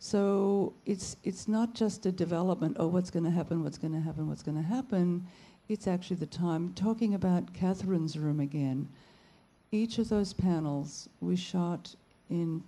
So 0.00 0.74
it's 0.86 1.16
it's 1.24 1.48
not 1.48 1.74
just 1.74 2.06
a 2.06 2.12
development. 2.12 2.76
Oh, 2.80 2.88
what's 2.88 3.10
going 3.10 3.24
to 3.24 3.30
happen? 3.30 3.62
What's 3.62 3.78
going 3.78 3.94
to 3.94 4.00
happen? 4.00 4.28
What's 4.28 4.42
going 4.42 4.56
to 4.56 4.68
happen? 4.68 5.26
It's 5.68 5.86
actually 5.86 6.16
the 6.16 6.26
time. 6.26 6.72
Talking 6.74 7.14
about 7.14 7.52
Catherine's 7.52 8.18
room 8.18 8.40
again. 8.40 8.88
Each 9.70 9.98
of 9.98 10.08
those 10.08 10.32
panels 10.32 11.08
we 11.20 11.36
shot 11.36 11.94
in 12.30 12.62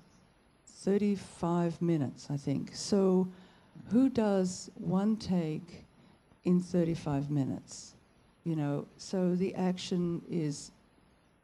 35 0.83 1.81
minutes, 1.83 2.29
I 2.31 2.37
think. 2.37 2.71
So, 2.75 3.29
who 3.91 4.09
does 4.09 4.71
one 4.75 5.17
take 5.17 5.85
in 6.45 6.61
35 6.61 7.31
minutes? 7.31 7.95
You 8.45 8.57
know, 8.57 8.87
so 8.97 9.35
the 9.35 9.55
action 9.55 10.23
is 10.29 10.73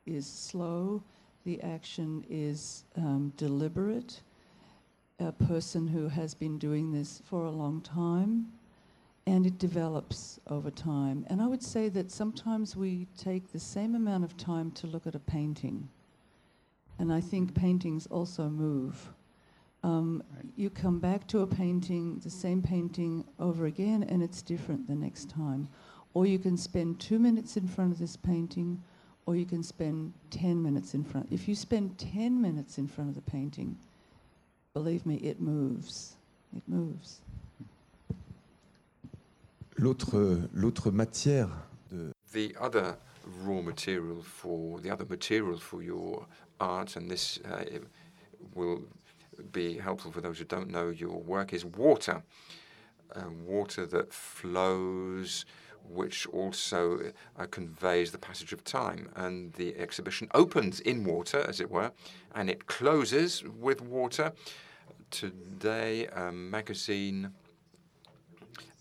is 0.07 0.27
slow. 0.27 1.03
The 1.45 1.61
action 1.63 2.25
is 2.31 2.85
um, 2.97 3.33
deliberate 3.37 4.23
a 5.19 5.33
person 5.33 5.87
who 5.87 6.09
has 6.09 6.35
been 6.35 6.59
doing 6.59 6.93
this 6.93 7.23
for 7.25 7.45
a 7.45 7.51
long 7.51 7.81
time 7.81 8.47
and 9.27 9.47
it 9.47 9.59
develops 9.59 10.39
over 10.49 10.71
time. 10.71 11.27
And 11.29 11.43
I 11.43 11.47
would 11.47 11.63
say 11.63 11.89
that 11.91 12.13
sometimes 12.13 12.77
we 12.77 13.09
take 13.19 13.51
the 13.51 13.59
same 13.59 13.95
amount 13.95 14.25
of 14.25 14.37
time 14.37 14.71
to 14.73 14.87
look 14.87 15.07
at 15.07 15.15
a 15.15 15.21
painting. 15.21 15.89
And 16.99 17.13
I 17.13 17.21
think 17.21 17.55
paintings 17.55 18.07
also 18.07 18.49
move. 18.49 19.13
Um, 19.87 20.23
Right. 20.35 20.45
You 20.57 20.71
come 20.71 20.99
back 20.99 21.27
to 21.29 21.41
a 21.41 21.47
painting, 21.47 22.19
the 22.25 22.31
same 22.31 22.61
painting 22.61 23.25
over 23.39 23.67
again, 23.67 24.03
and 24.03 24.23
it's 24.23 24.43
different 24.43 24.87
the 24.89 24.95
next 24.95 25.31
time. 25.31 25.69
Or 26.13 26.27
you 26.27 26.39
can 26.39 26.57
spend 26.57 26.99
two 26.99 27.19
minutes 27.19 27.57
in 27.57 27.69
front 27.69 27.93
of 27.93 27.99
this 27.99 28.17
painting, 28.17 28.83
or 29.27 29.37
you 29.37 29.47
can 29.47 29.63
spend 29.63 30.13
10 30.31 30.63
minutes 30.63 30.95
in 30.95 31.05
front. 31.05 31.29
If 31.31 31.47
you 31.47 31.55
spend 31.55 31.99
10 31.99 32.41
minutes 32.41 32.79
in 32.79 32.89
front 32.89 33.11
of 33.11 33.15
the 33.15 33.31
painting, 33.31 33.77
believe 34.75 35.07
me, 35.07 35.17
it 35.17 35.41
moves. 35.41 36.17
It 36.57 36.63
moves. 36.67 37.21
L'autre, 39.79 40.49
l'autre 40.55 40.91
matière 40.91 41.51
de, 41.91 42.13
The 42.33 42.57
other 42.59 42.97
raw 43.45 43.61
material 43.61 44.23
for 44.23 44.81
the 44.81 44.91
other 44.91 45.05
material 45.05 45.59
for 45.59 45.83
your 45.83 46.27
art, 46.59 46.97
and 46.97 47.11
this 47.11 47.39
uh, 47.45 47.65
will 48.55 48.83
be 49.53 49.79
helpful 49.79 50.11
for 50.13 50.21
those 50.21 50.39
who 50.39 50.45
don't 50.45 50.71
know 50.71 50.89
your 50.89 51.19
work, 51.21 51.53
is 51.53 51.65
water. 51.65 52.23
Uh, 53.15 53.31
water 53.45 53.87
that 53.87 54.13
flows, 54.13 55.47
which 55.89 56.27
also 56.27 57.13
uh, 57.39 57.47
conveys 57.47 58.11
the 58.11 58.19
passage 58.19 58.53
of 58.53 58.65
time. 58.65 59.09
And 59.15 59.53
the 59.55 59.77
exhibition 59.77 60.29
opens 60.35 60.81
in 60.81 61.05
water, 61.05 61.45
as 61.49 61.61
it 61.61 61.71
were, 61.71 61.93
and 62.35 62.51
it 62.51 62.67
closes 62.67 63.45
with 63.45 63.81
water. 63.81 64.33
Today, 65.11 66.07
a 66.09 66.33
magazine 66.33 67.33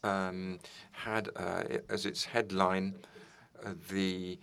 um, 0.03 0.59
had 0.91 1.29
uh, 1.35 1.63
as 1.89 2.05
its 2.05 2.25
headline 2.25 2.95
uh, 3.63 3.73
the 3.89 4.39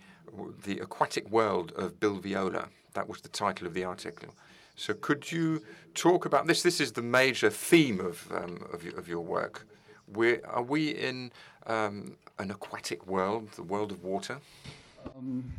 the 0.63 0.79
aquatic 0.79 1.29
world 1.29 1.71
of 1.75 1.99
Bill 1.99 2.15
Viola. 2.15 2.69
That 2.93 3.07
was 3.07 3.21
the 3.21 3.29
title 3.29 3.67
of 3.67 3.73
the 3.73 3.83
article. 3.83 4.33
So, 4.75 4.93
could 4.93 5.31
you 5.31 5.61
talk 5.93 6.25
about 6.25 6.47
this? 6.47 6.63
This 6.63 6.81
is 6.81 6.91
the 6.93 7.01
major 7.01 7.49
theme 7.49 7.99
of 7.99 8.31
um, 8.31 8.65
of, 8.73 8.83
your, 8.83 8.97
of 8.97 9.07
your 9.07 9.21
work. 9.21 9.67
We're, 10.11 10.41
are 10.45 10.63
we 10.63 10.89
in 10.89 11.31
um, 11.67 12.17
an 12.39 12.51
aquatic 12.51 13.05
world, 13.07 13.51
the 13.51 13.63
world 13.63 13.91
of 13.91 14.03
water? 14.03 14.39
Um, 15.15 15.51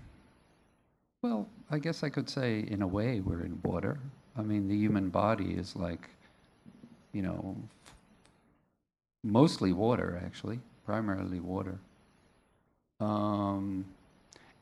well, 1.22 1.48
I 1.70 1.78
guess 1.78 2.02
I 2.02 2.10
could 2.10 2.28
say, 2.28 2.66
in 2.68 2.82
a 2.82 2.86
way, 2.86 3.20
we're 3.20 3.42
in 3.42 3.58
water. 3.62 3.98
I 4.36 4.42
mean, 4.42 4.68
the 4.68 4.76
human 4.76 5.08
body 5.08 5.52
is 5.52 5.74
like, 5.74 6.10
you 7.12 7.22
know, 7.22 7.56
mostly 9.22 9.72
water, 9.72 10.20
actually, 10.24 10.60
primarily 10.84 11.40
water. 11.40 11.78
Um, 13.00 13.86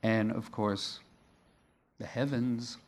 and 0.02 0.30
of 0.32 0.52
course, 0.52 1.00
the 1.98 2.06
heavens 2.06 2.78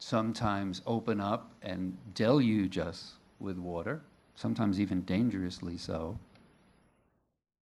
sometimes 0.00 0.82
open 0.86 1.20
up 1.20 1.52
and 1.62 1.96
deluge 2.14 2.78
us 2.78 3.12
with 3.38 3.58
water, 3.58 4.00
sometimes 4.34 4.80
even 4.80 5.02
dangerously 5.02 5.76
so. 5.76 6.18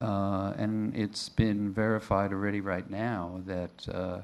Uh, 0.00 0.54
and 0.56 0.94
it's 0.96 1.28
been 1.28 1.72
verified 1.72 2.32
already 2.32 2.60
right 2.60 2.88
now 2.88 3.42
that 3.44 3.88
uh, 3.92 4.20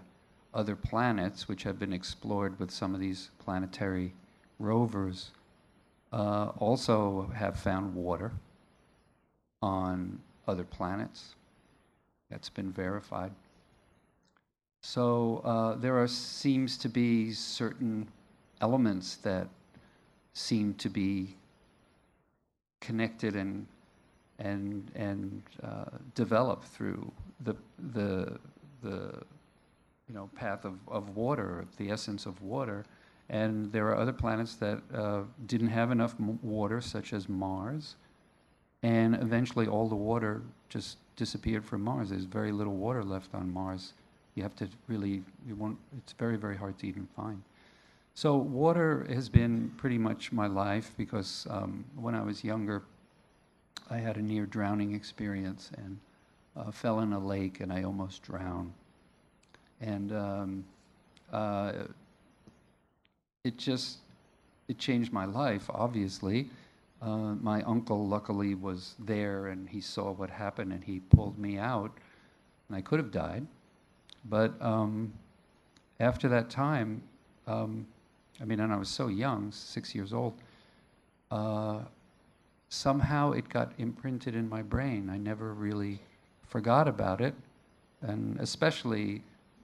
other 0.54 0.76
planets, 0.76 1.48
which 1.48 1.64
have 1.64 1.78
been 1.78 1.92
explored 1.92 2.58
with 2.60 2.70
some 2.70 2.94
of 2.94 3.00
these 3.00 3.30
planetary 3.40 4.14
rovers, 4.60 5.32
uh, 6.12 6.52
also 6.58 7.28
have 7.34 7.58
found 7.58 7.92
water 7.94 8.30
on 9.60 10.20
other 10.46 10.62
planets. 10.62 11.34
That's 12.30 12.48
been 12.48 12.70
verified. 12.70 13.32
So 14.87 15.41
uh, 15.47 15.76
there 15.76 15.97
are, 15.99 16.07
seems 16.07 16.76
to 16.76 16.91
be 16.91 17.32
certain 17.32 18.07
elements 18.61 19.16
that 19.16 19.49
seem 20.35 20.74
to 20.74 20.91
be 20.91 21.37
connected 22.82 23.35
and 23.35 23.66
and 24.39 24.91
and 24.95 25.43
uh, 25.62 25.85
develop 26.14 26.64
through 26.64 27.11
the 27.41 27.57
the 27.95 28.39
the 28.82 29.22
you 30.07 30.14
know 30.14 30.28
path 30.37 30.66
of, 30.66 30.74
of 30.87 31.16
water, 31.16 31.64
the 31.78 31.91
essence 31.91 32.26
of 32.26 32.43
water. 32.43 32.85
And 33.30 33.72
there 33.72 33.89
are 33.89 33.97
other 33.97 34.12
planets 34.12 34.55
that 34.57 34.82
uh, 34.95 35.22
didn't 35.47 35.68
have 35.68 35.93
enough 35.93 36.14
water, 36.43 36.82
such 36.82 37.14
as 37.14 37.26
Mars, 37.26 37.97
and 38.82 39.14
eventually 39.14 39.66
all 39.66 39.89
the 39.89 39.97
water 39.97 40.43
just 40.68 40.99
disappeared 41.16 41.64
from 41.64 41.80
Mars. 41.80 42.11
There's 42.11 42.24
very 42.24 42.53
little 42.53 42.76
water 42.76 43.03
left 43.03 43.35
on 43.35 43.51
Mars. 43.51 43.95
You 44.35 44.43
have 44.43 44.57
to 44.57 44.68
really, 44.89 45.22
you 45.47 45.55
won't, 45.55 45.78
it's 45.99 46.12
very, 46.12 46.37
very 46.37 46.57
hard 46.57 46.78
to 46.80 46.87
even 46.87 47.07
find. 47.16 47.43
So 48.14 48.37
water 48.37 49.07
has 49.09 49.28
been 49.28 49.72
pretty 49.76 49.99
much 49.99 50.32
my 50.32 50.47
life 50.47 50.93
because 50.97 51.47
um, 51.51 51.85
when 51.97 52.14
I 52.14 52.22
was 52.22 52.45
younger, 52.45 52.82
I 53.91 53.99
had 53.99 54.16
a 54.16 54.22
near 54.22 54.47
drowning 54.47 54.95
experience 54.95 55.70
and 55.76 55.99
uh, 56.57 56.70
fell 56.70 57.01
in 57.01 57.12
a 57.12 57.18
lake 57.18 57.61
and 57.61 57.72
I 57.72 57.82
almost 57.82 58.22
drowned. 58.22 58.72
And 59.80 60.12
um, 60.12 60.64
uh, 61.32 61.72
it 63.43 63.59
just, 63.59 63.99
it 64.68 64.78
changed 64.78 65.12
my 65.12 65.24
life, 65.24 65.68
obviously. 65.68 66.49
Uh, 67.03 67.35
my 67.35 67.62
uncle 67.62 68.07
luckily 68.07 68.55
was 68.55 68.95
there 68.99 69.49
and 69.49 69.68
he 69.68 69.80
saw 69.80 70.12
what 70.12 70.30
happened 70.30 70.72
and 70.72 70.82
he 70.82 71.01
pulled 71.01 71.39
me 71.39 71.59
out 71.59 71.93
and 72.68 72.76
I 72.76 72.80
could 72.80 72.99
have 72.99 73.11
died. 73.11 73.47
But 74.24 74.60
um, 74.60 75.12
after 76.00 76.28
that 76.28 76.50
time, 76.50 77.02
um, 77.46 77.86
I 78.40 78.44
mean, 78.44 78.60
and 78.60 78.72
I 78.72 78.76
was 78.76 78.88
so 78.88 79.08
young, 79.08 79.52
six 79.52 79.94
years 79.94 80.12
old, 80.12 80.34
uh, 81.30 81.80
somehow 82.68 83.32
it 83.32 83.48
got 83.48 83.72
imprinted 83.78 84.34
in 84.34 84.48
my 84.48 84.62
brain. 84.62 85.08
I 85.10 85.18
never 85.18 85.52
really 85.54 86.00
forgot 86.46 86.88
about 86.88 87.20
it. 87.20 87.34
And 88.02 88.38
especially 88.40 89.22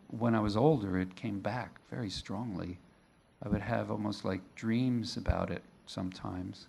when 0.09 0.35
I 0.35 0.41
was 0.41 0.57
older, 0.57 0.99
it 0.99 1.15
came 1.17 1.41
back 1.41 1.79
very 1.91 2.11
strongly. 2.11 2.79
I 3.43 3.49
would 3.49 3.61
have 3.61 3.91
almost 3.91 4.25
like 4.25 4.41
dreams 4.55 5.17
about 5.17 5.51
it 5.51 5.63
sometimes. 5.87 6.67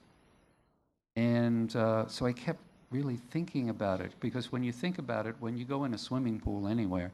And 1.15 1.75
uh, 1.75 2.07
so 2.07 2.25
I 2.25 2.33
kept 2.33 2.61
really 2.89 3.17
thinking 3.17 3.69
about 3.69 4.01
it 4.01 4.11
because 4.19 4.51
when 4.51 4.63
you 4.63 4.71
think 4.71 4.97
about 4.97 5.27
it, 5.27 5.35
when 5.39 5.57
you 5.57 5.65
go 5.65 5.83
in 5.83 5.93
a 5.93 5.97
swimming 5.97 6.39
pool 6.39 6.67
anywhere, 6.67 7.11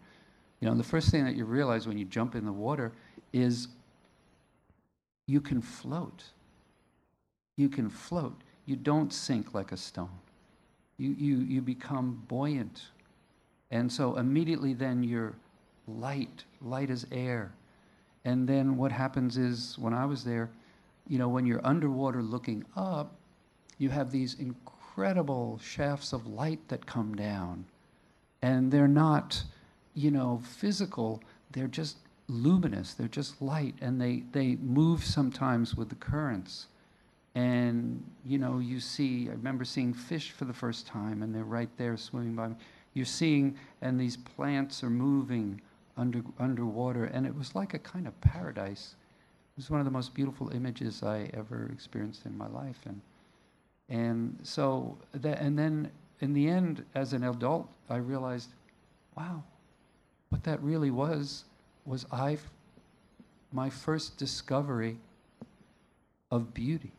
you 0.60 0.68
know, 0.68 0.76
the 0.76 0.84
first 0.84 1.10
thing 1.10 1.26
that 1.26 1.36
you 1.36 1.46
realize 1.46 1.88
when 1.88 1.98
you 1.98 2.06
jump 2.06 2.36
in 2.36 2.46
the 2.46 2.52
water 2.52 2.92
is 3.34 3.68
you 5.28 5.42
can 5.42 5.62
float. 5.62 6.24
You 7.58 7.70
can 7.70 7.90
float. 7.90 8.42
You 8.66 8.76
don't 8.76 9.14
sink 9.14 9.54
like 9.54 9.72
a 9.72 9.78
stone. 9.78 10.10
You, 10.98 11.16
you, 11.18 11.38
you 11.38 11.62
become 11.62 12.24
buoyant. 12.28 12.86
And 13.70 13.92
so 13.92 14.18
immediately 14.18 14.74
then 14.74 15.04
you're 15.04 15.36
light, 15.88 16.44
light 16.62 16.90
as 16.90 17.06
air. 17.12 17.54
And 18.26 18.48
then 18.48 18.78
what 18.78 18.92
happens 18.92 19.38
is 19.38 19.78
when 19.78 19.94
I 19.94 20.06
was 20.06 20.24
there, 20.24 20.50
you 21.08 21.18
know, 21.18 21.30
when 21.30 21.46
you're 21.46 21.66
underwater 21.66 22.22
looking 22.22 22.66
up, 22.76 23.16
you 23.78 23.90
have 23.90 24.12
these 24.12 24.36
incredible 24.36 25.60
shafts 25.64 26.14
of 26.14 26.28
light 26.28 26.60
that 26.68 26.86
come 26.86 27.16
down. 27.16 27.66
And 28.42 28.72
they're 28.72 28.88
not, 28.88 29.44
you 29.98 30.12
know, 30.12 30.40
physical, 30.44 31.20
they're 31.52 31.68
just 31.68 31.98
luminous, 32.28 32.94
they're 32.94 33.08
just 33.08 33.42
light, 33.42 33.74
and 33.82 34.00
they, 34.00 34.24
they 34.32 34.56
move 34.58 35.04
sometimes 35.04 35.74
with 35.74 35.90
the 35.90 35.96
currents. 35.96 36.68
And, 37.34 38.04
you 38.24 38.38
know, 38.38 38.60
you 38.60 38.80
see, 38.80 39.28
I 39.28 39.32
remember 39.32 39.66
seeing 39.66 39.94
fish 39.94 40.30
for 40.30 40.46
the 40.46 40.54
first 40.54 40.86
time, 40.86 41.24
and 41.24 41.34
they're 41.34 41.44
right 41.44 41.70
there 41.78 41.98
swimming 41.98 42.36
by 42.36 42.50
me. 42.50 42.56
You're 42.94 43.06
seeing, 43.06 43.58
and 43.82 44.00
these 44.00 44.18
plants 44.18 44.84
are 44.84 44.90
moving 44.92 45.60
under, 45.98 46.22
underwater, 46.38 47.06
and 47.06 47.26
it 47.26 47.36
was 47.36 47.56
like 47.56 47.74
a 47.74 47.80
kind 47.80 48.08
of 48.08 48.22
paradise. 48.22 48.96
It 49.56 49.58
was 49.58 49.72
one 49.72 49.80
of 49.80 49.86
the 49.86 49.92
most 49.92 50.14
beautiful 50.14 50.50
images 50.50 51.02
I 51.02 51.32
ever 51.34 51.72
experienced 51.74 52.28
in 52.28 52.38
my 52.38 52.48
life. 52.50 52.82
And, 52.86 53.02
and 53.90 54.38
so, 54.44 54.96
that, 55.14 55.42
and 55.42 55.58
then 55.58 55.90
in 56.22 56.34
the 56.34 56.48
end, 56.48 56.86
as 56.94 57.14
an 57.14 57.24
adult, 57.24 57.68
I 57.90 57.96
realized, 57.96 58.50
wow, 59.16 59.44
what 60.30 60.44
that 60.44 60.62
really 60.62 60.92
was 60.92 61.46
was 61.86 62.06
I, 62.12 62.38
my 63.52 63.70
first 63.70 64.18
discovery 64.18 64.98
of 66.32 66.54
beauty. 66.54 66.92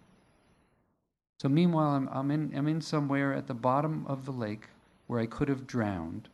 So 1.40 1.48
meanwhile, 1.48 1.90
I'm, 1.90 2.08
I'm, 2.08 2.30
in, 2.30 2.52
I'm 2.56 2.66
in 2.66 2.80
somewhere 2.80 3.32
at 3.34 3.46
the 3.46 3.54
bottom 3.54 4.06
of 4.06 4.24
the 4.24 4.32
lake 4.32 4.66
where 5.06 5.20
I 5.20 5.26
could 5.26 5.48
have 5.48 5.66
drowned 5.66 6.28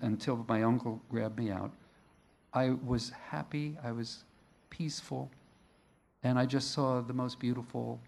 until 0.00 0.44
my 0.48 0.62
uncle 0.62 1.00
grabbed 1.10 1.38
me 1.38 1.50
out. 1.50 1.72
I 2.52 2.70
was 2.70 3.10
happy, 3.10 3.76
I 3.82 3.92
was 3.92 4.24
peaceful, 4.70 5.30
and 6.22 6.38
I 6.38 6.46
just 6.46 6.70
saw 6.72 7.00
the 7.00 7.12
most 7.12 7.38
beautiful 7.38 8.00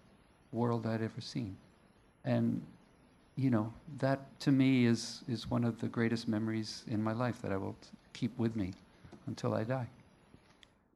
world 0.51 0.85
I'd 0.85 1.01
ever 1.01 1.21
seen. 1.21 1.57
And, 2.23 2.61
you 3.37 3.51
know, 3.51 3.71
that 3.99 4.39
to 4.41 4.51
me 4.51 4.85
is, 4.85 5.21
is 5.29 5.49
one 5.49 5.63
of 5.63 5.79
the 5.79 5.87
greatest 5.87 6.27
memories 6.27 6.83
in 6.87 7.01
my 7.01 7.13
life 7.13 7.41
that 7.43 7.51
I 7.51 7.57
will 7.57 7.75
keep 8.13 8.37
with 8.39 8.55
me 8.55 8.73
until 9.27 9.53
I 9.53 9.63
die. 9.63 9.87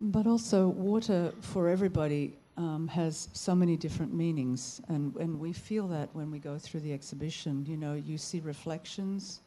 But 0.01 0.25
also, 0.25 0.67
water 0.67 1.31
for 1.41 1.69
everybody 1.69 2.33
um, 2.57 2.87
has 2.87 3.29
so 3.33 3.53
many 3.53 3.77
different 3.77 4.13
meanings, 4.13 4.81
and, 4.89 5.15
and 5.17 5.39
we 5.39 5.53
feel 5.53 5.87
that 5.89 6.09
when 6.13 6.31
we 6.31 6.39
go 6.39 6.57
through 6.57 6.79
the 6.79 6.91
exhibition. 6.91 7.65
You 7.67 7.77
know, 7.77 7.93
you 7.93 8.17
see 8.17 8.39
reflections, 8.39 9.41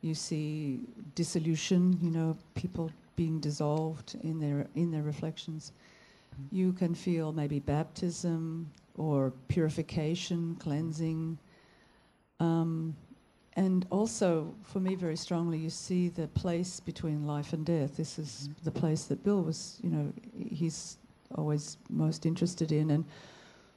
you 0.00 0.14
see 0.14 0.80
dissolution. 1.16 1.98
You 2.00 2.10
know, 2.10 2.36
people 2.54 2.92
being 3.16 3.40
dissolved 3.40 4.16
in 4.22 4.38
their 4.38 4.68
in 4.76 4.92
their 4.92 5.02
reflections. 5.02 5.72
You 6.52 6.72
can 6.72 6.94
feel 6.94 7.32
maybe 7.32 7.58
baptism 7.58 8.70
or 8.96 9.32
purification, 9.48 10.56
cleansing. 10.60 11.36
Um, 12.40 12.96
and 13.54 13.86
also, 13.90 14.54
for 14.62 14.78
me, 14.78 14.94
very 14.94 15.16
strongly, 15.16 15.58
you 15.58 15.70
see 15.70 16.08
the 16.08 16.28
place 16.28 16.78
between 16.78 17.26
life 17.26 17.52
and 17.52 17.66
death. 17.66 17.96
This 17.96 18.18
is 18.18 18.48
mm-hmm. 18.50 18.64
the 18.64 18.70
place 18.70 19.04
that 19.04 19.24
Bill 19.24 19.42
was, 19.42 19.80
you 19.82 19.90
know, 19.90 20.12
he's 20.48 20.98
always 21.34 21.76
most 21.90 22.24
interested 22.24 22.70
in. 22.70 22.90
And 22.90 23.04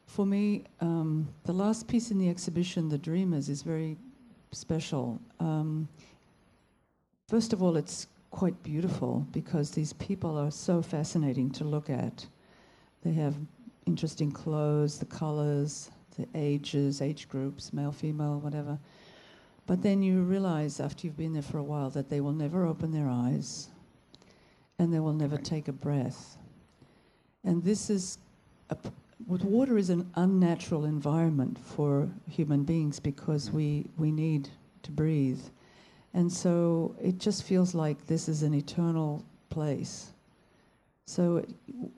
for 0.06 0.26
me, 0.26 0.66
um, 0.82 1.28
the 1.46 1.54
last 1.54 1.88
piece 1.88 2.12
in 2.12 2.20
the 2.20 2.30
exhibition, 2.30 2.90
The 2.90 2.98
Dreamers, 2.98 3.50
is 3.50 3.64
very 3.64 3.98
special. 4.52 5.20
Um, 5.40 5.88
first 7.28 7.54
of 7.54 7.64
all, 7.64 7.76
it's 7.76 8.08
quite 8.30 8.62
beautiful 8.64 9.26
because 9.32 9.72
these 9.72 9.94
people 9.94 10.38
are 10.38 10.52
so 10.52 10.82
fascinating 10.82 11.50
to 11.52 11.64
look 11.64 11.90
at. 11.90 12.26
They 13.04 13.14
have 13.14 13.36
interesting 13.86 14.32
clothes, 14.32 15.00
the 15.00 15.06
colors, 15.06 15.90
the 16.18 16.28
ages, 16.36 17.02
age 17.02 17.28
groups, 17.30 17.74
male, 17.74 17.92
female, 17.92 18.40
whatever. 18.40 18.78
But 19.68 19.82
then 19.82 20.02
you 20.02 20.22
realize 20.22 20.80
after 20.80 21.08
you've 21.08 21.18
been 21.18 21.34
there 21.34 21.42
for 21.42 21.58
a 21.58 21.64
while 21.64 21.90
that 21.92 22.10
they 22.10 22.22
will 22.22 22.34
never 22.34 22.66
open 22.66 22.92
their 22.92 23.08
eyes 23.08 23.70
and 24.80 24.94
they 24.94 25.00
will 25.00 25.14
never 25.14 25.38
take 25.38 25.68
a 25.68 25.74
breath. 25.74 26.38
And 27.44 27.64
this 27.64 27.90
is, 27.90 28.18
a, 28.70 28.78
water 29.28 29.78
is 29.78 29.90
an 29.90 30.10
unnatural 30.16 30.86
environment 30.86 31.58
for 31.58 32.10
human 32.30 32.64
beings 32.64 33.00
because 33.00 33.52
we, 33.52 33.86
we 33.98 34.12
need 34.12 34.50
to 34.84 34.92
breathe. 34.92 35.42
And 36.14 36.32
so 36.32 36.96
it 37.02 37.20
just 37.20 37.44
feels 37.44 37.74
like 37.74 38.08
this 38.08 38.28
is 38.28 38.44
an 38.44 38.54
eternal 38.54 39.24
place. 39.50 40.12
So 41.06 41.46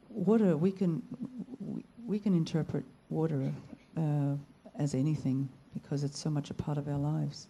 water, 0.09 0.57
we 0.57 0.71
can, 0.71 1.01
we, 1.59 1.83
we 2.05 2.19
can 2.19 2.33
interpret 2.33 2.83
water 3.09 3.51
uh, 3.97 4.35
as 4.77 4.93
anything 4.93 5.49
because 5.73 6.03
it's 6.03 6.19
so 6.19 6.29
much 6.29 6.49
a 6.49 6.53
part 6.53 6.77
of 6.77 6.87
our 6.87 6.97
lives. 6.97 7.47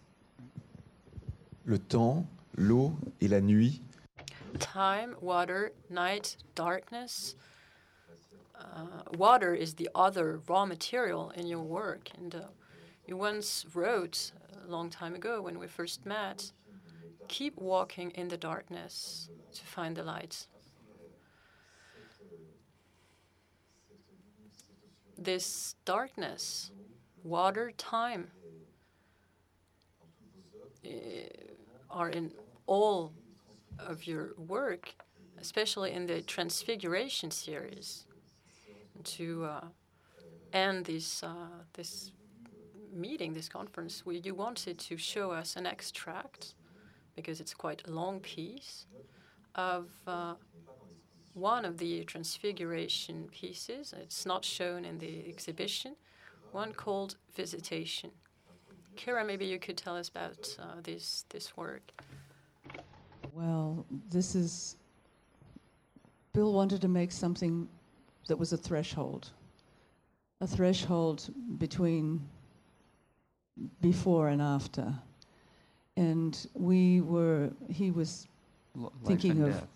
Le 1.66 1.78
temps, 1.78 2.26
l'eau 2.56 2.96
et 3.20 3.30
la 3.30 3.40
nuit. 3.40 3.80
Time, 4.58 5.16
water, 5.20 5.72
night, 5.90 6.36
darkness. 6.54 7.34
Uh, 8.58 9.02
water 9.16 9.54
is 9.54 9.74
the 9.74 9.88
other 9.94 10.40
raw 10.46 10.64
material 10.64 11.30
in 11.36 11.46
your 11.46 11.62
work, 11.62 12.10
and 12.16 12.34
uh, 12.34 12.40
You 13.06 13.18
once 13.18 13.66
wrote 13.74 14.32
a 14.66 14.70
long 14.70 14.88
time 14.88 15.14
ago 15.14 15.42
when 15.42 15.58
we 15.58 15.66
first 15.66 16.06
met 16.06 16.52
keep 17.28 17.58
walking 17.58 18.10
in 18.12 18.28
the 18.28 18.36
darkness 18.36 19.28
to 19.52 19.64
find 19.64 19.96
the 19.96 20.02
light. 20.02 20.46
This 25.16 25.76
darkness, 25.84 26.70
water, 27.22 27.72
time 27.76 28.28
eh, 30.84 31.28
are 31.90 32.08
in 32.08 32.32
all 32.66 33.12
of 33.78 34.06
your 34.06 34.34
work, 34.36 34.94
especially 35.40 35.92
in 35.92 36.06
the 36.06 36.22
Transfiguration 36.22 37.30
series. 37.30 38.06
To 39.04 39.44
uh, 39.44 39.64
end 40.52 40.86
this 40.86 41.22
uh, 41.22 41.64
this 41.74 42.12
meeting, 42.92 43.34
this 43.34 43.48
conference, 43.48 44.06
we, 44.06 44.18
you 44.18 44.34
wanted 44.34 44.78
to 44.78 44.96
show 44.96 45.30
us 45.30 45.56
an 45.56 45.66
extract 45.66 46.54
because 47.16 47.40
it's 47.40 47.54
quite 47.54 47.82
a 47.86 47.90
long 47.90 48.20
piece 48.20 48.86
of 49.54 49.88
uh, 50.06 50.34
one 51.34 51.64
of 51.64 51.78
the 51.78 52.04
Transfiguration 52.04 53.28
pieces. 53.30 53.92
It's 53.96 54.24
not 54.24 54.44
shown 54.44 54.84
in 54.84 54.98
the 54.98 55.28
exhibition. 55.28 55.96
One 56.52 56.72
called 56.72 57.16
Visitation. 57.34 58.10
Kira, 58.96 59.26
maybe 59.26 59.44
you 59.44 59.58
could 59.58 59.76
tell 59.76 59.96
us 59.96 60.08
about 60.08 60.56
uh, 60.60 60.80
this 60.82 61.24
this 61.28 61.56
work. 61.56 61.82
Well, 63.32 63.84
this 64.10 64.34
is. 64.34 64.76
Bill 66.32 66.52
wanted 66.52 66.80
to 66.80 66.88
make 66.88 67.12
something 67.12 67.68
that 68.28 68.36
was 68.36 68.52
a 68.52 68.56
threshold, 68.56 69.30
a 70.40 70.46
threshold 70.46 71.28
between 71.58 72.20
before 73.80 74.28
and 74.28 74.42
after. 74.42 74.92
And 75.96 76.46
we 76.54 77.00
were, 77.02 77.50
he 77.70 77.92
was 77.92 78.26
L- 78.76 78.92
thinking 79.04 79.42
of 79.42 79.52
death. 79.52 79.68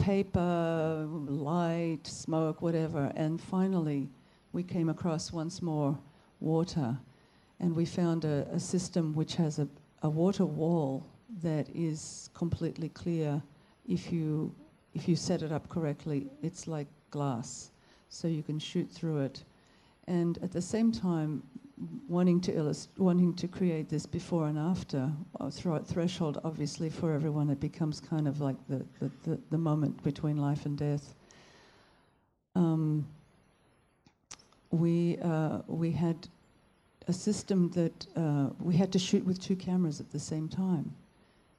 Paper, 0.00 1.06
light, 1.28 2.06
smoke, 2.06 2.62
whatever. 2.62 3.12
And 3.14 3.40
finally, 3.40 4.08
we 4.52 4.62
came 4.62 4.88
across 4.88 5.32
once 5.32 5.62
more 5.62 5.96
water. 6.40 6.98
And 7.60 7.76
we 7.76 7.84
found 7.84 8.24
a, 8.24 8.48
a 8.50 8.58
system 8.58 9.14
which 9.14 9.36
has 9.36 9.58
a, 9.58 9.68
a 10.02 10.08
water 10.08 10.46
wall 10.46 11.06
that 11.42 11.68
is 11.74 12.30
completely 12.34 12.88
clear 12.88 13.42
if 13.86 14.10
you, 14.10 14.52
if 14.94 15.06
you 15.06 15.14
set 15.14 15.42
it 15.42 15.52
up 15.52 15.68
correctly. 15.68 16.26
It's 16.42 16.66
like 16.66 16.88
glass, 17.10 17.70
so 18.08 18.26
you 18.26 18.42
can 18.42 18.58
shoot 18.58 18.90
through 18.90 19.18
it. 19.18 19.44
And 20.06 20.38
at 20.42 20.50
the 20.50 20.62
same 20.62 20.90
time, 20.90 21.42
wanting 22.08 22.40
to 22.40 22.52
illust- 22.52 22.90
wanting 22.98 23.34
to 23.34 23.48
create 23.48 23.88
this 23.88 24.06
before 24.06 24.46
and 24.46 24.58
after 24.58 25.10
uh, 25.40 25.50
threshold 25.84 26.40
obviously 26.44 26.90
for 26.90 27.12
everyone 27.12 27.48
it 27.50 27.60
becomes 27.60 28.00
kind 28.00 28.28
of 28.28 28.40
like 28.40 28.56
the, 28.68 28.84
the, 28.98 29.10
the, 29.24 29.40
the 29.50 29.58
moment 29.58 30.02
between 30.02 30.36
life 30.36 30.66
and 30.66 30.76
death. 30.76 31.14
Um, 32.54 33.06
we 34.70 35.18
uh, 35.18 35.60
we 35.66 35.90
had 35.90 36.28
a 37.08 37.12
system 37.12 37.70
that 37.70 38.06
uh, 38.16 38.50
we 38.60 38.76
had 38.76 38.92
to 38.92 38.98
shoot 38.98 39.24
with 39.24 39.40
two 39.40 39.56
cameras 39.56 40.00
at 40.00 40.10
the 40.10 40.20
same 40.20 40.48
time 40.48 40.94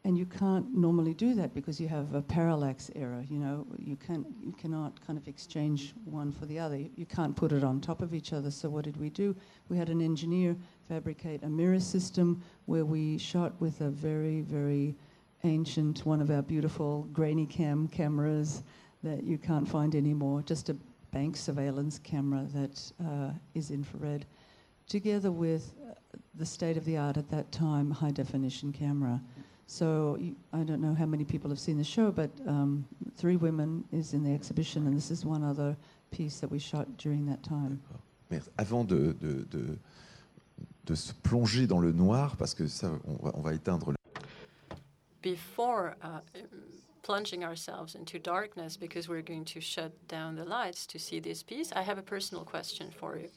and 0.04 0.18
you 0.18 0.26
can't 0.26 0.74
normally 0.76 1.14
do 1.14 1.36
that 1.36 1.54
because 1.54 1.80
you 1.80 1.88
have 1.88 2.14
a 2.16 2.22
parallax 2.22 2.90
error 2.96 3.24
you 3.30 3.38
know? 3.38 3.66
You 3.78 3.96
can 3.96 4.26
you 4.42 4.52
cannot 4.54 5.00
kind 5.06 5.18
of 5.18 5.28
exchange 5.28 5.94
one 6.06 6.32
for 6.32 6.46
the 6.46 6.60
other. 6.60 6.78
You, 6.78 6.90
you 6.96 7.06
can't 7.06 7.36
put 7.36 7.52
it 7.52 7.64
on 7.64 7.80
top 7.80 8.02
of 8.02 8.14
each 8.14 8.34
other. 8.34 8.52
So 8.52 8.70
what 8.70 8.84
did 8.84 8.98
we 8.98 9.10
do? 9.10 9.36
We 9.70 9.78
had 9.78 9.90
an 9.90 10.02
engineer 10.02 10.56
fabricate 10.88 11.44
a 11.44 11.50
mirror 11.50 11.80
system 11.80 12.42
where 12.66 12.86
we 12.86 13.18
shot 13.18 13.54
with 13.60 13.82
a 13.82 13.90
very 13.90 14.42
very 14.42 14.96
ancient 15.44 16.06
one 16.06 16.22
of 16.22 16.30
our 16.30 16.42
beautiful 16.42 17.08
grainy 17.14 17.46
cam 17.46 17.88
cameras 17.88 18.64
that 19.04 19.24
you 19.24 19.38
can't 19.38 19.68
find 19.68 19.96
anymore 19.96 20.44
just 20.44 20.70
a 20.70 20.76
bank 21.12 21.36
surveillance 21.36 22.00
camera 22.00 22.46
that 22.54 22.92
uh, 23.04 23.32
is 23.56 23.72
infrared 23.72 24.26
together 24.88 25.32
with 25.32 25.74
uh, 25.90 25.94
the 26.36 26.46
state 26.46 26.78
of 26.78 26.86
the 26.86 26.96
art 26.96 27.18
at 27.18 27.30
that 27.30 27.52
time 27.52 27.90
high 27.90 28.12
definition 28.12 28.72
camera 28.72 29.20
so 29.72 30.18
you, 30.20 30.36
I 30.52 30.64
don't 30.64 30.82
know 30.82 30.94
how 30.94 31.06
many 31.06 31.24
people 31.24 31.50
have 31.50 31.60
seen 31.60 31.78
the 31.78 31.84
show, 31.84 32.12
but 32.12 32.30
um, 32.46 32.86
Three 33.16 33.38
Women 33.38 33.86
is 33.94 34.14
in 34.14 34.22
the 34.22 34.34
exhibition, 34.34 34.86
and 34.86 34.98
this 34.98 35.10
is 35.10 35.26
one 35.26 35.44
other 35.46 35.78
piece 36.12 36.42
that 36.42 36.52
we 36.52 36.60
shot 36.60 36.98
during 36.98 37.26
that 37.28 37.42
time. 37.42 37.80
Avant 38.58 38.86
de, 38.86 39.14
de, 39.14 39.46
de, 39.46 39.78
de 40.86 40.96
se 40.96 41.14
plonger 41.24 41.68
dans 41.68 41.80
le 41.82 41.94
noir, 41.94 42.36
parce 42.38 42.54
que 42.54 42.68
ça, 42.68 42.92
on 43.08 43.16
va, 43.24 43.32
on 43.34 43.42
va 43.42 43.54
éteindre 43.54 43.92
le 43.92 43.96
Before 45.22 45.96
uh, 46.04 46.20
plunging 47.02 47.46
ourselves 47.46 47.96
into 47.96 48.20
darkness, 48.20 48.76
because 48.76 49.08
we're 49.08 49.22
going 49.22 49.46
to 49.46 49.62
shut 49.62 49.94
down 50.10 50.36
the 50.36 50.44
lights 50.44 50.86
to 50.88 51.00
see 51.00 51.22
this 51.22 51.44
piece, 51.44 51.72
I 51.74 51.84
have 51.84 51.98
a 51.98 52.04
personal 52.04 52.44
question 52.44 52.90
for 52.92 53.18
you. 53.18 53.30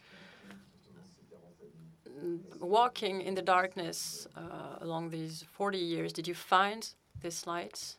Walking 2.60 3.20
in 3.20 3.34
the 3.34 3.42
darkness 3.42 4.26
uh, 4.36 4.78
along 4.80 5.10
these 5.10 5.44
40 5.52 5.78
years, 5.78 6.12
did 6.12 6.26
you 6.26 6.34
find 6.34 6.88
these 7.22 7.46
lights? 7.46 7.96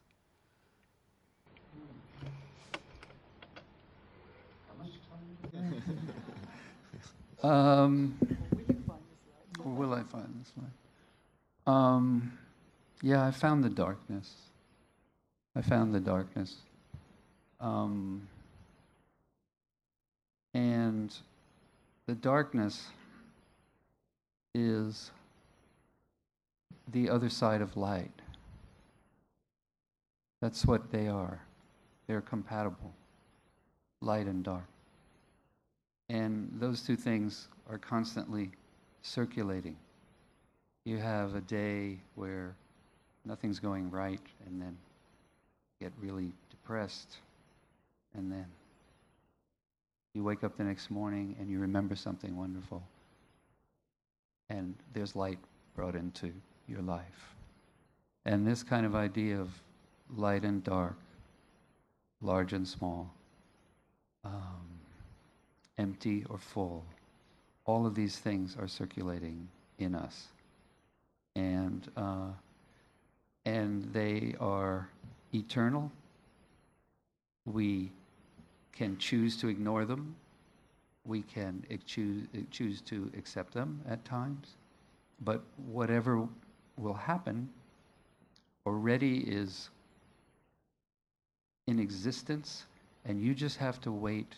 Um, 7.43 8.17
will 9.63 9.93
I 9.93 10.01
find 10.01 10.33
this 10.39 10.51
light? 10.57 11.71
Um, 11.71 12.33
yeah, 13.03 13.23
I 13.23 13.29
found 13.29 13.63
the 13.63 13.69
darkness. 13.69 14.33
I 15.55 15.61
found 15.61 15.93
the 15.93 15.99
darkness. 15.99 16.55
Um, 17.59 18.27
and 20.55 21.13
the 22.07 22.15
darkness 22.15 22.87
is 24.55 25.11
the 26.93 27.09
other 27.09 27.29
side 27.29 27.61
of 27.61 27.75
light. 27.75 28.21
That's 30.41 30.65
what 30.65 30.91
they 30.91 31.09
are. 31.09 31.41
They're 32.07 32.21
compatible, 32.21 32.93
light 34.01 34.27
and 34.27 34.43
dark. 34.43 34.67
And 36.07 36.49
those 36.57 36.83
two 36.83 36.95
things 36.95 37.49
are 37.69 37.77
constantly 37.77 38.51
circulating. 39.01 39.75
You 40.85 40.99
have 40.99 41.35
a 41.35 41.41
day 41.41 41.97
where 42.13 42.55
nothing's 43.25 43.59
going 43.59 43.91
right, 43.91 44.21
and 44.45 44.61
then 44.61 44.77
get 45.81 45.91
really 45.99 46.31
depressed, 46.49 47.17
and 48.15 48.31
then 48.31 48.45
you 50.13 50.23
wake 50.23 50.45
up 50.45 50.55
the 50.55 50.63
next 50.63 50.89
morning 50.89 51.35
and 51.39 51.49
you 51.49 51.59
remember 51.59 51.95
something 51.95 52.37
wonderful, 52.37 52.81
and 54.49 54.75
there's 54.93 55.15
light 55.15 55.39
brought 55.75 55.95
into 55.95 56.31
your 56.67 56.81
life. 56.81 57.35
And 58.25 58.45
this 58.45 58.63
kind 58.63 58.85
of 58.85 58.95
idea 58.95 59.39
of 59.39 59.49
light 60.15 60.43
and 60.43 60.63
dark, 60.63 60.97
large 62.21 62.53
and 62.53 62.67
small, 62.67 63.11
um, 64.23 64.79
empty 65.77 66.25
or 66.29 66.37
full, 66.37 66.83
all 67.65 67.85
of 67.85 67.95
these 67.95 68.17
things 68.17 68.55
are 68.59 68.67
circulating 68.67 69.47
in 69.79 69.95
us. 69.95 70.27
And, 71.35 71.89
uh, 71.97 72.29
and 73.45 73.91
they 73.93 74.35
are 74.39 74.89
eternal. 75.33 75.91
We 77.45 77.91
can 78.71 78.97
choose 78.97 79.37
to 79.37 79.47
ignore 79.47 79.85
them. 79.85 80.15
We 81.05 81.21
can 81.21 81.63
choose, 81.85 82.27
choose 82.49 82.81
to 82.81 83.11
accept 83.17 83.53
them 83.53 83.81
at 83.87 84.03
times. 84.05 84.55
But 85.21 85.43
whatever 85.71 86.27
will 86.77 86.93
happen 86.93 87.49
already 88.65 89.19
is 89.19 89.69
in 91.67 91.79
existence, 91.79 92.65
and 93.05 93.21
you 93.21 93.33
just 93.33 93.57
have 93.57 93.79
to 93.81 93.91
wait 93.91 94.35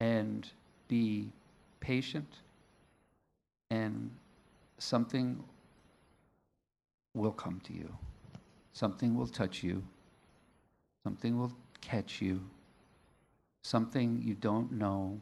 and 0.00 0.48
be 0.86 1.28
patient, 1.80 2.28
and 3.70 4.10
something 4.78 5.42
will 7.14 7.32
come 7.32 7.60
to 7.64 7.72
you. 7.72 7.92
Something 8.72 9.16
will 9.16 9.26
touch 9.26 9.62
you. 9.62 9.82
Something 11.04 11.38
will 11.38 11.52
catch 11.80 12.22
you. 12.22 12.40
Something 13.68 14.22
you 14.24 14.32
don't 14.32 14.72
know, 14.72 15.20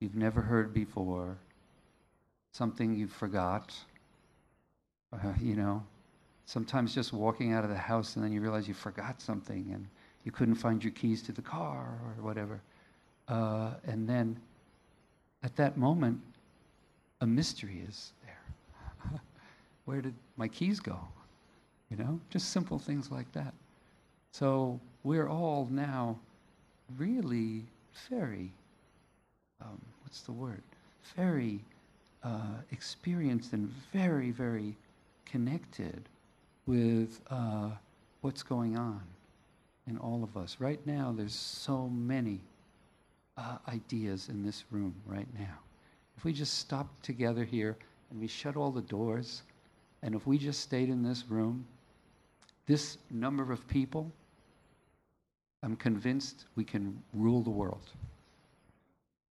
you've 0.00 0.14
never 0.14 0.40
heard 0.40 0.72
before, 0.72 1.36
something 2.52 2.96
you 2.96 3.06
forgot. 3.06 3.74
Uh, 5.10 5.32
you 5.40 5.56
know, 5.56 5.82
sometimes 6.44 6.94
just 6.94 7.14
walking 7.14 7.54
out 7.54 7.64
of 7.64 7.70
the 7.70 7.76
house 7.76 8.16
and 8.16 8.22
then 8.22 8.30
you 8.30 8.42
realize 8.42 8.68
you 8.68 8.74
forgot 8.74 9.22
something 9.22 9.70
and 9.72 9.86
you 10.24 10.30
couldn't 10.30 10.54
find 10.54 10.84
your 10.84 10.92
keys 10.92 11.22
to 11.22 11.32
the 11.32 11.40
car 11.40 11.98
or 12.04 12.22
whatever. 12.22 12.60
Uh, 13.26 13.70
and 13.86 14.06
then 14.06 14.38
at 15.42 15.56
that 15.56 15.78
moment, 15.78 16.20
a 17.22 17.26
mystery 17.26 17.82
is 17.88 18.12
there. 18.22 19.20
Where 19.86 20.02
did 20.02 20.12
my 20.36 20.46
keys 20.46 20.78
go? 20.78 20.98
You 21.90 21.96
know, 21.96 22.20
just 22.28 22.50
simple 22.50 22.78
things 22.78 23.10
like 23.10 23.32
that. 23.32 23.54
So 24.30 24.78
we're 25.04 25.28
all 25.30 25.66
now 25.70 26.18
really 26.96 27.64
very, 28.08 28.50
um, 29.60 29.80
what's 30.02 30.22
the 30.22 30.32
word? 30.32 30.62
Very 31.16 31.60
uh, 32.22 32.60
experienced 32.72 33.52
and 33.52 33.68
very, 33.92 34.30
very 34.30 34.76
connected 35.24 36.02
with 36.66 37.20
uh, 37.30 37.70
what's 38.20 38.42
going 38.42 38.76
on 38.76 39.02
in 39.86 39.98
all 39.98 40.22
of 40.22 40.36
us. 40.36 40.56
Right 40.58 40.80
now, 40.86 41.14
there's 41.16 41.34
so 41.34 41.88
many 41.88 42.40
uh, 43.36 43.58
ideas 43.68 44.28
in 44.28 44.44
this 44.44 44.64
room 44.70 44.94
right 45.06 45.28
now. 45.38 45.58
If 46.16 46.24
we 46.24 46.32
just 46.32 46.58
stopped 46.58 47.04
together 47.04 47.44
here 47.44 47.76
and 48.10 48.20
we 48.20 48.26
shut 48.26 48.56
all 48.56 48.70
the 48.70 48.82
doors, 48.82 49.42
and 50.02 50.14
if 50.14 50.26
we 50.26 50.38
just 50.38 50.60
stayed 50.60 50.88
in 50.88 51.02
this 51.02 51.24
room, 51.28 51.66
this 52.66 52.98
number 53.10 53.52
of 53.52 53.66
people, 53.68 54.10
I'm 55.62 55.76
convinced 55.76 56.44
we 56.54 56.64
can 56.64 57.02
rule 57.12 57.42
the 57.42 57.50
world 57.50 57.90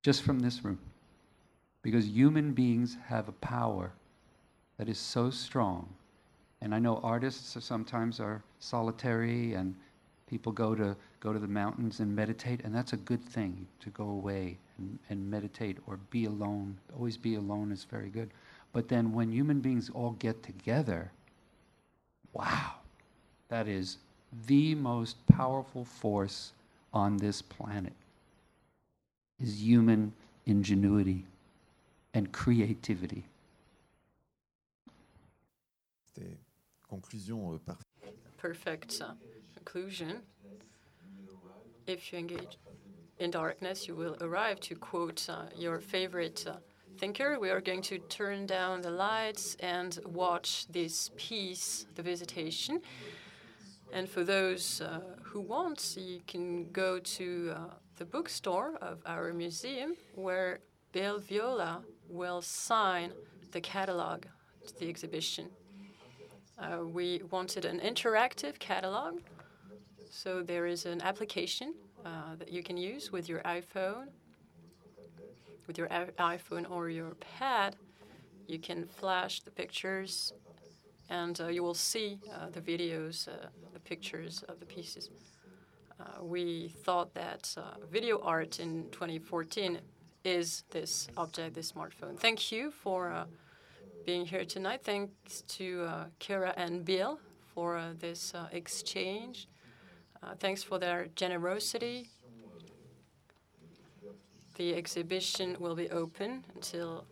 just 0.04 0.24
from 0.24 0.40
this 0.40 0.64
room. 0.64 0.80
Because 1.82 2.08
human 2.08 2.54
beings 2.54 2.98
have 3.06 3.28
a 3.30 3.34
power 3.34 3.92
that 4.78 4.90
is 4.90 4.98
so 4.98 5.30
strong. 5.30 5.88
And 6.62 6.74
I 6.74 6.80
know 6.80 7.00
artists 7.04 7.56
are 7.56 7.62
sometimes 7.62 8.20
are 8.20 8.42
solitary 8.60 9.54
and 9.54 9.76
people 10.28 10.52
go 10.52 10.76
to 10.76 10.96
go 11.20 11.34
to 11.34 11.40
the 11.40 11.48
mountains 11.48 12.00
and 12.00 12.16
meditate, 12.16 12.62
and 12.64 12.74
that's 12.76 12.94
a 12.94 12.98
good 12.98 13.24
thing 13.24 13.66
to 13.80 13.90
go 13.90 14.04
away 14.04 14.58
and, 14.78 15.00
and 15.10 15.30
meditate 15.30 15.78
or 15.88 15.98
be 16.10 16.26
alone. 16.26 16.78
Always 16.96 17.18
be 17.18 17.36
alone 17.36 17.72
is 17.72 17.86
very 17.86 18.10
good. 18.10 18.30
But 18.72 18.88
then 18.88 19.14
when 19.14 19.32
human 19.32 19.60
beings 19.60 19.90
all 19.94 20.12
get 20.12 20.44
together, 20.44 21.12
wow, 22.34 22.76
that 23.50 23.68
is 23.68 23.98
the 24.48 24.76
most 24.76 25.16
powerful 25.28 25.86
force 25.86 26.52
on 26.94 27.18
this 27.18 27.42
planet 27.42 27.94
is 29.40 29.62
human 29.62 30.14
ingenuity 30.46 31.26
and 32.14 32.32
creativity. 32.32 33.24
conclusion 36.90 37.60
euh, 37.68 37.74
Perfect 38.38 39.02
uh, 39.02 39.14
conclusion. 39.56 40.22
If 41.86 42.12
you 42.12 42.20
engage 42.20 42.58
in 43.20 43.32
darkness, 43.32 43.88
you 43.88 43.96
will 43.96 44.16
arrive 44.22 44.60
to 44.62 44.76
quote 44.76 45.28
uh, 45.30 45.46
your 45.56 45.80
favorite 45.80 46.46
uh, 46.48 46.58
thinker. 46.98 47.40
We 47.40 47.50
are 47.50 47.62
going 47.62 47.82
to 47.84 48.00
turn 48.00 48.46
down 48.46 48.82
the 48.82 48.92
lights 48.92 49.56
and 49.60 50.00
watch 50.06 50.68
this 50.68 51.12
piece, 51.16 51.86
The 51.96 52.04
Visitation. 52.04 52.82
And 53.92 54.10
for 54.10 54.24
those 54.24 54.82
uh, 54.82 55.00
who 55.24 55.42
want, 55.42 55.96
you 56.00 56.22
can 56.28 56.72
go 56.72 57.00
to 57.00 57.54
uh, 57.56 57.60
the 57.98 58.06
bookstore 58.06 58.76
of 58.82 59.02
our 59.06 59.34
museum 59.34 59.96
where 60.14 60.60
Bill 60.92 61.20
Viola 61.20 61.84
will 62.10 62.42
sign 62.42 63.12
the 63.52 63.62
catalog 63.62 64.24
to 64.68 64.80
the 64.80 64.90
exhibition. 64.90 65.50
Uh, 66.60 66.80
we 66.84 67.22
wanted 67.30 67.66
an 67.66 67.80
interactive 67.80 68.58
catalog, 68.60 69.20
so 70.10 70.42
there 70.42 70.66
is 70.66 70.86
an 70.86 71.02
application 71.02 71.74
uh, 72.06 72.36
that 72.38 72.52
you 72.52 72.64
can 72.64 72.78
use 72.78 73.12
with 73.12 73.30
your 73.30 73.40
iPhone, 73.42 74.08
with 75.68 75.78
your 75.78 75.88
iPhone 75.88 76.70
or 76.70 76.90
your 76.90 77.12
pad. 77.16 77.76
You 78.48 78.60
can 78.60 78.88
flash 78.88 79.42
the 79.42 79.52
pictures, 79.52 80.34
and 81.10 81.40
uh, 81.40 81.48
you 81.48 81.64
will 81.64 81.74
see 81.74 82.20
uh, 82.34 82.50
the 82.50 82.62
videos, 82.62 83.28
uh, 83.28 83.48
the 83.74 83.80
pictures 83.80 84.44
of 84.48 84.60
the 84.60 84.66
pieces. 84.66 85.10
Uh, 86.00 86.24
we 86.24 86.70
thought 86.84 87.14
that 87.14 87.54
uh, 87.58 87.76
video 87.92 88.20
art 88.22 88.60
in 88.60 88.84
2014 88.92 89.80
is 90.24 90.64
this 90.72 91.08
object, 91.18 91.56
this 91.56 91.72
smartphone. 91.72 92.20
Thank 92.20 92.52
you 92.52 92.72
for 92.72 93.12
uh, 93.12 93.26
being 94.06 94.26
here 94.26 94.46
tonight. 94.46 94.82
Thanks 94.84 95.42
to 95.48 95.90
Kira 96.20 96.54
and 96.58 96.86
Bill 96.86 97.20
for 97.54 97.82
this 98.00 98.34
exchange. 98.52 99.48
Thanks 100.40 100.62
for 100.62 100.78
their 100.78 101.08
generosity. 101.16 102.10
The 104.56 104.76
exhibition 104.76 105.56
will 105.60 105.76
be 105.76 105.90
open 105.90 106.44
until 106.56 107.06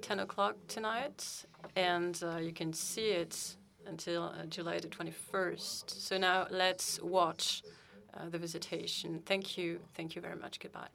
10 0.00 0.20
o'clock 0.20 0.56
tonight, 0.68 1.44
and 1.76 2.20
uh, 2.22 2.36
you 2.38 2.52
can 2.52 2.72
see 2.72 3.08
it 3.10 3.56
until 3.86 4.24
uh, 4.24 4.46
July 4.46 4.78
the 4.78 4.88
21st. 4.88 5.90
So 5.90 6.18
now 6.18 6.46
let's 6.50 7.00
watch 7.02 7.62
the 8.30 8.38
visitation. 8.38 9.22
Thank 9.26 9.56
you. 9.56 9.78
Thank 9.94 10.16
you 10.16 10.22
very 10.22 10.36
much. 10.36 10.58
Goodbye. 10.58 10.88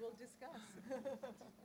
Will 0.00 0.14
discuss. 0.16 0.60